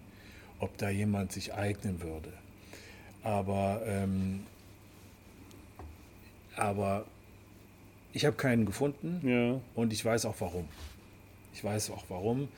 ob 0.62 0.78
da 0.78 0.88
jemand 0.88 1.32
sich 1.32 1.52
eignen 1.54 2.00
würde. 2.00 2.32
Aber, 3.24 3.82
ähm, 3.84 4.46
aber 6.54 7.04
ich 8.12 8.24
habe 8.24 8.36
keinen 8.36 8.64
gefunden. 8.64 9.20
Ja. 9.28 9.60
Und 9.74 9.92
ich 9.92 10.04
weiß 10.04 10.24
auch 10.24 10.36
warum. 10.38 10.68
Ich 11.52 11.64
weiß 11.64 11.90
auch 11.90 12.04
warum. 12.08 12.48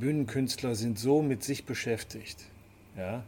Bühnenkünstler 0.00 0.74
sind 0.74 0.98
so 0.98 1.22
mit 1.22 1.44
sich 1.44 1.66
beschäftigt. 1.66 2.44
Ja? 2.96 3.22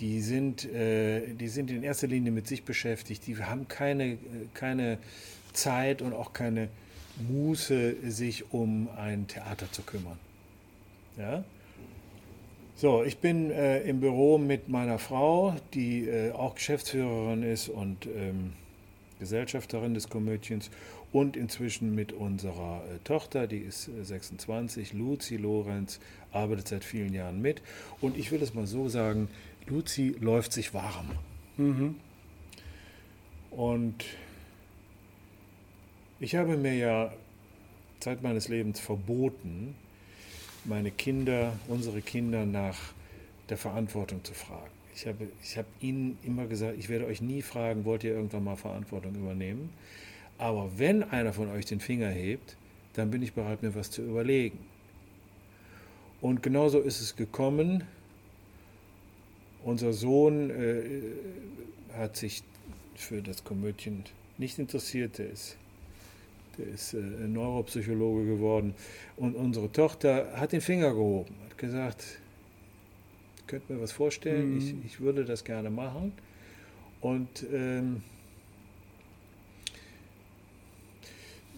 Die, 0.00 0.20
sind, 0.20 0.66
äh, 0.66 1.32
die 1.32 1.48
sind 1.48 1.70
in 1.70 1.82
erster 1.82 2.06
Linie 2.06 2.32
mit 2.32 2.46
sich 2.46 2.64
beschäftigt. 2.64 3.26
Die 3.26 3.42
haben 3.42 3.66
keine, 3.66 4.18
keine 4.52 4.98
Zeit 5.54 6.02
und 6.02 6.12
auch 6.12 6.34
keine 6.34 6.68
Muße, 7.30 8.10
sich 8.10 8.52
um 8.52 8.90
ein 8.94 9.26
Theater 9.26 9.72
zu 9.72 9.82
kümmern. 9.82 10.18
Ja? 11.16 11.44
So, 12.74 13.04
ich 13.04 13.18
bin 13.18 13.50
äh, 13.50 13.80
im 13.82 14.00
Büro 14.00 14.38
mit 14.38 14.68
meiner 14.68 14.98
Frau, 14.98 15.54
die 15.74 16.08
äh, 16.08 16.32
auch 16.32 16.54
Geschäftsführerin 16.54 17.42
ist 17.42 17.68
und 17.68 18.06
ähm, 18.06 18.54
Gesellschafterin 19.20 19.94
des 19.94 20.08
Komödiens 20.08 20.70
und 21.12 21.36
inzwischen 21.36 21.94
mit 21.94 22.12
unserer 22.12 22.82
äh, 22.84 22.98
Tochter, 23.04 23.46
die 23.46 23.58
ist 23.58 23.88
äh, 23.88 24.04
26, 24.04 24.94
Luzi 24.94 25.36
Lorenz, 25.36 26.00
arbeitet 26.32 26.68
seit 26.68 26.84
vielen 26.84 27.12
Jahren 27.12 27.40
mit. 27.40 27.62
Und 28.00 28.16
ich 28.16 28.32
will 28.32 28.42
es 28.42 28.54
mal 28.54 28.66
so 28.66 28.88
sagen, 28.88 29.28
Luzi 29.66 30.16
läuft 30.18 30.52
sich 30.52 30.74
warm. 30.74 31.10
Und 33.50 34.04
ich 36.18 36.34
habe 36.34 36.56
mir 36.56 36.74
ja 36.74 37.12
Zeit 38.00 38.22
meines 38.22 38.48
Lebens 38.48 38.80
verboten, 38.80 39.74
meine 40.64 40.90
Kinder, 40.90 41.52
unsere 41.68 42.02
Kinder 42.02 42.46
nach 42.46 42.78
der 43.48 43.56
Verantwortung 43.56 44.22
zu 44.24 44.34
fragen. 44.34 44.70
Ich 44.94 45.06
habe, 45.06 45.28
ich 45.42 45.56
habe 45.56 45.68
ihnen 45.80 46.18
immer 46.22 46.46
gesagt, 46.46 46.76
ich 46.78 46.88
werde 46.88 47.06
euch 47.06 47.22
nie 47.22 47.42
fragen, 47.42 47.84
wollt 47.84 48.04
ihr 48.04 48.12
irgendwann 48.12 48.44
mal 48.44 48.56
Verantwortung 48.56 49.14
übernehmen? 49.14 49.70
Aber 50.38 50.70
wenn 50.76 51.02
einer 51.02 51.32
von 51.32 51.48
euch 51.50 51.66
den 51.66 51.80
Finger 51.80 52.08
hebt, 52.08 52.56
dann 52.94 53.10
bin 53.10 53.22
ich 53.22 53.32
bereit, 53.32 53.62
mir 53.62 53.74
was 53.74 53.90
zu 53.90 54.02
überlegen. 54.02 54.58
Und 56.20 56.42
genauso 56.42 56.80
ist 56.80 57.00
es 57.00 57.16
gekommen. 57.16 57.84
Unser 59.64 59.92
Sohn 59.92 60.50
äh, 60.50 60.82
hat 61.96 62.16
sich 62.16 62.42
für 62.94 63.22
das 63.22 63.44
Komödien 63.44 64.04
nicht 64.38 64.58
interessiert, 64.58 65.18
der 65.18 65.30
ist, 65.30 65.56
der 66.58 66.66
ist 66.68 66.94
äh, 66.94 66.98
Neuropsychologe 66.98 68.26
geworden. 68.26 68.74
Und 69.16 69.34
unsere 69.34 69.70
Tochter 69.70 70.32
hat 70.34 70.52
den 70.52 70.60
Finger 70.60 70.90
gehoben, 70.90 71.34
hat 71.48 71.58
gesagt, 71.58 72.18
ich 73.38 73.46
könnte 73.46 73.72
mir 73.72 73.80
was 73.80 73.92
vorstellen, 73.92 74.58
ich, 74.58 74.74
ich 74.84 75.00
würde 75.00 75.24
das 75.24 75.44
gerne 75.44 75.70
machen. 75.70 76.12
Und 77.00 77.44
ähm, 77.52 78.02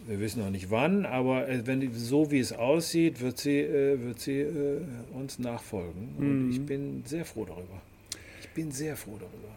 wir 0.07 0.20
wissen 0.20 0.40
noch 0.40 0.51
nicht 0.51 0.70
wann, 0.70 1.07
aber 1.07 1.49
äh, 1.49 1.66
wenn 1.66 1.80
die, 1.80 1.90
so 1.92 2.30
wie 2.30 2.38
es 2.38 2.53
aussieht, 2.53 3.20
wird 3.20 3.38
sie, 3.38 3.61
äh, 3.61 4.01
wird 4.03 4.20
sie 4.20 4.40
äh, 4.40 4.80
uns 5.12 5.38
nachfolgen. 5.38 6.09
Und 6.18 6.51
ich 6.51 6.61
bin 6.64 7.03
sehr 7.07 7.24
froh 7.24 7.45
darüber. 7.45 7.80
Ich 8.40 8.49
bin 8.51 8.70
sehr 8.70 8.97
froh 8.97 9.18
darüber. 9.18 9.55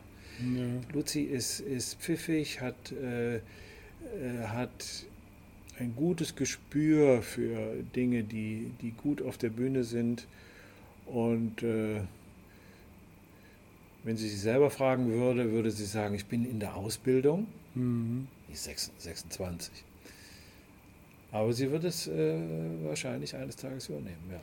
Luzi 0.93 1.21
ist, 1.21 1.59
ist 1.61 1.99
pfiffig, 1.99 2.61
hat, 2.61 2.91
äh, 2.91 3.37
äh, 3.37 3.41
hat 4.47 5.05
ein 5.79 5.95
gutes 5.95 6.35
Gespür 6.35 7.21
für 7.21 7.75
Dinge, 7.95 8.23
die, 8.23 8.71
die 8.81 8.91
gut 8.91 9.21
auf 9.21 9.37
der 9.37 9.49
Bühne 9.49 9.83
sind. 9.83 10.27
Und 11.05 11.63
äh, 11.63 12.01
wenn 14.03 14.17
sie 14.17 14.27
sich 14.27 14.41
selber 14.41 14.69
fragen 14.69 15.11
würde, 15.11 15.51
würde 15.51 15.71
sie 15.71 15.85
sagen, 15.85 16.15
ich 16.15 16.25
bin 16.25 16.49
in 16.49 16.59
der 16.59 16.75
Ausbildung. 16.75 17.47
Die 18.47 18.53
ist 18.53 18.91
26. 18.97 19.71
Aber 21.31 21.53
sie 21.53 21.71
wird 21.71 21.83
es 21.83 22.07
äh, 22.07 22.39
wahrscheinlich 22.83 23.35
eines 23.35 23.55
Tages 23.55 23.89
übernehmen, 23.89 24.31
ja. 24.31 24.39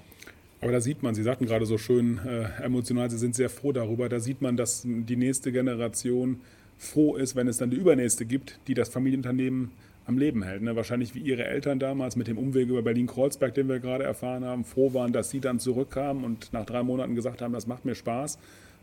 Aber 0.60 0.72
da 0.72 0.80
sieht 0.80 1.02
man, 1.02 1.14
Sie 1.14 1.22
sagten 1.22 1.44
gerade 1.44 1.66
so 1.66 1.76
schön 1.76 2.18
äh, 2.18 2.62
emotional, 2.62 3.10
Sie 3.10 3.18
sind 3.18 3.34
sehr 3.34 3.50
froh 3.50 3.72
darüber. 3.72 4.08
Da 4.08 4.18
sieht 4.18 4.40
man, 4.40 4.56
dass 4.56 4.82
die 4.84 5.16
nächste 5.16 5.52
Generation 5.52 6.40
froh 6.78 7.16
ist, 7.16 7.36
wenn 7.36 7.48
es 7.48 7.58
dann 7.58 7.70
die 7.70 7.76
übernächste 7.76 8.24
gibt, 8.24 8.58
die 8.66 8.72
das 8.72 8.88
Familienunternehmen 8.88 9.72
am 10.06 10.18
Leben 10.18 10.42
hält. 10.42 10.62
Ne? 10.62 10.76
Wahrscheinlich 10.76 11.14
wie 11.14 11.20
Ihre 11.20 11.44
Eltern 11.44 11.78
damals 11.78 12.16
mit 12.16 12.26
dem 12.26 12.38
Umweg 12.38 12.68
über 12.68 12.82
Berlin-Kreuzberg, 12.82 13.54
den 13.54 13.68
wir 13.68 13.78
gerade 13.78 14.04
erfahren 14.04 14.44
haben, 14.44 14.64
froh 14.64 14.92
waren, 14.94 15.12
dass 15.12 15.30
Sie 15.30 15.40
dann 15.40 15.58
zurückkamen 15.58 16.24
und 16.24 16.52
nach 16.52 16.66
drei 16.66 16.82
Monaten 16.82 17.14
gesagt 17.14 17.42
haben, 17.42 17.52
das 17.52 17.66
macht 17.66 17.84
mir 17.84 17.94
Spaß. 17.94 18.38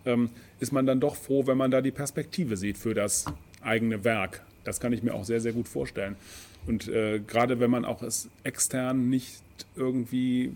Ähm, 0.05 0.29
ist 0.59 0.71
man 0.71 0.85
dann 0.85 0.99
doch 0.99 1.15
froh, 1.15 1.45
wenn 1.45 1.57
man 1.57 1.69
da 1.69 1.81
die 1.81 1.91
Perspektive 1.91 2.57
sieht 2.57 2.77
für 2.77 2.93
das 2.93 3.25
eigene 3.61 4.03
Werk. 4.03 4.41
Das 4.63 4.79
kann 4.79 4.93
ich 4.93 5.03
mir 5.03 5.13
auch 5.13 5.25
sehr, 5.25 5.41
sehr 5.41 5.53
gut 5.53 5.67
vorstellen. 5.67 6.15
Und 6.65 6.87
äh, 6.87 7.19
gerade 7.19 7.59
wenn 7.59 7.71
man 7.71 7.85
auch 7.85 8.01
es 8.01 8.29
extern 8.43 9.09
nicht 9.09 9.41
irgendwie 9.75 10.51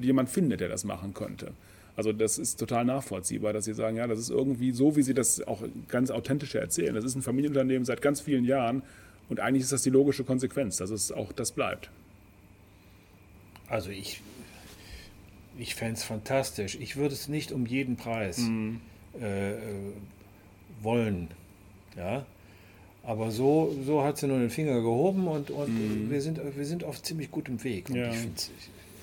jemand 0.00 0.28
findet, 0.28 0.60
der 0.60 0.68
das 0.68 0.84
machen 0.84 1.14
könnte. 1.14 1.52
Also 1.96 2.12
das 2.12 2.38
ist 2.38 2.56
total 2.56 2.84
nachvollziehbar, 2.84 3.52
dass 3.52 3.64
Sie 3.64 3.72
sagen, 3.72 3.96
ja, 3.96 4.06
das 4.06 4.18
ist 4.18 4.30
irgendwie 4.30 4.70
so, 4.70 4.96
wie 4.96 5.02
Sie 5.02 5.14
das 5.14 5.40
auch 5.46 5.62
ganz 5.88 6.10
authentisch 6.10 6.54
erzählen. 6.54 6.94
Das 6.94 7.04
ist 7.04 7.14
ein 7.14 7.22
Familienunternehmen 7.22 7.84
seit 7.84 8.02
ganz 8.02 8.20
vielen 8.20 8.44
Jahren 8.44 8.82
und 9.28 9.40
eigentlich 9.40 9.62
ist 9.62 9.72
das 9.72 9.82
die 9.82 9.90
logische 9.90 10.24
Konsequenz, 10.24 10.76
dass 10.76 10.90
es 10.90 11.10
auch 11.12 11.32
das 11.32 11.52
bleibt. 11.52 11.90
Also 13.68 13.90
ich, 13.90 14.20
ich 15.58 15.74
fände 15.74 15.94
es 15.94 16.04
fantastisch. 16.04 16.76
Ich 16.80 16.96
würde 16.96 17.14
es 17.14 17.28
nicht 17.28 17.50
um 17.52 17.66
jeden 17.66 17.96
Preis 17.96 18.40
äh, 19.20 19.50
äh, 19.52 19.56
wollen. 20.82 21.28
Ja? 21.96 22.26
Aber 23.02 23.30
so, 23.30 23.76
so 23.84 24.02
hat 24.02 24.18
sie 24.18 24.26
nur 24.26 24.38
den 24.38 24.50
Finger 24.50 24.80
gehoben 24.80 25.26
und, 25.28 25.50
und 25.50 26.10
wir, 26.10 26.20
sind, 26.20 26.40
wir 26.56 26.64
sind 26.64 26.84
auf 26.84 27.02
ziemlich 27.02 27.30
gutem 27.30 27.62
Weg. 27.64 27.88
Und 27.90 27.96
Ja. 27.96 28.10
ich 28.10 28.16
finde 28.16 28.36
es 28.36 28.50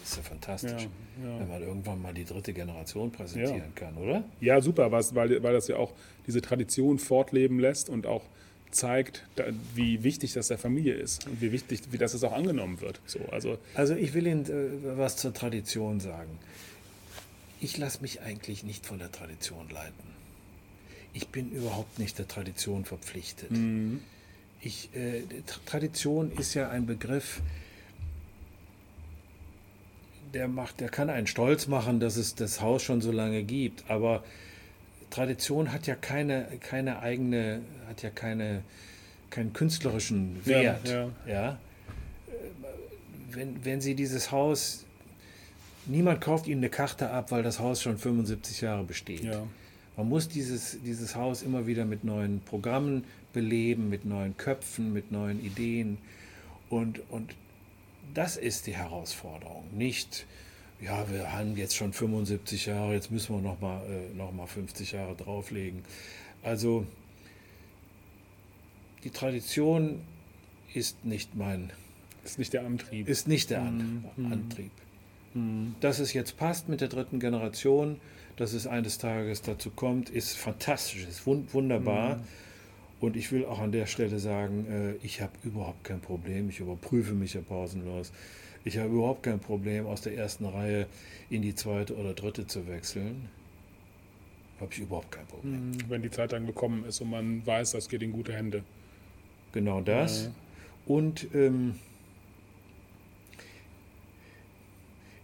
ist 0.10 0.18
ja 0.18 0.24
fantastisch, 0.24 0.88
Ja, 1.24 1.30
ja. 1.30 1.40
wenn 1.40 1.48
man 1.48 1.62
irgendwann 1.62 2.02
mal 2.02 2.14
die 2.14 2.26
dritte 2.26 2.52
Generation 2.52 3.10
präsentieren 3.10 3.56
Ja. 3.58 3.64
kann, 3.76 3.96
oder? 3.96 4.24
Ja, 4.42 4.60
super, 4.60 4.92
weil, 4.92 5.04
weil 5.44 5.54
das 5.54 5.70
ja 5.70 5.78
auch 5.78 5.94
diese 6.28 6.42
Tradition 6.42 7.00
fortleben 7.00 7.58
lässt 7.60 7.90
und 7.90 8.06
auch 8.06 8.24
zeigt, 8.76 9.24
wie 9.76 10.04
wichtig 10.04 10.34
das 10.34 10.48
der 10.48 10.58
Familie 10.58 10.94
ist 10.96 11.28
und 11.28 11.42
wie 11.42 11.52
wichtig, 11.52 11.82
wie 11.92 11.98
das 11.98 12.14
es 12.14 12.24
auch 12.24 12.34
angenommen 12.34 12.82
wird. 12.82 13.00
So, 13.06 13.20
also 13.32 13.58
Also 13.76 13.96
ich 13.96 14.14
will 14.14 14.28
Ihnen 14.28 14.46
äh, 14.46 14.98
was 14.98 15.18
zur 15.18 15.34
Tradition 15.34 16.00
sagen. 16.00 16.40
Ich 17.60 17.78
lasse 17.78 18.02
mich 18.02 18.22
eigentlich 18.22 18.64
nicht 18.64 18.86
von 18.86 19.00
der 19.00 19.12
Tradition 19.12 19.70
leiten. 19.70 20.14
Ich 21.14 21.28
bin 21.30 21.52
überhaupt 21.52 22.00
nicht 22.00 22.18
der 22.18 22.28
Tradition 22.28 22.86
verpflichtet. 22.86 23.52
Ich, 24.60 24.90
äh, 24.96 25.22
Tradition 25.66 26.32
ist 26.32 26.56
ja 26.56 26.70
ein 26.70 26.86
Begriff, 26.86 27.42
der 30.34 30.48
macht, 30.48 30.80
der 30.80 30.90
kann 30.90 31.10
einen 31.10 31.28
stolz 31.28 31.68
machen, 31.68 32.00
dass 32.00 32.18
es 32.18 32.36
das 32.36 32.62
Haus 32.62 32.82
schon 32.82 33.02
so 33.02 33.12
lange 33.12 33.44
gibt. 33.44 33.90
Aber 33.90 34.24
Tradition 35.14 35.72
hat 35.72 35.86
ja 35.88 35.96
keine, 35.96 36.48
keine 36.60 37.00
eigene, 37.00 37.62
hat 37.88 38.02
ja 38.02 38.10
keine, 38.10 38.64
keinen 39.30 39.54
künstlerischen 39.54 40.38
Ja, 40.46 40.52
Wert. 40.62 40.88
ja. 40.88 41.10
ja? 41.28 41.60
wenn, 43.32 43.64
wenn 43.64 43.82
Sie 43.82 43.96
dieses 43.96 44.32
Haus, 44.32 44.86
niemand 45.86 46.22
kauft 46.22 46.48
Ihnen 46.48 46.62
eine 46.62 46.70
Karte 46.70 47.10
ab, 47.10 47.32
weil 47.32 47.44
das 47.44 47.60
Haus 47.60 47.82
schon 47.82 47.98
75 47.98 48.62
Jahre 48.62 48.84
besteht. 48.84 49.24
ja, 49.24 49.44
Man 49.98 50.10
muss 50.10 50.30
dieses, 50.30 50.78
dieses 50.84 51.16
Haus 51.16 51.42
immer 51.44 51.68
wieder 51.68 51.86
mit 51.86 52.04
neuen 52.04 52.42
Programmen 52.42 53.04
beleben, 53.34 53.90
mit 53.90 54.06
neuen 54.06 54.38
Köpfen, 54.38 54.94
mit 54.94 55.12
neuen 55.12 55.44
Ideen. 55.44 55.98
Und, 56.70 57.02
und 57.10 57.36
das 58.14 58.38
ist 58.38 58.68
die 58.68 58.76
Herausforderung. 58.76 59.64
Nicht, 59.76 60.26
ja, 60.84 61.10
wir 61.10 61.32
haben 61.32 61.56
jetzt 61.56 61.76
schon 61.76 61.94
75 61.94 62.66
Jahre, 62.66 62.94
jetzt 62.94 63.12
müssen 63.12 63.36
wir 63.36 63.42
nochmal 63.42 63.82
äh, 63.86 64.16
noch 64.16 64.32
mal 64.32 64.48
50 64.48 64.92
Jahre 64.92 65.16
drauflegen. 65.16 65.84
Also 66.42 66.86
die 69.04 69.10
Tradition 69.10 70.02
ist 70.74 71.06
nicht 71.06 71.36
mein 71.36 71.72
ist 72.24 72.40
nicht 72.40 72.54
der 72.54 72.66
Antrieb. 72.66 73.08
ist 73.08 73.28
nicht 73.28 73.50
der 73.50 73.62
An 73.62 74.06
Antrieb. 74.18 74.72
Dass 75.82 76.00
es 76.00 76.14
jetzt 76.14 76.38
passt 76.38 76.70
mit 76.70 76.82
der 76.82 76.88
dritten 76.88 77.20
Generation, 77.20 78.00
dass 78.38 78.54
es 78.54 78.68
eines 78.68 78.98
Tages 78.98 79.42
dazu 79.42 79.72
kommt, 79.72 80.10
ist 80.10 80.38
fantastisch, 80.38 81.06
ist 81.06 81.26
wun 81.26 81.48
wunderbar. 81.52 82.22
Und 83.00 83.18
ich 83.18 83.32
will 83.32 83.46
auch 83.46 83.60
an 83.60 83.74
der 83.74 83.86
Stelle 83.86 84.20
sagen, 84.20 84.66
äh, 84.70 85.06
ich 85.06 85.22
habe 85.22 85.34
überhaupt 85.44 85.84
kein 85.84 86.00
Problem, 86.00 86.50
ich 86.50 86.62
überprüfe 86.62 87.14
mich 87.14 87.34
ja 87.34 87.42
pausenlos. 87.42 88.14
Ich 88.66 88.78
habe 88.78 88.90
überhaupt 88.90 89.24
kein 89.24 89.40
Problem, 89.40 89.86
aus 89.88 90.02
der 90.02 90.16
ersten 90.16 90.46
Reihe 90.46 90.88
in 91.30 91.42
die 91.42 91.54
zweite 91.54 91.96
oder 91.96 92.14
dritte 92.14 92.48
zu 92.48 92.68
wechseln. 92.68 93.30
Habe 94.60 94.72
ich 94.72 94.80
überhaupt 94.80 95.12
kein 95.12 95.26
Problem. 95.26 95.72
Mhm, 95.72 95.90
Wenn 95.90 96.02
die 96.02 96.12
Zeit 96.12 96.32
dann 96.32 96.46
gekommen 96.46 96.86
ist 96.86 97.02
und 97.02 97.10
man 97.10 97.46
weiß, 97.46 97.72
das 97.72 97.90
geht 97.90 98.02
in 98.02 98.14
gute 98.14 98.34
Hände. 98.34 98.64
Genau 99.52 99.82
das. 99.82 100.26
Ja. 100.26 100.32
Und 100.86 101.28
ähm, 101.34 101.76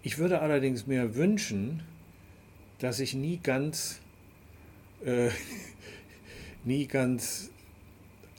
ich 0.04 0.18
würde 0.18 0.42
allerdings 0.42 0.88
mir 0.88 1.16
wünschen, 1.16 1.84
dass 2.80 3.00
ich 3.00 3.14
nie 3.14 3.38
ganz, 3.38 4.00
äh, 5.06 5.30
nie 6.66 6.88
ganz 6.88 7.52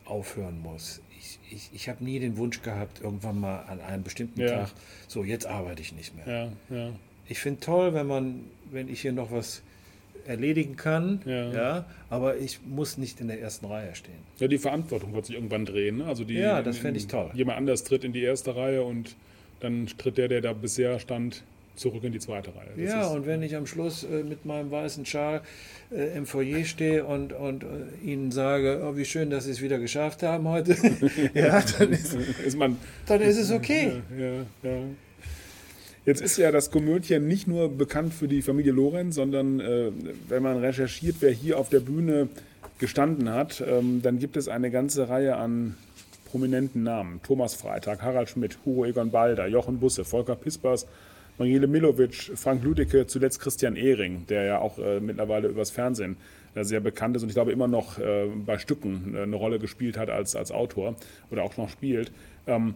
aufhören 0.05 0.61
muss. 0.61 1.01
Ich, 1.21 1.39
ich, 1.51 1.71
ich 1.75 1.89
habe 1.91 2.03
nie 2.03 2.19
den 2.19 2.37
Wunsch 2.39 2.63
gehabt, 2.63 3.03
irgendwann 3.03 3.39
mal 3.39 3.61
an 3.69 3.81
einem 3.81 4.03
bestimmten 4.03 4.41
Ja. 4.41 4.49
Tag, 4.65 4.71
so 5.07 5.23
jetzt 5.23 5.47
arbeite 5.47 5.83
ich 5.83 5.93
nicht 5.93 6.15
mehr. 6.17 6.53
Ja, 6.71 6.77
ja. 6.77 6.91
Ich 7.29 7.39
finde 7.39 7.61
toll, 7.61 7.93
wenn 7.95 8.07
man, 8.07 8.41
wenn 8.71 8.89
ich 8.89 9.03
hier 9.03 9.13
noch 9.13 9.31
was 9.31 9.63
erledigen 10.27 10.77
kann, 10.77 11.21
Ja. 11.27 11.85
aber 12.09 12.37
ich 12.39 12.61
muss 12.67 12.97
nicht 12.99 13.21
in 13.21 13.29
der 13.29 13.41
ersten 13.41 13.67
Reihe 13.67 13.95
stehen. 13.95 14.19
Ja, 14.39 14.49
die 14.49 14.59
Verantwortung 14.59 15.13
wird 15.13 15.27
sich 15.27 15.35
irgendwann 15.37 15.65
drehen. 15.67 15.99
Ne? 15.99 16.07
Also 16.07 16.25
die, 16.25 16.35
Ja, 16.35 16.63
das 16.63 16.79
fände 16.79 16.99
ich 16.99 17.07
toll. 17.07 17.31
Jemand 17.35 17.59
anders 17.59 17.85
tritt 17.85 18.05
in 18.05 18.13
die 18.13 18.23
erste 18.23 18.57
Reihe 18.57 18.83
und 18.83 19.15
dann 19.61 19.87
tritt 19.99 20.17
der, 20.19 20.29
der 20.29 20.41
da 20.41 20.53
bisher 20.55 20.99
stand, 21.01 21.43
zurück 21.77 22.05
in 22.05 22.13
die 22.13 22.19
zweite 22.19 22.55
Reihe. 22.55 22.69
Das 22.77 22.93
ja, 22.93 23.07
und 23.07 23.27
wenn 23.27 23.43
ich 23.43 23.57
am 23.57 23.67
Schluss 23.67 24.05
äh, 24.05 24.23
mit 24.23 24.45
meinem 24.45 24.71
weißen 24.71 25.07
Schal 25.07 25.43
äh, 25.91 26.17
im 26.17 26.27
Foyer 26.27 26.65
stehe 26.65 27.05
und, 27.05 27.33
und 27.33 27.65
äh, 27.65 27.67
Ihnen 28.05 28.31
sage, 28.31 28.83
oh, 28.85 28.97
wie 28.97 29.05
schön, 29.05 29.31
dass 29.31 29.45
Sie 29.45 29.51
es 29.51 29.63
wieder 29.63 29.79
geschafft 29.79 30.23
haben 30.23 30.49
heute, 30.49 30.77
ja, 31.35 31.63
dann 31.79 31.93
ist, 31.93 32.15
ist 32.15 32.57
man 32.57 32.77
dann 33.07 33.21
ist 33.21 33.39
es 33.39 33.51
okay. 33.51 34.03
Ja, 34.19 34.71
ja. 34.71 34.79
Jetzt 36.07 36.23
ist 36.23 36.39
ja 36.39 36.51
das 36.51 36.71
Komödien 36.71 37.29
nicht 37.29 37.47
nur 37.47 37.69
bekannt 37.69 38.15
für 38.15 38.27
die 38.27 38.43
Familie 38.43 38.73
Lorenz, 38.73 39.17
sondern 39.17 39.61
äh, 39.61 39.91
wenn 40.29 40.43
man 40.43 40.59
recherchiert, 40.59 41.17
wer 41.21 41.31
hier 41.31 41.59
auf 41.59 41.69
der 41.69 41.81
Bühne 41.81 42.29
gestanden 42.79 43.31
hat, 43.31 43.63
ähm, 43.67 44.01
dann 44.03 44.19
gibt 44.19 44.37
es 44.37 44.49
eine 44.49 44.71
ganze 44.71 45.09
Reihe 45.09 45.37
an 45.37 45.77
prominenten 46.31 46.83
Namen. 46.83 47.21
Thomas 47.23 47.55
Freitag, 47.55 48.03
Harald 48.03 48.31
Schmidt, 48.31 48.59
Hugo 48.65 48.87
Egon 48.87 49.11
Balder, 49.11 49.47
Jochen 49.47 49.79
Busse, 49.79 50.05
Volker 50.05 50.37
Pispers, 50.37 50.87
Marielle 51.41 51.69
Milovic, 51.69 52.33
Frank 52.35 52.63
Lüdecke, 52.63 53.07
zuletzt 53.07 53.41
Christian 53.41 53.75
Ehring, 53.75 54.27
der 54.29 54.45
ja 54.45 54.59
auch 54.59 54.79
äh, 54.79 55.01
mittlerweile 55.01 55.49
übers 55.49 55.71
Fernsehen 55.71 56.19
äh, 56.55 56.65
sehr 56.65 56.81
bekannt 56.81 57.17
ist 57.17 57.23
und 57.23 57.31
ich 57.31 57.35
glaube 57.35 57.51
immer 57.51 57.67
noch 57.67 57.99
äh, 57.99 58.27
bei 58.45 58.59
Stücken 58.59 59.15
äh, 59.15 59.23
eine 59.23 59.37
Rolle 59.37 59.59
gespielt 59.59 59.97
hat 59.97 60.11
als, 60.11 60.37
als 60.37 60.53
Autor 60.53 60.97
oder 61.31 61.43
auch 61.43 61.57
noch 61.57 61.71
spielt. 61.71 62.13
Ähm, 62.47 62.75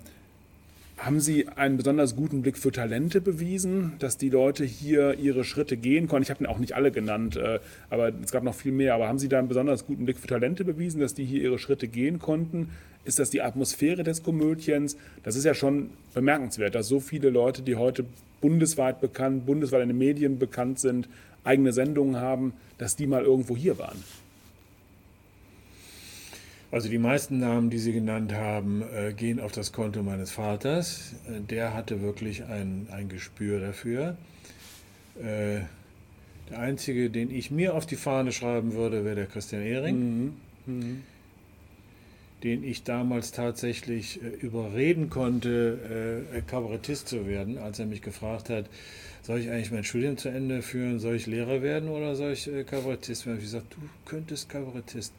haben 0.97 1.21
Sie 1.21 1.47
einen 1.49 1.77
besonders 1.77 2.17
guten 2.17 2.41
Blick 2.41 2.57
für 2.57 2.73
Talente 2.73 3.21
bewiesen, 3.21 3.95
dass 3.99 4.17
die 4.17 4.31
Leute 4.31 4.65
hier 4.65 5.19
ihre 5.19 5.45
Schritte 5.45 5.77
gehen 5.77 6.09
konnten? 6.09 6.23
Ich 6.23 6.31
habe 6.31 6.49
auch 6.49 6.59
nicht 6.59 6.73
alle 6.73 6.91
genannt, 6.91 7.37
äh, 7.37 7.59
aber 7.91 8.13
es 8.23 8.33
gab 8.33 8.45
noch 8.45 8.55
viel 8.55 8.73
mehr. 8.73 8.95
Aber 8.95 9.09
haben 9.09 9.19
Sie 9.19 9.29
da 9.29 9.41
einen 9.41 9.49
besonders 9.49 9.85
guten 9.87 10.07
Blick 10.07 10.17
für 10.17 10.29
Talente 10.29 10.65
bewiesen, 10.65 11.01
dass 11.01 11.13
die 11.13 11.27
hier 11.27 11.43
ihre 11.43 11.59
Schritte 11.59 11.87
gehen 11.87 12.19
konnten? 12.19 12.71
Ist 13.05 13.19
das 13.19 13.29
die 13.29 13.43
Atmosphäre 13.43 14.05
des 14.05 14.23
Komödiens? 14.23 14.97
Das 15.23 15.37
ist 15.37 15.45
ja 15.45 15.53
schon 15.53 15.91
bemerkenswert, 16.15 16.75
dass 16.75 16.89
so 16.89 17.01
viele 17.01 17.29
Leute, 17.29 17.61
die 17.61 17.77
heute 17.77 18.07
bundesweit 18.45 19.01
bekannt, 19.01 19.47
bundesweit 19.47 19.81
in 19.81 19.89
den 19.89 19.97
Medien 19.97 20.39
bekannt 20.39 20.79
sind, 20.79 21.09
eigene 21.45 21.73
Sendungen 21.73 22.17
haben, 22.17 22.53
dass 22.77 22.95
die 22.95 23.07
mal 23.07 23.23
irgendwo 23.23 23.57
hier 23.57 23.79
waren. 23.79 24.05
Also 26.71 26.91
die 26.91 26.99
meisten 26.99 27.39
Namen, 27.39 27.71
die 27.71 27.79
Sie 27.79 27.95
genannt 27.95 28.35
haben, 28.35 28.83
äh, 28.83 29.15
gehen 29.15 29.41
auf 29.41 29.53
das 29.53 29.73
Konto 29.73 30.03
meines 30.03 30.31
Vaters. 30.31 31.15
Äh, 31.27 31.41
der 31.41 31.73
hatte 31.73 32.03
wirklich 32.03 32.45
ein, 32.45 32.87
ein 32.91 33.09
Gespür 33.09 33.61
dafür. 33.61 34.19
Äh, 35.19 35.61
der 36.51 36.59
einzige, 36.59 37.09
den 37.09 37.31
ich 37.31 37.51
mir 37.51 37.75
auf 37.75 37.87
die 37.87 37.97
Fahne 37.97 38.31
schreiben 38.31 38.75
würde, 38.75 39.07
wäre 39.07 39.15
der 39.15 39.27
Christian 39.27 39.63
Ehring, 39.63 40.35
den 42.45 42.63
ich 42.63 42.85
damals 42.85 43.33
tatsächlich 43.33 44.23
äh, 44.23 44.29
überreden 44.29 45.11
konnte, 45.11 46.29
äh, 46.33 46.41
Kabarettist 46.43 47.09
zu 47.09 47.27
werden, 47.27 47.59
als 47.59 47.79
er 47.79 47.87
mich 47.87 48.03
gefragt 48.03 48.51
hat, 48.51 48.67
soll 49.23 49.41
ich 49.41 49.51
eigentlich 49.51 49.73
mein 49.73 49.85
Studium 49.85 50.19
zu 50.19 50.29
Ende 50.29 50.61
führen, 50.61 51.01
soll 51.01 51.17
ich 51.17 51.27
Lehrer 51.27 51.63
werden 51.63 51.89
oder 51.89 52.15
soll 52.15 52.33
ich 52.33 52.47
äh, 52.47 52.63
Kabarettist 52.63 53.27
werden? 53.27 53.39
Ich 53.39 53.45
gesagt, 53.45 53.75
du 53.75 53.79
könntest 54.05 54.49
Kabarettist 54.51 55.13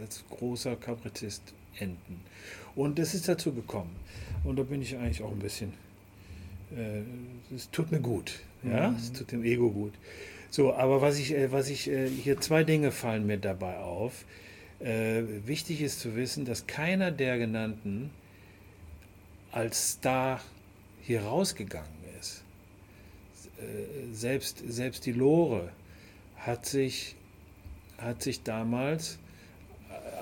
als 0.00 0.22
großer 0.30 0.76
Kabarettist 0.76 1.42
enden. 1.78 2.20
Und 2.76 2.98
es 2.98 3.14
ist 3.14 3.28
dazu 3.28 3.52
gekommen. 3.52 3.96
Und 4.44 4.56
da 4.56 4.62
bin 4.62 4.82
ich 4.82 4.96
eigentlich 4.96 5.22
auch 5.22 5.32
ein 5.32 5.38
bisschen. 5.38 5.72
äh, 6.76 7.02
Es 7.54 7.70
tut 7.70 7.90
mir 7.90 8.00
gut. 8.00 8.40
Ja, 8.62 8.94
es 8.96 9.12
tut 9.12 9.32
dem 9.32 9.44
Ego 9.44 9.70
gut. 9.70 9.92
So, 10.50 10.74
aber 10.74 11.00
was 11.00 11.18
ich, 11.18 11.34
äh, 11.34 11.50
was 11.52 11.68
ich, 11.68 11.88
äh, 11.88 12.08
hier 12.08 12.40
zwei 12.40 12.64
Dinge 12.64 12.90
fallen 12.90 13.26
mir 13.26 13.38
dabei 13.38 13.78
auf. 13.78 14.24
Äh, 14.84 15.46
wichtig 15.46 15.80
ist 15.80 16.00
zu 16.00 16.14
wissen, 16.14 16.44
dass 16.44 16.66
keiner 16.66 17.10
der 17.10 17.38
genannten 17.38 18.10
als 19.50 19.92
Star 19.92 20.40
hier 21.02 21.22
rausgegangen 21.22 21.88
ist. 22.20 22.42
Äh, 23.58 24.14
Selbst, 24.14 24.62
selbst 24.66 25.06
die 25.06 25.12
Lore 25.12 25.70
hat 26.36 26.66
sich, 26.66 27.16
hat 27.98 28.22
sich 28.22 28.42
damals 28.42 29.18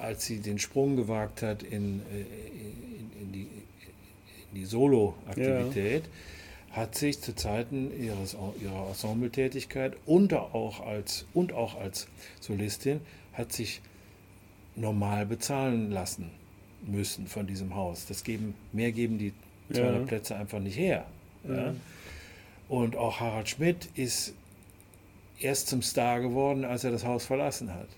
als 0.03 0.27
sie 0.27 0.41
den 0.41 0.59
Sprung 0.59 0.97
gewagt 0.97 1.43
hat 1.43 1.63
in, 1.63 2.01
äh, 2.13 2.21
in, 2.21 3.23
in 3.23 3.33
die, 3.33 3.49
die 4.55 4.65
Solo-Aktivität, 4.65 6.05
hat 6.71 6.95
sich 6.95 7.21
zu 7.21 7.35
Zeiten 7.35 7.91
ihres, 8.03 8.37
ihrer 8.61 8.89
Ensemble-Tätigkeit 8.89 9.95
und 10.07 10.33
auch, 10.35 10.85
als, 10.85 11.27
und 11.35 11.53
auch 11.53 11.79
als 11.79 12.09
Solistin, 12.41 13.01
hat 13.33 13.53
sich 13.53 13.81
normal 14.77 15.27
bezahlen 15.27 15.91
lassen 15.91 16.31
müssen 16.87 17.27
von 17.27 17.47
diesem 17.47 17.75
Haus. 17.75 18.07
Das 18.07 18.25
geben, 18.25 18.55
mehr 18.73 18.93
geben 18.93 19.19
die 19.19 19.33
200 19.73 20.01
Ja. 20.01 20.07
Plätze 20.07 20.37
einfach 20.37 20.59
nicht 20.59 20.77
her. 20.77 21.07
Ja. 21.49 21.75
Und 22.69 22.97
auch 22.97 23.21
Harald 23.21 23.49
Schmidt 23.49 23.89
ist 23.95 24.35
erst 25.39 25.69
zum 25.69 25.83
Star 25.83 26.21
geworden, 26.21 26.65
als 26.65 26.85
er 26.85 26.91
das 26.91 27.05
Haus 27.05 27.27
verlassen 27.27 27.73
hat. 27.73 27.89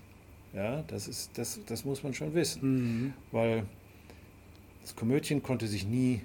Ja, 0.53 0.83
das, 0.87 1.07
ist, 1.07 1.37
das, 1.37 1.59
das 1.65 1.83
muss 1.85 2.03
man 2.03 2.13
schon 2.13 2.33
wissen. 2.33 3.13
Weil 3.31 3.63
das 4.81 4.95
Komödien 4.95 5.43
konnte 5.43 5.67
sich 5.67 5.85
nie 5.85 6.21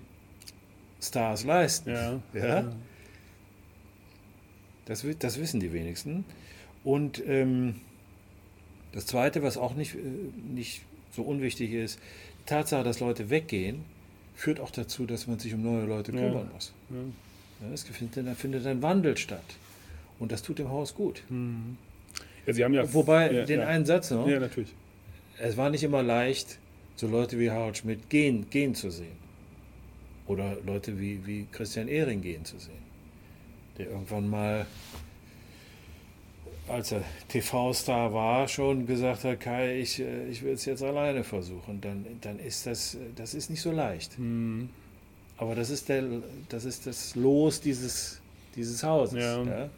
Stars 1.01 1.45
leisten. 1.45 1.91
Ja. 1.91 2.21
Ja? 2.35 2.73
Das, 4.85 5.05
das 5.19 5.41
wissen 5.41 5.61
die 5.61 5.73
wenigsten. 5.73 6.25
Und 6.85 7.23
ähm, 7.27 7.81
das 8.93 9.07
Zweite, 9.07 9.43
was 9.43 9.57
auch 9.57 9.75
nicht, 9.75 9.95
äh, 9.95 9.99
nicht 10.55 10.83
so 11.15 11.23
unwichtig 11.23 11.73
ist, 11.73 11.99
die 12.43 12.47
Tatsache, 12.47 12.85
dass 12.85 13.01
Leute 13.01 13.31
weggehen, 13.31 13.85
führt 14.35 14.61
auch 14.61 14.71
dazu, 14.71 15.07
dass 15.07 15.27
man 15.27 15.39
sich 15.39 15.53
um 15.55 15.63
neue 15.63 15.85
Leute 15.87 16.13
Ja. 16.13 16.19
kümmern 16.19 16.51
muss. 16.53 16.73
Ja, 17.61 17.73
es 17.75 17.83
findet, 17.85 18.27
da 18.27 18.35
findet 18.35 18.67
ein 18.67 18.81
Wandel 18.83 19.17
statt. 19.17 19.45
Und 20.19 20.33
das 20.33 20.43
tut 20.43 20.59
dem 20.59 20.69
Haus 20.71 20.95
gut. 20.95 21.23
Ja, 22.47 22.53
Sie 22.53 22.65
haben 22.65 22.75
ja 22.75 22.93
Wobei, 22.93 23.33
ja, 23.33 23.45
den 23.45 23.61
ja. 23.61 23.67
einen 23.67 23.85
Satz 23.87 24.11
noch, 24.11 24.27
Ja, 24.27 24.39
natürlich. 24.41 24.73
es 25.39 25.57
war 25.57 25.71
nicht 25.71 25.83
immer 25.83 26.03
leicht, 26.03 26.59
so 26.97 27.07
Leute 27.07 27.39
wie 27.39 27.51
Harald 27.51 27.77
Schmidt 27.79 28.09
gehen, 28.11 28.49
gehen 28.51 28.75
zu 28.75 28.91
sehen. 28.91 29.19
Oder 30.27 30.57
Leute 30.65 30.99
wie, 31.01 31.27
wie 31.27 31.47
Christian 31.53 31.89
Ehring 31.89 32.23
gehen 32.23 32.45
zu 32.45 32.59
sehen. 32.59 32.81
Der 33.79 33.89
irgendwann 33.91 34.29
mal, 34.29 34.67
als 36.71 36.93
er 36.93 37.03
TV-Star 37.29 38.13
war, 38.13 38.49
schon 38.49 38.87
gesagt 38.87 39.25
hat, 39.25 39.41
Kai, 39.41 39.81
ich, 39.81 40.01
äh, 40.01 40.29
ich 40.29 40.43
will 40.43 40.53
es 40.53 40.65
jetzt 40.65 40.83
alleine 40.83 41.25
versuchen. 41.25 41.81
Dann, 41.81 42.07
dann 42.21 42.39
ist 42.39 42.67
das, 42.67 42.97
das 43.17 43.35
ist 43.35 43.51
nicht 43.51 43.61
so 43.61 43.73
leicht. 43.73 44.17
Aber 45.37 45.55
das 45.55 45.71
ist, 45.71 45.89
der, 45.89 46.05
das 46.49 46.65
ist 46.65 46.87
das 46.87 47.15
Los 47.17 47.61
dieses, 47.61 48.21
dieses 48.57 48.83
Hauses. 48.83 49.19
Ja. 49.19 49.43
Ja. 49.43 49.71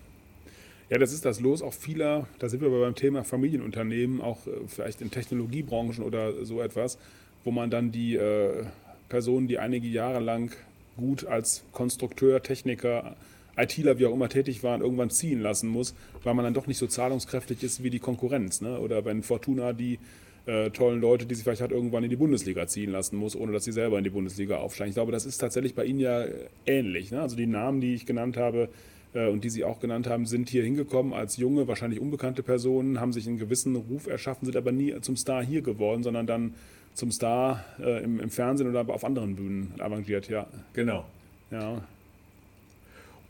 Ja, 0.91 0.99
das 0.99 1.15
ist 1.15 1.25
das 1.25 1.41
Los 1.41 1.63
auch 1.63 1.73
vieler, 1.73 2.27
da 2.39 2.51
sind 2.51 2.61
wir 2.61 2.69
aber 2.69 2.81
beim 2.81 2.95
Thema 2.95 3.25
Familienunternehmen, 3.25 4.21
auch 4.21 4.47
äh, 4.47 4.51
vielleicht 4.67 5.01
in 5.01 5.11
Technologiebranchen 5.11 6.05
oder 6.05 6.45
so 6.45 6.61
etwas, 6.61 6.99
wo 7.45 7.51
man 7.51 7.71
dann 7.71 7.93
die 7.93 8.17
äh, 8.17 8.67
Personen, 9.09 9.49
die 9.49 9.59
einige 9.59 9.89
Jahre 9.89 10.21
lang 10.21 10.53
gut 10.99 11.25
als 11.25 11.65
Konstrukteur, 11.73 12.43
Techniker, 12.43 13.17
ITler, 13.57 13.99
wie 13.99 14.07
auch 14.07 14.15
immer 14.15 14.29
tätig 14.29 14.63
waren, 14.63 14.81
irgendwann 14.81 15.11
ziehen 15.11 15.41
lassen 15.41 15.69
muss, 15.69 15.95
weil 16.23 16.35
man 16.35 16.45
dann 16.45 16.55
doch 16.55 16.67
nicht 16.67 16.79
so 16.79 16.87
zahlungskräftig 16.87 17.63
ist 17.63 17.83
wie 17.83 17.91
die 17.91 17.99
Konkurrenz. 17.99 18.61
Ne? 18.61 18.79
Oder 18.79 19.05
wenn 19.05 19.23
Fortuna 19.23 19.73
die 19.73 19.99
äh, 20.47 20.71
tollen 20.71 21.01
Leute, 21.01 21.27
die 21.27 21.35
sie 21.35 21.43
vielleicht 21.43 21.61
hat, 21.61 21.71
irgendwann 21.71 22.03
in 22.05 22.11
die 22.11 22.17
Bundesliga 22.17 22.67
ziehen 22.67 22.91
lassen 22.91 23.17
muss, 23.17 23.37
ohne 23.37 23.53
dass 23.53 23.65
sie 23.65 23.73
selber 23.73 23.99
in 23.99 24.05
die 24.05 24.11
Bundesliga 24.11 24.57
aufsteigen. 24.57 24.91
Ich 24.91 24.97
glaube, 24.97 25.13
das 25.13 25.27
ist 25.27 25.39
tatsächlich 25.39 25.75
bei 25.75 25.85
Ihnen 25.85 26.01
ja 26.01 26.23
äh, 26.23 26.49
ähnlich. 26.67 27.11
Ne? 27.13 27.21
Also 27.21 27.37
die 27.37 27.47
Namen, 27.47 27.81
die 27.81 27.95
ich 27.95 28.07
genannt 28.07 28.37
habe, 28.37 28.69
äh, 29.15 29.29
und 29.29 29.45
die 29.45 29.51
Sie 29.51 29.65
auch 29.65 29.81
genannt 29.81 30.07
haben, 30.07 30.27
sind 30.27 30.49
hier 30.49 30.65
hingekommen 30.65 31.13
als 31.13 31.37
junge, 31.37 31.69
wahrscheinlich 31.69 32.01
unbekannte 32.01 32.43
Personen, 32.43 33.01
haben 33.01 33.13
sich 33.13 33.27
einen 33.29 33.39
gewissen 33.39 33.77
Ruf 33.77 34.07
erschaffen, 34.07 34.47
sind 34.47 34.57
aber 34.57 34.73
nie 34.73 34.95
zum 35.01 35.17
Star 35.17 35.45
hier 35.45 35.63
geworden, 35.63 36.03
sondern 36.03 36.27
dann 36.27 36.55
zum 36.95 37.11
Star 37.11 37.65
äh, 37.81 38.03
im, 38.03 38.21
im 38.21 38.31
Fernsehen 38.31 38.69
oder 38.69 38.89
auf 38.93 39.05
anderen 39.05 39.37
Bühnen 39.37 39.75
avanciert, 39.79 40.29
ja. 40.29 40.47
Genau. 40.75 41.05
ja. 41.51 41.83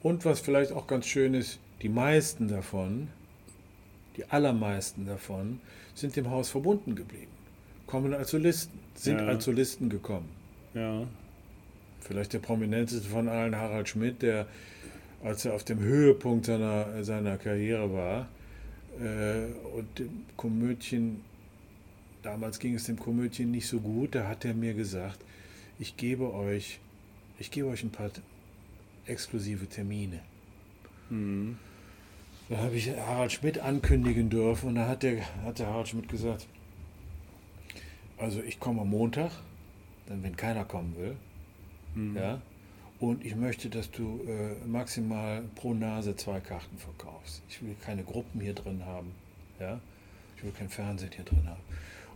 Und 0.03 0.24
was 0.24 0.40
vielleicht 0.40 0.72
auch 0.72 0.86
ganz 0.86 1.07
schön 1.07 1.34
ist, 1.34 1.59
die 1.82 1.88
meisten 1.88 2.48
davon, 2.48 3.09
die 4.16 4.24
allermeisten 4.26 5.07
davon, 5.07 5.61
sind 5.94 6.16
dem 6.16 6.30
Haus 6.30 6.50
verbunden 6.50 6.94
geblieben. 6.94 7.30
Kommen 7.86 8.12
als 8.14 8.30
Solisten, 8.30 8.78
sind 8.94 9.18
Ja. 9.18 9.26
als 9.26 9.44
Solisten 9.44 9.88
gekommen. 9.88 10.28
Ja, 10.74 11.07
Vielleicht 12.00 12.32
der 12.32 12.40
prominenteste 12.40 13.09
von 13.09 13.28
allen, 13.28 13.55
Harald 13.55 13.88
Schmidt, 13.88 14.22
der, 14.22 14.46
als 15.22 15.44
er 15.44 15.55
auf 15.55 15.62
dem 15.62 15.78
Höhepunkt 15.78 16.46
seiner, 16.46 17.05
seiner 17.05 17.38
Karriere 17.38 17.92
war 17.92 18.28
äh, 19.00 19.44
und 19.76 19.98
dem 20.00 20.24
Komödien, 20.36 21.20
damals 22.22 22.59
ging 22.59 22.74
es 22.74 22.84
dem 22.84 22.98
Komödien 22.98 23.53
nicht 23.53 23.68
so 23.68 23.78
gut, 23.78 24.16
da 24.16 24.26
hat 24.26 24.44
er 24.44 24.53
mir 24.53 24.74
gesagt, 24.74 25.20
ich 25.78 25.96
gebe 25.96 26.32
euch, 26.34 26.80
ich 27.38 27.53
gebe 27.53 27.68
euch 27.68 27.84
ein 27.84 27.90
paar 27.90 28.11
exklusive 29.07 29.66
Termine. 29.68 30.20
Da 32.48 32.59
habe 32.59 32.74
ich 32.74 32.90
Harald 32.90 33.32
Schmidt 33.32 33.59
ankündigen 33.59 34.30
dürfen 34.30 34.70
und 34.70 34.74
da 34.76 34.88
hat 34.88 35.03
der, 35.03 35.22
hat 35.44 35.59
der 35.59 35.68
Harald 35.68 35.88
Schmidt 35.88 36.09
gesagt, 36.09 36.46
also 38.18 38.42
ich 38.42 38.61
komme 38.61 38.82
am 38.82 38.90
Montag, 38.90 39.32
dann 40.07 40.22
wenn 40.22 40.36
keiner 40.36 40.64
kommen 40.64 40.96
will, 40.96 41.16
ja, 42.14 42.40
und 43.03 43.24
ich 43.24 43.34
möchte, 43.34 43.68
dass 43.68 43.90
du 43.90 44.20
äh, 44.28 44.64
maximal 44.64 45.42
pro 45.57 45.74
Nase 45.74 46.14
zwei 46.14 46.38
Karten 46.38 46.78
verkaufst. 46.78 47.42
Ich 47.48 47.61
will 47.61 47.74
keine 47.84 48.05
Gruppen 48.05 48.40
hier 48.40 48.55
drin 48.55 48.84
haben. 48.86 49.11
Ja? 49.59 49.80
Ich 50.36 50.44
will 50.44 50.53
kein 50.53 50.68
Fernsehen 50.68 51.11
hier 51.12 51.24
drin 51.24 51.42
haben. 51.48 51.61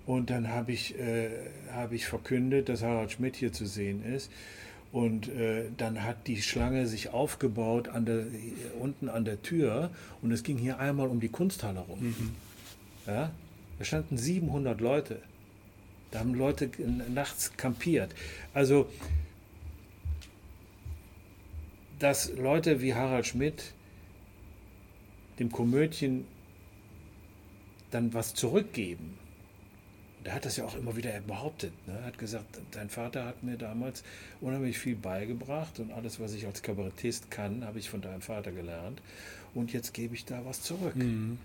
Und 0.06 0.30
dann 0.30 0.48
habe 0.48 0.70
ich, 0.70 0.96
äh, 0.96 1.30
hab 1.72 1.90
ich 1.90 2.06
verkündet, 2.06 2.68
dass 2.68 2.82
Harald 2.82 3.10
Schmidt 3.10 3.34
hier 3.34 3.52
zu 3.52 3.66
sehen 3.66 4.04
ist. 4.04 4.30
Und 4.96 5.28
äh, 5.28 5.66
dann 5.76 6.04
hat 6.04 6.26
die 6.26 6.40
Schlange 6.40 6.86
sich 6.86 7.10
aufgebaut 7.10 7.88
an 7.88 8.06
der, 8.06 8.24
unten 8.80 9.10
an 9.10 9.26
der 9.26 9.42
Tür 9.42 9.90
und 10.22 10.32
es 10.32 10.42
ging 10.42 10.56
hier 10.56 10.78
einmal 10.78 11.08
um 11.08 11.20
die 11.20 11.28
Kunsthalle 11.28 11.80
rum. 11.80 12.00
Mhm. 12.00 12.34
Ja? 13.06 13.30
Da 13.78 13.84
standen 13.84 14.16
700 14.16 14.80
Leute. 14.80 15.20
Da 16.10 16.20
haben 16.20 16.32
Leute 16.32 16.70
nachts 17.12 17.54
kampiert. 17.58 18.14
Also 18.54 18.86
dass 21.98 22.32
Leute 22.32 22.80
wie 22.80 22.94
Harald 22.94 23.26
Schmidt 23.26 23.74
dem 25.38 25.52
Komödien 25.52 26.24
dann 27.90 28.14
was 28.14 28.32
zurückgeben. 28.32 29.15
Der 30.26 30.34
hat 30.34 30.44
das 30.44 30.56
ja 30.56 30.64
auch 30.64 30.76
immer 30.76 30.96
wieder 30.96 31.12
behauptet. 31.20 31.72
Ne? 31.86 31.96
Er 32.00 32.06
hat 32.06 32.18
gesagt, 32.18 32.58
dein 32.72 32.90
Vater 32.90 33.24
hat 33.24 33.44
mir 33.44 33.56
damals 33.56 34.02
unheimlich 34.40 34.76
viel 34.76 34.96
beigebracht 34.96 35.78
und 35.78 35.92
alles, 35.92 36.18
was 36.18 36.34
ich 36.34 36.46
als 36.46 36.62
Kabarettist 36.62 37.30
kann, 37.30 37.64
habe 37.64 37.78
ich 37.78 37.88
von 37.88 38.00
deinem 38.00 38.20
Vater 38.20 38.50
gelernt. 38.50 39.00
Und 39.54 39.72
jetzt 39.72 39.94
gebe 39.94 40.16
ich 40.16 40.24
da 40.24 40.44
was 40.44 40.62
zurück. 40.62 40.96
Mhm. 40.96 41.38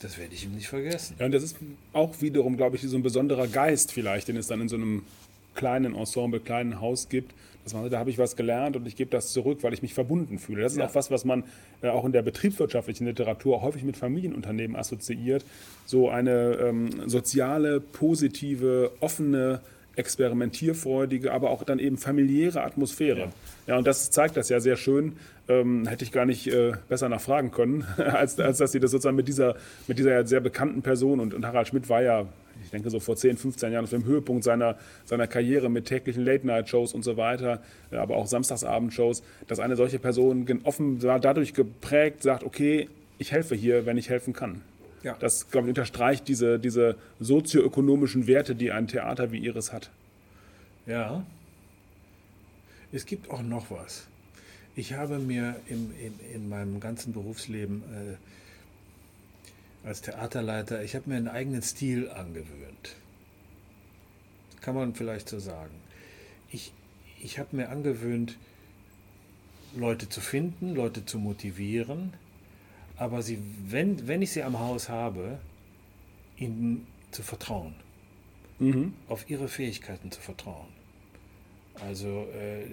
Das 0.00 0.16
werde 0.16 0.34
ich 0.34 0.44
ihm 0.44 0.54
nicht 0.54 0.68
vergessen. 0.68 1.16
Ja, 1.18 1.26
und 1.26 1.32
das 1.32 1.42
ist 1.42 1.56
auch 1.92 2.20
wiederum, 2.22 2.56
glaube 2.56 2.76
ich, 2.76 2.82
so 2.82 2.96
ein 2.96 3.02
besonderer 3.02 3.48
Geist 3.48 3.92
vielleicht, 3.92 4.28
den 4.28 4.36
es 4.36 4.46
dann 4.46 4.62
in 4.62 4.68
so 4.68 4.76
einem 4.76 5.04
kleinen 5.56 5.96
Ensemble, 5.96 6.38
kleinen 6.40 6.80
Haus 6.80 7.08
gibt, 7.08 7.34
dass 7.64 7.74
man 7.74 7.82
sagt, 7.82 7.94
da 7.94 7.98
habe 7.98 8.10
ich 8.10 8.18
was 8.18 8.36
gelernt 8.36 8.76
und 8.76 8.86
ich 8.86 8.94
gebe 8.94 9.10
das 9.10 9.32
zurück, 9.32 9.58
weil 9.62 9.74
ich 9.74 9.82
mich 9.82 9.92
verbunden 9.92 10.38
fühle. 10.38 10.62
Das 10.62 10.72
ist 10.72 10.78
ja. 10.78 10.86
auch 10.86 10.94
was, 10.94 11.10
was 11.10 11.24
man 11.24 11.42
äh, 11.82 11.88
auch 11.88 12.04
in 12.04 12.12
der 12.12 12.22
betriebswirtschaftlichen 12.22 13.06
Literatur 13.06 13.60
häufig 13.60 13.82
mit 13.82 13.96
Familienunternehmen 13.96 14.76
assoziiert. 14.76 15.44
So 15.84 16.08
eine 16.08 16.58
ähm, 16.60 17.08
soziale, 17.08 17.80
positive, 17.80 18.92
offene, 19.00 19.62
experimentierfreudige, 19.96 21.32
aber 21.32 21.50
auch 21.50 21.64
dann 21.64 21.78
eben 21.80 21.96
familiäre 21.96 22.62
Atmosphäre. 22.62 23.18
Ja, 23.18 23.28
ja 23.66 23.78
und 23.78 23.86
das 23.86 24.12
zeigt 24.12 24.36
das 24.36 24.48
ja 24.48 24.60
sehr 24.60 24.76
schön. 24.76 25.14
Ähm, 25.48 25.88
hätte 25.88 26.04
ich 26.04 26.12
gar 26.12 26.26
nicht 26.26 26.46
äh, 26.46 26.72
besser 26.88 27.08
nachfragen 27.08 27.50
können, 27.50 27.84
als, 27.96 28.38
als 28.38 28.58
dass 28.58 28.72
sie 28.72 28.80
das 28.80 28.92
sozusagen 28.92 29.16
mit 29.16 29.26
dieser, 29.26 29.56
mit 29.88 29.98
dieser 29.98 30.24
sehr 30.26 30.40
bekannten 30.40 30.82
Person 30.82 31.18
und, 31.18 31.34
und 31.34 31.44
Harald 31.44 31.66
Schmidt 31.66 31.88
war 31.88 32.02
ja 32.02 32.26
denke 32.76 32.90
so 32.90 33.00
vor 33.00 33.16
10, 33.16 33.36
15 33.36 33.72
Jahren 33.72 33.84
auf 33.84 33.90
dem 33.90 34.04
Höhepunkt 34.04 34.44
seiner, 34.44 34.76
seiner 35.04 35.26
Karriere 35.26 35.68
mit 35.68 35.86
täglichen 35.86 36.24
Late-Night-Shows 36.24 36.92
und 36.94 37.02
so 37.02 37.16
weiter, 37.16 37.62
äh, 37.90 37.96
aber 37.96 38.16
auch 38.16 38.26
Samstagsabend-Shows, 38.26 39.22
dass 39.46 39.58
eine 39.58 39.76
solche 39.76 39.98
Person 39.98 40.46
offen 40.64 41.00
dadurch 41.00 41.54
geprägt 41.54 42.22
sagt, 42.22 42.44
okay, 42.44 42.88
ich 43.18 43.32
helfe 43.32 43.54
hier, 43.54 43.86
wenn 43.86 43.96
ich 43.96 44.10
helfen 44.10 44.34
kann. 44.34 44.60
Ja. 45.02 45.16
Das, 45.18 45.50
glaube 45.50 45.68
ich, 45.68 45.70
unterstreicht 45.70 46.28
diese, 46.28 46.58
diese 46.58 46.96
sozioökonomischen 47.20 48.26
Werte, 48.26 48.54
die 48.54 48.72
ein 48.72 48.88
Theater 48.88 49.32
wie 49.32 49.38
Ihres 49.38 49.72
hat. 49.72 49.90
Ja. 50.86 51.24
Es 52.92 53.06
gibt 53.06 53.30
auch 53.30 53.42
noch 53.42 53.70
was. 53.70 54.06
Ich 54.74 54.92
habe 54.92 55.18
mir 55.18 55.56
im, 55.68 55.92
in, 55.98 56.34
in 56.34 56.48
meinem 56.48 56.80
ganzen 56.80 57.12
Berufsleben 57.12 57.82
äh, 57.82 58.16
als 59.86 60.02
Theaterleiter, 60.02 60.82
ich 60.82 60.96
habe 60.96 61.08
mir 61.08 61.16
einen 61.16 61.28
eigenen 61.28 61.62
Stil 61.62 62.10
angewöhnt. 62.10 62.96
Kann 64.60 64.74
man 64.74 64.94
vielleicht 64.94 65.28
so 65.28 65.38
sagen. 65.38 65.74
Ich, 66.50 66.72
ich 67.22 67.38
habe 67.38 67.54
mir 67.54 67.68
angewöhnt, 67.68 68.36
Leute 69.76 70.08
zu 70.08 70.20
finden, 70.20 70.74
Leute 70.74 71.06
zu 71.06 71.18
motivieren, 71.18 72.12
aber 72.96 73.22
sie, 73.22 73.38
wenn, 73.68 74.08
wenn 74.08 74.22
ich 74.22 74.32
sie 74.32 74.42
am 74.42 74.58
Haus 74.58 74.88
habe, 74.88 75.38
ihnen 76.36 76.86
zu 77.12 77.22
vertrauen. 77.22 77.74
Mhm. 78.58 78.92
Auf 79.08 79.30
ihre 79.30 79.48
Fähigkeiten 79.48 80.10
zu 80.10 80.20
vertrauen. 80.20 80.68
Also 81.80 82.26
äh, 82.34 82.64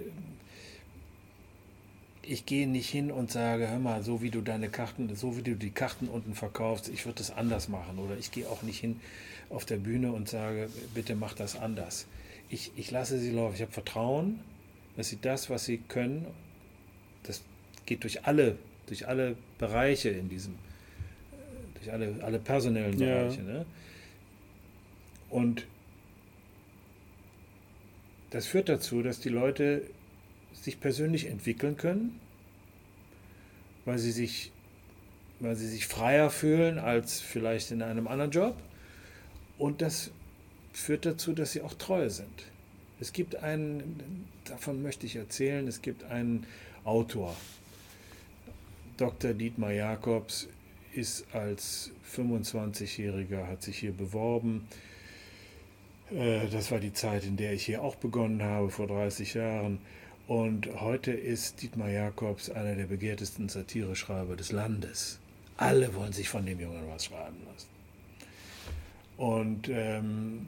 ich 2.26 2.45
gehe 2.45 2.67
nicht 2.67 2.89
hin 2.89 3.11
und 3.11 3.32
sage, 3.32 3.69
hör 3.69 3.80
mal, 3.80 4.01
so 4.01 4.21
wie 4.21 4.30
du 4.30 4.41
deine 4.41 4.69
Karten, 4.69 5.13
so 5.15 5.38
wie 5.38 5.41
du 5.41 5.55
die 5.55 5.71
Karten 5.71 6.07
unten 6.07 6.36
verkaufst, 6.36 6.89
ich 6.89 7.05
würde 7.05 7.17
das 7.17 7.32
anders 7.32 7.67
machen. 7.67 7.99
Oder 7.99 8.17
ich 8.17 8.32
gehe 8.32 8.47
auch 8.47 8.63
nicht 8.63 8.80
hin 8.80 8.99
auf 9.49 9.65
der 9.65 9.78
Bühne 9.78 10.11
und 10.11 10.30
sage, 10.30 10.69
bitte 10.93 11.15
mach 11.15 11.34
das 11.34 11.57
anders. 11.57 12.07
Ich, 12.49 12.71
ich 12.76 12.91
lasse 12.91 13.19
sie 13.19 13.32
laufen. 13.32 13.55
Ich 13.55 13.61
habe 13.61 13.71
Vertrauen, 13.71 14.39
dass 14.95 15.09
sie 15.09 15.19
das, 15.21 15.49
was 15.49 15.65
sie 15.65 15.80
können, 15.80 16.26
das 17.24 17.41
geht 17.86 18.03
durch 18.03 18.26
alle, 18.26 18.57
durch 18.88 19.07
alle 19.07 19.36
Bereiche 19.57 20.09
in 20.09 20.30
diesem, 20.30 20.55
durch 21.76 21.91
alle, 21.91 22.15
alle 22.24 22.39
personellen 22.39 22.97
Bereiche. 22.97 23.41
Ja. 23.41 23.47
Ne? 23.47 23.65
Und 25.30 25.65
das 28.30 28.47
führt 28.47 28.69
dazu, 28.69 29.03
dass 29.03 29.19
die 29.19 29.30
Leute 29.30 29.84
sich 30.61 30.79
persönlich 30.79 31.27
entwickeln 31.27 31.77
können, 31.77 32.19
weil 33.85 33.97
sie 33.97 34.11
sich, 34.11 34.51
weil 35.39 35.55
sie 35.55 35.67
sich 35.67 35.87
freier 35.87 36.29
fühlen 36.29 36.79
als 36.79 37.19
vielleicht 37.19 37.71
in 37.71 37.81
einem 37.81 38.07
anderen 38.07 38.31
Job. 38.31 38.55
Und 39.57 39.81
das 39.81 40.11
führt 40.71 41.05
dazu, 41.05 41.33
dass 41.33 41.51
sie 41.51 41.61
auch 41.61 41.73
treu 41.73 42.09
sind. 42.09 42.45
Es 42.99 43.13
gibt 43.13 43.35
einen, 43.37 44.25
davon 44.45 44.81
möchte 44.81 45.05
ich 45.05 45.15
erzählen, 45.15 45.67
es 45.67 45.81
gibt 45.81 46.03
einen 46.05 46.45
Autor, 46.83 47.35
Dr. 48.97 49.33
Dietmar 49.33 49.71
Jakobs 49.71 50.47
ist 50.93 51.25
als 51.33 51.91
25-Jähriger, 52.15 53.47
hat 53.47 53.63
sich 53.63 53.79
hier 53.79 53.91
beworben. 53.91 54.67
Äh, 56.11 56.47
das 56.51 56.71
war 56.71 56.79
die 56.79 56.93
Zeit, 56.93 57.25
in 57.25 57.35
der 57.35 57.53
ich 57.53 57.65
hier 57.65 57.81
auch 57.81 57.95
begonnen 57.95 58.43
habe, 58.43 58.69
vor 58.69 58.87
30 58.87 59.33
Jahren. 59.33 59.79
Und 60.34 60.67
heute 60.81 61.11
ist 61.11 61.61
Dietmar 61.61 61.91
Jakobs 61.91 62.49
einer 62.49 62.73
der 62.73 62.86
begehrtesten 62.86 63.49
Satireschreiber 63.49 64.36
des 64.36 64.51
Landes. 64.51 65.19
Alle 65.57 65.93
wollen 65.93 66.11
sich 66.11 66.27
von 66.27 66.43
dem 66.43 66.59
Jungen 66.59 66.81
was 66.89 67.05
schreiben 67.05 67.38
lassen. 67.45 67.67
Und, 69.15 69.69
ähm, 69.69 70.47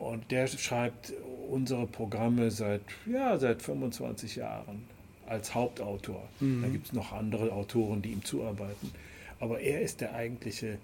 und 0.00 0.28
der 0.32 0.48
schreibt 0.48 1.12
unsere 1.48 1.86
Programme 1.86 2.50
seit, 2.50 2.80
ja, 3.06 3.38
seit 3.38 3.62
25 3.62 4.34
Jahren 4.34 4.82
als 5.26 5.54
Hauptautor. 5.54 6.28
Mhm. 6.40 6.62
Da 6.62 6.68
gibt 6.70 6.86
es 6.86 6.92
noch 6.92 7.12
andere 7.12 7.52
Autoren, 7.52 8.02
die 8.02 8.10
ihm 8.10 8.24
zuarbeiten. 8.24 8.90
Aber 9.38 9.60
er 9.60 9.80
ist 9.80 10.00
der 10.00 10.16
eigentliche 10.16 10.78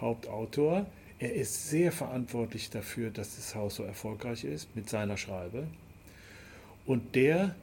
Hauptautor. 0.00 0.86
Er 1.18 1.34
ist 1.34 1.68
sehr 1.68 1.92
verantwortlich 1.92 2.70
dafür, 2.70 3.10
dass 3.10 3.36
das 3.36 3.54
Haus 3.54 3.74
so 3.74 3.82
erfolgreich 3.82 4.42
ist 4.44 4.74
mit 4.74 4.88
seiner 4.88 5.18
Schreibe. 5.18 5.66
Und 6.86 7.14
der 7.14 7.54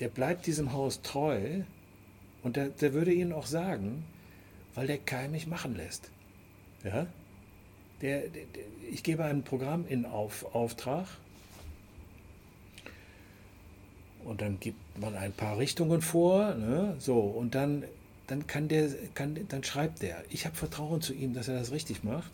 der 0.00 0.08
bleibt 0.08 0.46
diesem 0.46 0.72
Haus 0.72 1.02
treu 1.02 1.62
und 2.42 2.56
der, 2.56 2.68
der 2.68 2.92
würde 2.92 3.12
Ihnen 3.12 3.32
auch 3.32 3.46
sagen, 3.46 4.04
weil 4.74 4.86
der 4.86 4.98
Kai 4.98 5.28
mich 5.28 5.46
machen 5.46 5.76
lässt. 5.76 6.10
Ja? 6.84 7.06
Der, 8.00 8.28
der, 8.28 8.44
ich 8.90 9.02
gebe 9.02 9.24
ein 9.24 9.42
Programm 9.42 9.86
in 9.88 10.06
Auf, 10.06 10.54
Auftrag 10.54 11.06
und 14.24 14.40
dann 14.40 14.60
gibt 14.60 14.78
man 15.00 15.16
ein 15.16 15.32
paar 15.32 15.58
Richtungen 15.58 16.00
vor, 16.00 16.54
ne? 16.54 16.94
so 16.98 17.18
und 17.20 17.54
dann, 17.54 17.84
dann 18.28 18.46
kann 18.46 18.68
der, 18.68 18.90
kann, 19.14 19.38
dann 19.48 19.64
schreibt 19.64 20.02
der. 20.02 20.22
Ich 20.30 20.46
habe 20.46 20.54
Vertrauen 20.54 21.00
zu 21.00 21.12
ihm, 21.12 21.34
dass 21.34 21.48
er 21.48 21.58
das 21.58 21.72
richtig 21.72 22.04
macht. 22.04 22.30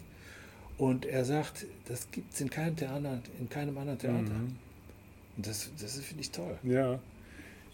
Und 0.76 1.06
er 1.06 1.24
sagt, 1.24 1.66
das 1.86 2.10
gibt 2.10 2.34
es 2.34 2.40
in 2.40 2.50
keinem 2.50 2.74
Theater, 2.74 3.20
in 3.38 3.48
keinem 3.48 3.78
anderen 3.78 3.98
Theater. 3.98 4.34
Mhm. 4.34 4.56
Und 5.36 5.46
das, 5.46 5.70
das 5.80 5.98
finde 6.00 6.20
ich 6.20 6.30
toll. 6.32 6.58
Ja. 6.64 6.98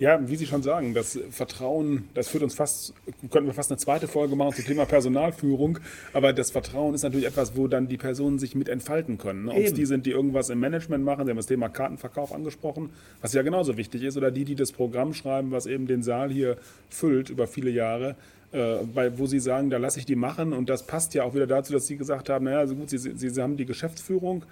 Ja, 0.00 0.18
wie 0.26 0.36
Sie 0.36 0.46
schon 0.46 0.62
sagen, 0.62 0.94
das 0.94 1.18
Vertrauen, 1.30 2.08
das 2.14 2.28
führt 2.28 2.42
uns 2.42 2.54
fast, 2.54 2.94
könnten 3.30 3.48
wir 3.48 3.52
fast 3.52 3.70
eine 3.70 3.76
zweite 3.76 4.08
Folge 4.08 4.34
machen 4.34 4.54
zum 4.54 4.64
Thema 4.64 4.86
Personalführung, 4.86 5.78
aber 6.14 6.32
das 6.32 6.50
Vertrauen 6.50 6.94
ist 6.94 7.02
natürlich 7.02 7.26
etwas, 7.26 7.54
wo 7.54 7.68
dann 7.68 7.86
die 7.86 7.98
Personen 7.98 8.38
sich 8.38 8.54
mit 8.54 8.70
entfalten 8.70 9.18
können. 9.18 9.44
Ne? 9.44 9.50
Ob 9.50 9.58
es 9.58 9.74
die 9.74 9.84
sind, 9.84 10.06
die 10.06 10.12
irgendwas 10.12 10.48
im 10.48 10.58
Management 10.58 11.04
machen, 11.04 11.26
Sie 11.26 11.30
haben 11.30 11.36
das 11.36 11.48
Thema 11.48 11.68
Kartenverkauf 11.68 12.32
angesprochen, 12.32 12.88
was 13.20 13.34
ja 13.34 13.42
genauso 13.42 13.76
wichtig 13.76 14.02
ist, 14.02 14.16
oder 14.16 14.30
die, 14.30 14.46
die 14.46 14.54
das 14.54 14.72
Programm 14.72 15.12
schreiben, 15.12 15.50
was 15.50 15.66
eben 15.66 15.86
den 15.86 16.02
Saal 16.02 16.30
hier 16.30 16.56
füllt 16.88 17.28
über 17.28 17.46
viele 17.46 17.68
Jahre. 17.68 18.16
Äh, 18.52 18.78
bei, 18.94 19.18
wo 19.18 19.26
Sie 19.26 19.38
sagen, 19.38 19.68
da 19.68 19.76
lasse 19.76 19.98
ich 19.98 20.06
die 20.06 20.16
machen 20.16 20.54
und 20.54 20.70
das 20.70 20.86
passt 20.86 21.12
ja 21.12 21.24
auch 21.24 21.34
wieder 21.34 21.46
dazu, 21.46 21.74
dass 21.74 21.86
Sie 21.86 21.98
gesagt 21.98 22.30
haben, 22.30 22.46
naja, 22.46 22.60
also 22.60 22.74
gut, 22.74 22.88
Sie, 22.88 22.96
Sie 22.96 23.42
haben 23.42 23.58
die 23.58 23.66
Geschäftsführung, 23.66 24.44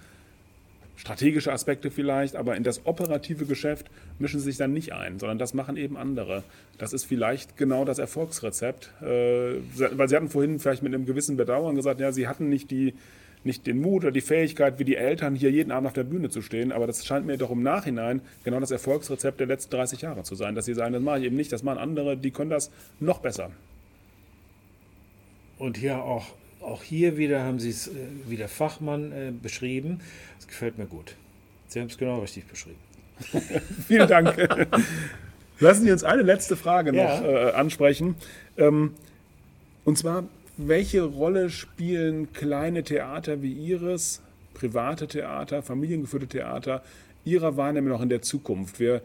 strategische 0.99 1.53
Aspekte 1.53 1.90
vielleicht, 1.90 2.36
aber 2.36 2.57
in 2.57 2.64
das 2.64 2.84
operative 2.84 3.46
Geschäft 3.46 3.86
mischen 4.18 4.40
sie 4.40 4.46
sich 4.46 4.57
dann 4.57 4.72
nicht 4.72 4.92
ein, 4.92 5.18
sondern 5.18 5.38
das 5.38 5.55
machen 5.55 5.76
eben 5.76 5.96
andere. 5.96 6.42
Das 6.76 6.92
ist 6.92 7.05
vielleicht 7.05 7.57
genau 7.57 7.84
das 7.84 7.99
Erfolgsrezept, 7.99 8.92
äh, 9.01 9.55
weil 9.76 10.09
Sie 10.09 10.16
hatten 10.16 10.28
vorhin 10.28 10.59
vielleicht 10.59 10.82
mit 10.82 10.92
einem 10.92 11.07
gewissen 11.07 11.36
Bedauern 11.36 11.76
gesagt, 11.76 12.01
ja, 12.01 12.11
Sie 12.11 12.26
hatten 12.26 12.49
nicht 12.49 12.70
die, 12.72 12.94
nicht 13.44 13.66
den 13.68 13.80
Mut 13.80 14.03
oder 14.03 14.11
die 14.11 14.20
Fähigkeit, 14.20 14.80
wie 14.80 14.84
die 14.84 14.96
Eltern, 14.96 15.36
hier 15.36 15.53
jeden 15.53 15.70
Abend 15.70 15.86
auf 15.86 15.92
der 15.92 16.03
Bühne 16.03 16.30
zu 16.30 16.42
stehen. 16.42 16.72
Aber 16.72 16.88
das 16.88 17.07
scheint 17.07 17.26
mir 17.26 17.38
doch 17.38 17.53
im 17.53 17.62
Nachhinein 17.62 18.20
genau 18.42 18.59
das 18.59 18.72
Erfolgsrezept 18.72 19.38
der 19.38 19.46
letzten 19.46 19.70
30 19.70 20.03
Jahre 20.03 20.24
zu 20.24 20.34
sein, 20.34 20.57
dass 20.57 20.64
sie 20.64 20.74
sagen, 20.74 20.92
das 20.92 21.03
mache 21.03 21.20
ich 21.20 21.24
eben 21.26 21.36
nicht, 21.36 21.53
das 21.53 21.62
machen 21.62 21.78
andere, 21.78 22.16
die 22.16 22.32
können 22.32 22.51
das 22.51 22.72
noch 22.99 23.20
besser. 23.20 23.51
Und 25.59 25.76
hier 25.76 26.03
auch, 26.03 26.26
auch 26.61 26.82
hier 26.82 27.16
wieder 27.16 27.42
haben 27.42 27.59
Sie 27.59 27.70
es 27.70 27.88
äh, 27.88 27.92
wieder 28.26 28.48
Fachmann 28.48 29.12
äh, 29.12 29.32
beschrieben. 29.32 30.00
Das 30.36 30.48
gefällt 30.48 30.78
mir 30.78 30.86
gut. 30.86 31.14
Sie 31.68 31.80
haben 31.80 31.88
es 31.88 31.98
genau 31.98 32.20
richtig 32.20 32.46
beschrieben. 32.46 32.78
Vielen 33.86 34.09
Dank. 34.09 34.36
Lassen 35.61 35.84
Sie 35.84 35.90
uns 35.92 36.04
eine 36.04 36.22
letzte 36.22 36.56
Frage 36.56 36.92
noch 36.92 37.02
Ja. 37.02 37.48
äh, 37.48 37.52
ansprechen. 37.52 38.14
Ähm, 38.56 38.94
und 39.84 39.98
zwar, 39.98 40.24
welche 40.56 41.02
Rolle 41.02 41.50
spielen 41.50 42.32
kleine 42.32 42.82
Theater 42.84 43.42
wie 43.42 43.52
Ihres, 43.52 44.22
private 44.54 45.09
Theater, 45.09 45.62
familiengeführte 45.62 46.26
Theater, 46.28 46.82
Ihrer 47.24 47.56
Wahrnehmung 47.56 47.90
noch 47.90 48.02
in 48.02 48.09
der 48.09 48.22
Zukunft? 48.22 48.78
Wir 48.80 49.02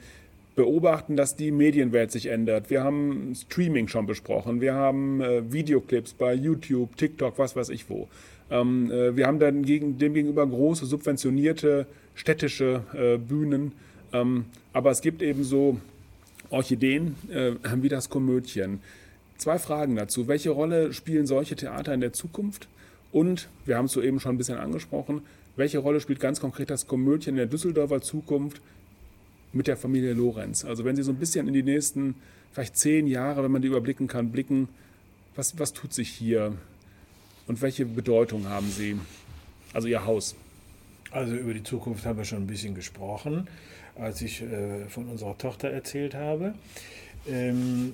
beobachten, 0.56 1.16
dass 1.16 1.36
die 1.36 1.52
Medienwelt 1.52 2.12
sich 2.12 2.28
ändert. 2.28 2.70
Wir 2.70 2.84
haben 2.84 3.34
Streaming 3.36 3.88
schon 3.88 4.06
besprochen. 4.06 4.62
Wir 4.62 4.74
haben 4.74 5.22
äh, 5.22 5.52
Videoclips 5.52 6.14
bei 6.14 6.34
YouTube, 6.34 6.96
TikTok, 6.96 7.38
was 7.40 7.56
weiß 7.56 7.70
ich 7.70 7.90
wo. 7.90 8.08
Ähm, 8.52 8.92
äh, 8.92 9.16
wir 9.16 9.28
haben 9.28 9.40
dann 9.40 9.64
gegen, 9.64 9.98
demgegenüber 9.98 10.46
große 10.46 10.86
subventionierte 10.86 11.88
städtische 12.14 12.84
äh, 12.94 13.18
Bühnen. 13.18 13.72
Ähm, 14.12 14.46
aber 14.74 14.92
es 14.92 15.02
gibt 15.02 15.22
eben 15.22 15.44
so 15.44 15.78
Orchideen 16.50 17.16
äh, 17.32 17.54
wie 17.82 17.90
das 17.90 18.10
Komödien. 18.10 18.80
Zwei 19.38 19.58
Fragen 19.58 19.96
dazu. 19.96 20.28
Welche 20.28 20.52
Rolle 20.52 20.94
spielen 20.94 21.26
solche 21.26 21.56
Theater 21.56 21.94
in 21.94 22.02
der 22.02 22.14
Zukunft? 22.14 22.68
Und, 23.12 23.50
wir 23.66 23.78
haben 23.78 23.86
es 23.86 23.94
soeben 23.94 24.20
schon 24.20 24.36
ein 24.36 24.38
bisschen 24.38 24.58
angesprochen, 24.58 25.22
welche 25.56 25.80
Rolle 25.80 26.00
spielt 26.00 26.20
ganz 26.20 26.40
konkret 26.40 26.70
das 26.70 26.88
Komödien 26.88 27.36
in 27.36 27.38
der 27.38 27.46
Düsseldorfer 27.46 28.02
Zukunft 28.02 28.62
mit 29.54 29.68
der 29.68 29.78
Familie 29.78 30.14
Lorenz? 30.14 30.66
Also 30.66 30.84
wenn 30.86 30.96
Sie 30.96 31.04
so 31.04 31.12
ein 31.12 31.18
bisschen 31.18 31.48
in 31.48 31.54
die 31.54 31.64
nächsten 31.64 32.16
vielleicht 32.52 32.78
zehn 32.78 33.08
Jahre, 33.08 33.44
wenn 33.44 33.52
man 33.52 33.62
die 33.62 33.68
überblicken 33.68 34.08
kann, 34.08 34.32
blicken, 34.32 34.68
was, 35.36 35.58
was 35.60 35.74
tut 35.74 35.94
sich 35.94 36.10
hier 36.10 36.56
und 37.48 37.62
welche 37.62 37.86
Bedeutung 37.86 38.48
haben 38.48 38.70
Sie? 38.70 38.98
Also 39.74 39.88
Ihr 39.88 40.06
Haus. 40.06 40.36
Also 41.12 41.36
über 41.36 41.54
die 41.54 41.64
Zukunft 41.64 42.06
haben 42.06 42.18
wir 42.18 42.26
schon 42.26 42.44
ein 42.44 42.48
bisschen 42.48 42.76
gesprochen, 42.76 43.48
als 43.96 44.22
ich 44.22 44.42
äh, 44.42 44.86
von 44.88 45.08
unserer 45.08 45.38
Tochter 45.38 45.70
erzählt 45.70 46.16
habe. 46.16 46.54
Ähm, 47.28 47.94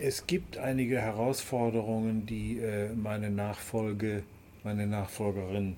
es 0.00 0.26
gibt 0.26 0.58
einige 0.58 0.98
Herausforderungen, 0.98 2.26
die 2.26 2.58
äh, 2.58 2.88
meine 2.94 3.30
Nachfolge, 3.30 4.22
meine 4.64 4.86
Nachfolgerin, 4.86 5.76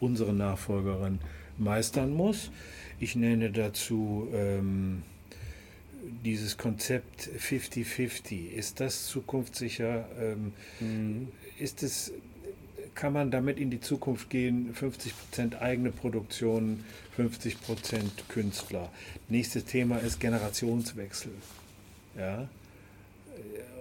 unsere 0.00 0.32
Nachfolgerin 0.32 1.20
meistern 1.58 2.12
muss. 2.12 2.50
Ich 2.98 3.14
nenne 3.16 3.50
dazu 3.50 4.28
ähm, 4.32 5.02
dieses 6.24 6.56
Konzept 6.56 7.28
50-50. 7.38 8.50
Ist 8.50 8.80
das 8.80 9.06
zukunftssicher? 9.06 10.08
Ähm, 10.20 10.52
Ist 11.58 11.82
es 11.82 12.12
kann 12.96 13.12
man 13.12 13.30
damit 13.30 13.60
in 13.60 13.70
die 13.70 13.80
Zukunft 13.80 14.30
gehen, 14.30 14.74
50% 14.74 15.60
eigene 15.60 15.92
Produktion, 15.92 16.82
50% 17.16 17.56
Künstler. 18.28 18.90
Nächstes 19.28 19.66
Thema 19.66 19.98
ist 19.98 20.18
Generationswechsel. 20.18 21.32
Ja? 22.16 22.42
Äh, 22.42 22.46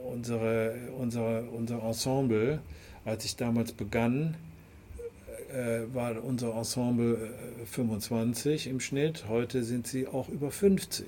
Unsere, 0.06 0.76
unsere, 1.00 1.44
unser 1.50 1.82
Ensemble, 1.82 2.60
als 3.06 3.26
ich 3.26 3.38
damals 3.38 3.72
begann, 3.72 4.36
äh, 5.56 5.94
war 5.94 6.22
unser 6.24 6.56
Ensemble 6.56 7.32
äh, 7.62 7.66
25 7.66 8.68
im 8.68 8.80
Schnitt. 8.80 9.26
Heute 9.30 9.64
sind 9.64 9.88
sie 9.88 10.08
auch 10.08 10.28
über 10.30 10.52
50, 10.52 11.06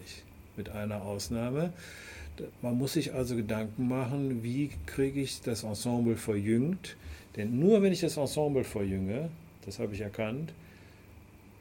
mit 0.55 0.69
einer 0.69 1.01
Ausnahme. 1.01 1.73
Man 2.61 2.77
muss 2.77 2.93
sich 2.93 3.13
also 3.13 3.35
Gedanken 3.35 3.87
machen, 3.87 4.43
wie 4.43 4.69
kriege 4.85 5.21
ich 5.21 5.41
das 5.41 5.63
Ensemble 5.63 6.15
verjüngt. 6.15 6.95
Denn 7.35 7.59
nur 7.59 7.81
wenn 7.81 7.91
ich 7.91 8.01
das 8.01 8.17
Ensemble 8.17 8.63
verjünge, 8.63 9.29
das 9.65 9.79
habe 9.79 9.93
ich 9.93 10.01
erkannt, 10.01 10.53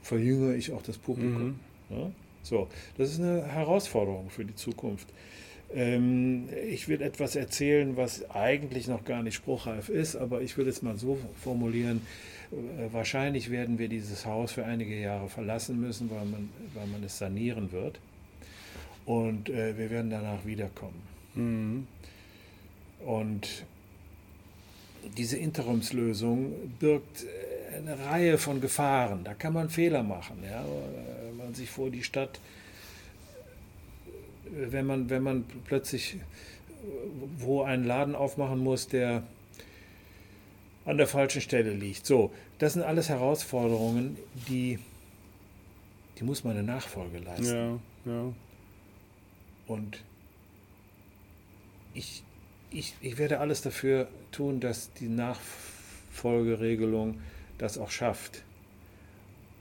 verjüngere 0.02 0.54
ich 0.54 0.72
auch 0.72 0.82
das 0.82 0.96
Publikum. 0.96 1.58
Ja? 1.90 2.10
So, 2.42 2.68
das 2.96 3.10
ist 3.10 3.20
eine 3.20 3.42
Herausforderung 3.42 4.30
für 4.30 4.44
die 4.44 4.54
Zukunft. 4.54 5.08
Ähm, 5.74 6.48
ich 6.70 6.86
will 6.88 7.02
etwas 7.02 7.34
erzählen, 7.34 7.96
was 7.96 8.30
eigentlich 8.30 8.86
noch 8.86 9.04
gar 9.04 9.22
nicht 9.22 9.34
spruchreif 9.34 9.88
ist, 9.88 10.14
aber 10.14 10.42
ich 10.42 10.56
will 10.56 10.68
es 10.68 10.82
mal 10.82 10.96
so 10.96 11.18
formulieren. 11.42 12.02
Äh, 12.52 12.92
wahrscheinlich 12.92 13.50
werden 13.50 13.78
wir 13.78 13.88
dieses 13.88 14.26
Haus 14.26 14.52
für 14.52 14.64
einige 14.64 14.98
Jahre 14.98 15.28
verlassen 15.28 15.80
müssen, 15.80 16.10
weil 16.10 16.24
man, 16.24 16.50
weil 16.74 16.86
man 16.86 17.02
es 17.04 17.18
sanieren 17.18 17.72
wird. 17.72 17.98
Und 19.04 19.48
äh, 19.48 19.76
wir 19.76 19.90
werden 19.90 20.10
danach 20.10 20.44
wiederkommen. 20.44 21.02
Mhm. 21.34 21.86
Und 23.04 23.64
diese 25.16 25.36
Interimslösung 25.36 26.52
birgt 26.78 27.24
äh, 27.24 27.76
eine 27.76 27.98
Reihe 27.98 28.38
von 28.38 28.60
Gefahren. 28.60 29.22
Da 29.24 29.34
kann 29.34 29.52
man 29.52 29.70
Fehler 29.70 30.02
machen. 30.02 30.38
Ja? 30.44 30.62
Äh, 30.62 31.28
Wenn 31.28 31.36
man 31.36 31.54
sich 31.54 31.70
vor 31.70 31.90
die 31.90 32.02
Stadt, 32.02 32.40
wenn 34.50 34.86
man, 34.86 35.10
wenn 35.10 35.22
man 35.22 35.44
plötzlich 35.66 36.16
wo 37.38 37.62
einen 37.62 37.84
Laden 37.84 38.14
aufmachen 38.14 38.58
muss, 38.58 38.88
der 38.88 39.22
an 40.86 40.96
der 40.96 41.06
falschen 41.06 41.42
Stelle 41.42 41.72
liegt. 41.72 42.06
So, 42.06 42.32
das 42.58 42.72
sind 42.72 42.82
alles 42.82 43.08
Herausforderungen, 43.08 44.16
die, 44.48 44.78
die 46.18 46.24
muss 46.24 46.42
man 46.44 46.56
eine 46.56 46.62
Nachfolge 46.62 47.18
leisten. 47.18 47.80
Ja, 48.04 48.12
ja. 48.12 48.32
Und 49.66 50.02
ich, 51.92 52.22
ich, 52.70 52.94
ich 53.00 53.18
werde 53.18 53.40
alles 53.40 53.62
dafür 53.62 54.06
tun, 54.30 54.60
dass 54.60 54.92
die 54.94 55.08
Nachfolgeregelung 55.08 57.18
das 57.58 57.78
auch 57.78 57.90
schafft. 57.90 58.44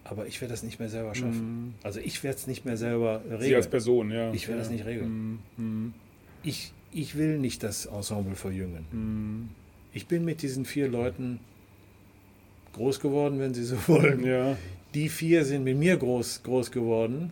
Aber 0.03 0.27
ich 0.27 0.39
werde 0.41 0.53
das 0.53 0.61
nicht 0.61 0.79
mehr 0.79 0.89
selber 0.89 1.15
schaffen. 1.15 1.73
Also 1.81 1.99
ich 1.99 2.23
werde 2.23 2.37
es 2.37 2.45
nicht 2.45 2.65
mehr 2.65 2.77
selber 2.77 3.23
Sie 3.25 3.33
als 3.33 3.41
regeln. 3.41 3.69
Person, 3.71 4.11
ja. 4.11 4.31
Ich 4.31 4.47
werde 4.47 4.59
ja. 4.59 4.63
das 4.63 4.71
nicht 4.71 4.85
regeln. 4.85 5.39
Mhm. 5.57 5.95
Ich, 6.43 6.71
ich 6.91 7.17
will 7.17 7.39
nicht 7.39 7.63
das 7.63 7.87
Ensemble 7.87 8.35
verjüngen. 8.35 8.85
Mhm. 8.91 9.49
Ich 9.95 10.07
bin 10.07 10.25
mit 10.25 10.41
diesen 10.41 10.65
vier 10.65 10.89
Leuten 10.89 11.39
groß 12.73 12.99
geworden, 12.99 13.39
wenn 13.39 13.53
Sie 13.53 13.63
so 13.63 13.77
wollen. 13.87 14.25
Ja. 14.25 14.57
Die 14.93 15.07
vier 15.07 15.45
sind 15.45 15.63
mit 15.63 15.77
mir 15.77 15.95
groß, 15.95 16.43
groß 16.43 16.69
geworden. 16.71 17.31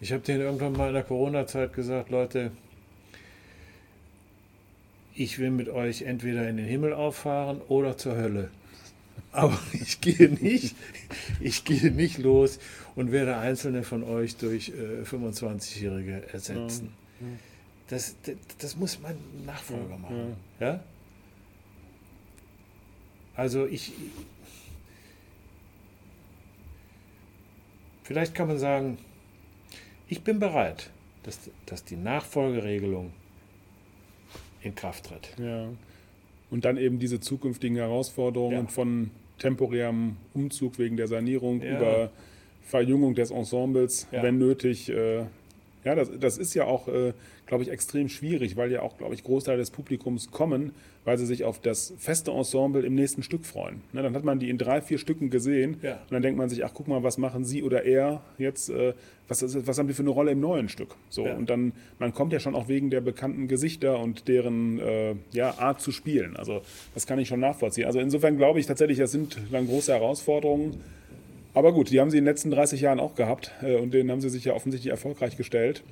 Ich 0.00 0.12
habe 0.12 0.22
denen 0.22 0.40
irgendwann 0.40 0.72
mal 0.72 0.88
in 0.88 0.94
der 0.94 1.04
Corona-Zeit 1.04 1.72
gesagt, 1.72 2.10
Leute, 2.10 2.50
ich 5.14 5.38
will 5.38 5.52
mit 5.52 5.68
euch 5.68 6.02
entweder 6.02 6.48
in 6.48 6.56
den 6.56 6.66
Himmel 6.66 6.92
auffahren 6.92 7.60
oder 7.68 7.96
zur 7.96 8.16
Hölle. 8.16 8.50
Aber 9.30 9.58
ich 9.72 10.00
gehe 10.00 10.28
nicht, 10.28 10.74
ich 11.38 11.64
gehe 11.64 11.92
nicht 11.92 12.18
los 12.18 12.58
und 12.96 13.12
werde 13.12 13.36
einzelne 13.36 13.84
von 13.84 14.02
euch 14.02 14.36
durch 14.36 14.70
äh, 14.70 15.04
25-Jährige 15.04 16.24
ersetzen. 16.32 16.92
Das, 17.86 18.16
das, 18.24 18.34
das 18.58 18.76
muss 18.76 18.98
mein 19.00 19.16
Nachfolger 19.46 19.96
machen. 19.98 20.34
Ja? 20.58 20.80
Also 23.36 23.66
ich, 23.66 23.92
Vielleicht 28.02 28.36
kann 28.36 28.46
man 28.46 28.56
sagen, 28.58 28.98
ich 30.08 30.22
bin 30.22 30.38
bereit, 30.38 30.90
dass, 31.24 31.50
dass 31.66 31.84
die 31.84 31.96
Nachfolgeregelung 31.96 33.12
in 34.62 34.76
Kraft 34.76 35.06
tritt. 35.06 35.34
Ja. 35.38 35.68
Und 36.48 36.64
dann 36.64 36.76
eben 36.76 37.00
diese 37.00 37.18
zukünftigen 37.18 37.76
Herausforderungen 37.76 38.66
Ja. 38.66 38.68
von 38.68 39.10
temporärem 39.40 40.16
Umzug 40.34 40.78
wegen 40.78 40.96
der 40.96 41.08
Sanierung 41.08 41.60
Ja. 41.60 41.76
über 41.76 42.10
Verjüngung 42.62 43.16
des 43.16 43.32
Ensembles, 43.32 44.06
Ja. 44.12 44.22
wenn 44.22 44.38
nötig. 44.38 44.88
Äh, 44.88 45.24
ja, 45.86 45.94
das, 45.94 46.10
das 46.20 46.36
ist 46.36 46.52
ja 46.54 46.64
auch, 46.64 46.88
äh, 46.88 47.12
glaube 47.46 47.62
ich, 47.62 47.70
extrem 47.70 48.08
schwierig, 48.08 48.56
weil 48.56 48.70
ja 48.72 48.82
auch, 48.82 48.98
glaube 48.98 49.14
ich, 49.14 49.22
Großteil 49.24 49.56
des 49.56 49.70
Publikums 49.70 50.30
kommen, 50.32 50.72
weil 51.04 51.16
sie 51.16 51.24
sich 51.26 51.44
auf 51.44 51.60
das 51.60 51.94
feste 51.96 52.32
Ensemble 52.32 52.84
im 52.84 52.94
nächsten 52.96 53.22
Stück 53.22 53.46
freuen. 53.46 53.80
Ne, 53.92 54.02
dann 54.02 54.14
hat 54.16 54.24
man 54.24 54.40
die 54.40 54.50
in 54.50 54.58
drei, 54.58 54.80
vier 54.82 54.98
Stücken 54.98 55.30
gesehen 55.30 55.76
Ja. 55.82 55.92
und 55.94 56.10
dann 56.12 56.22
denkt 56.22 56.36
man 56.36 56.48
sich, 56.48 56.64
ach 56.64 56.72
guck 56.74 56.88
mal, 56.88 57.02
was 57.04 57.16
machen 57.18 57.44
sie 57.44 57.62
oder 57.62 57.84
er 57.84 58.20
jetzt, 58.36 58.68
äh, 58.68 58.92
was, 59.28 59.42
ist, 59.42 59.66
was 59.66 59.78
haben 59.78 59.86
die 59.86 59.94
für 59.94 60.02
eine 60.02 60.10
Rolle 60.10 60.32
im 60.32 60.40
neuen 60.40 60.68
Stück? 60.68 60.96
So, 61.08 61.24
Ja. 61.24 61.34
und 61.36 61.48
dann, 61.48 61.72
man 62.00 62.12
kommt 62.12 62.32
ja 62.32 62.40
schon 62.40 62.56
auch 62.56 62.66
wegen 62.66 62.90
der 62.90 63.00
bekannten 63.00 63.46
Gesichter 63.46 64.00
und 64.00 64.26
deren 64.26 64.80
äh, 64.80 65.14
ja, 65.32 65.56
Art 65.58 65.80
zu 65.80 65.92
spielen. 65.92 66.36
Also 66.36 66.62
das 66.94 67.06
kann 67.06 67.20
ich 67.20 67.28
schon 67.28 67.38
nachvollziehen. 67.40 67.86
Also 67.86 68.00
insofern 68.00 68.36
glaube 68.36 68.58
ich 68.58 68.66
tatsächlich, 68.66 68.98
das 68.98 69.12
sind 69.12 69.38
dann 69.52 69.66
große 69.68 69.92
Herausforderungen. 69.92 70.80
Aber 71.56 71.72
gut, 71.72 71.88
die 71.88 72.00
haben 72.00 72.10
sie 72.10 72.18
in 72.18 72.24
den 72.24 72.30
letzten 72.30 72.50
30 72.50 72.82
Jahren 72.82 73.00
auch 73.00 73.14
gehabt 73.14 73.50
äh, 73.62 73.76
und 73.76 73.94
denen 73.94 74.10
haben 74.10 74.20
sie 74.20 74.28
sich 74.28 74.44
ja 74.44 74.52
offensichtlich 74.52 74.90
erfolgreich 74.90 75.38
gestellt. 75.38 75.82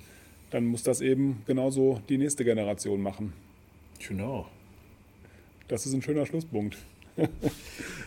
Dann 0.51 0.67
muss 0.67 0.83
das 0.83 1.01
eben 1.01 1.43
genauso 1.47 2.03
die 2.11 2.19
nächste 2.19 2.45
Generation 2.45 3.01
machen. 3.01 3.33
Genau. 4.07 4.47
Das 5.69 5.87
ist 5.87 5.95
ein 5.95 6.03
schöner 6.03 6.27
Schlusspunkt. 6.27 6.77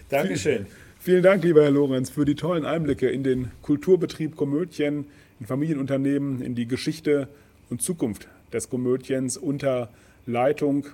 Dankeschön. 0.10 0.68
Vielen 1.00 1.24
Dank, 1.24 1.44
lieber 1.44 1.64
Herr 1.64 1.72
Lorenz, 1.72 2.12
für 2.12 2.26
die 2.26 2.36
tollen 2.36 2.64
Einblicke 2.64 3.10
in 3.10 3.24
den 3.24 3.50
Kulturbetrieb 3.64 4.36
Komödien, 4.36 5.06
in 5.40 5.48
Familienunternehmen, 5.48 6.44
in 6.44 6.54
die 6.54 6.68
Geschichte 6.68 7.28
und 7.72 7.82
Zukunft 7.82 8.28
des 8.54 8.70
Komödiens 8.70 9.36
unter 9.36 9.90
Leitung 10.28 10.86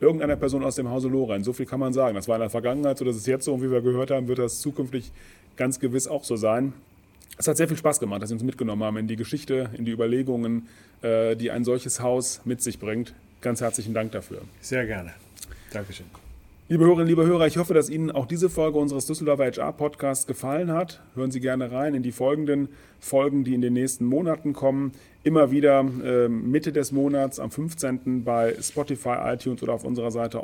irgendeiner 0.00 0.36
Person 0.36 0.64
aus 0.64 0.76
dem 0.76 0.88
Hause 0.88 1.08
Lorenz. 1.08 1.44
So 1.44 1.52
viel 1.52 1.66
kann 1.66 1.80
man 1.80 1.92
sagen. 1.92 2.14
Das 2.14 2.28
war 2.28 2.36
in 2.36 2.40
der 2.40 2.50
Vergangenheit 2.50 2.96
so, 2.96 3.04
das 3.04 3.16
ist 3.16 3.26
jetzt 3.26 3.44
so 3.44 3.52
und 3.52 3.62
wie 3.62 3.70
wir 3.70 3.82
gehört 3.82 4.10
haben, 4.10 4.26
wird 4.26 4.38
das 4.38 4.60
zukünftig 4.60 5.12
ganz 5.58 5.78
gewiss 5.80 6.08
auch 6.08 6.24
so 6.24 6.36
sein. 6.36 6.72
Es 7.36 7.46
hat 7.46 7.58
sehr 7.58 7.68
viel 7.68 7.76
Spaß 7.76 8.00
gemacht, 8.00 8.22
dass 8.22 8.30
Sie 8.30 8.34
uns 8.34 8.42
mitgenommen 8.42 8.82
haben 8.82 8.96
in 8.96 9.06
die 9.06 9.16
Geschichte, 9.16 9.68
in 9.76 9.84
die 9.84 9.92
Überlegungen, 9.92 10.68
äh, 11.02 11.36
die 11.36 11.50
ein 11.50 11.64
solches 11.64 12.00
Haus 12.00 12.40
mit 12.46 12.62
sich 12.62 12.78
bringt. 12.78 13.12
Ganz 13.42 13.60
herzlichen 13.60 13.92
Dank 13.92 14.12
dafür. 14.12 14.40
Sehr 14.60 14.86
gerne. 14.86 15.12
Dankeschön. 15.72 16.06
Liebe 16.70 16.84
Hörerinnen, 16.84 17.06
liebe 17.06 17.24
Hörer, 17.24 17.46
ich 17.46 17.56
hoffe, 17.56 17.72
dass 17.72 17.88
Ihnen 17.88 18.10
auch 18.10 18.26
diese 18.26 18.50
Folge 18.50 18.78
unseres 18.78 19.06
Düsseldorfer 19.06 19.46
HR-Podcasts 19.46 20.26
gefallen 20.26 20.72
hat. 20.72 21.00
Hören 21.14 21.30
Sie 21.30 21.40
gerne 21.40 21.70
rein 21.70 21.94
in 21.94 22.02
die 22.02 22.12
folgenden 22.12 22.68
Folgen, 23.00 23.44
die 23.44 23.54
in 23.54 23.62
den 23.62 23.72
nächsten 23.72 24.04
Monaten 24.04 24.52
kommen. 24.52 24.92
Immer 25.22 25.50
wieder 25.50 25.80
äh, 25.80 26.28
Mitte 26.28 26.72
des 26.72 26.92
Monats 26.92 27.40
am 27.40 27.50
15. 27.50 28.24
bei 28.24 28.54
Spotify, 28.60 29.16
iTunes 29.32 29.62
oder 29.62 29.72
auf 29.72 29.84
unserer 29.84 30.10
Seite 30.10 30.42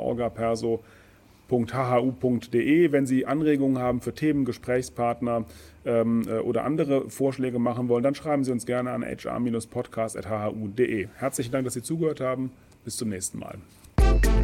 orgaperso.hhu.de. 1.49 2.91
Wenn 2.91 3.05
Sie 3.05 3.25
Anregungen 3.25 3.81
haben 3.81 4.01
für 4.01 4.13
Themen, 4.13 4.45
Gesprächspartner 4.45 5.45
ähm, 5.85 6.23
äh, 6.27 6.39
oder 6.39 6.63
andere 6.63 7.09
Vorschläge 7.09 7.59
machen 7.59 7.87
wollen, 7.87 8.03
dann 8.03 8.15
schreiben 8.15 8.43
Sie 8.43 8.51
uns 8.51 8.65
gerne 8.65 8.91
an 8.91 9.03
hr-podcast.hhu.de. 9.03 11.07
Herzlichen 11.15 11.51
Dank, 11.51 11.65
dass 11.65 11.73
Sie 11.73 11.83
zugehört 11.83 12.21
haben. 12.21 12.51
Bis 12.83 12.97
zum 12.97 13.09
nächsten 13.09 13.39
Mal. 13.39 13.57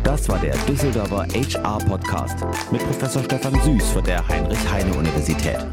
Das 0.03 0.27
war 0.27 0.39
der 0.39 0.55
Düsseldorfer 0.65 1.27
HR 1.27 1.77
Podcast 1.87 2.43
mit 2.71 2.81
Professor 2.81 3.23
Stefan 3.23 3.53
Süß 3.61 3.91
von 3.91 4.03
der 4.03 4.27
Heinrich-Heine-Universität. 4.27 5.67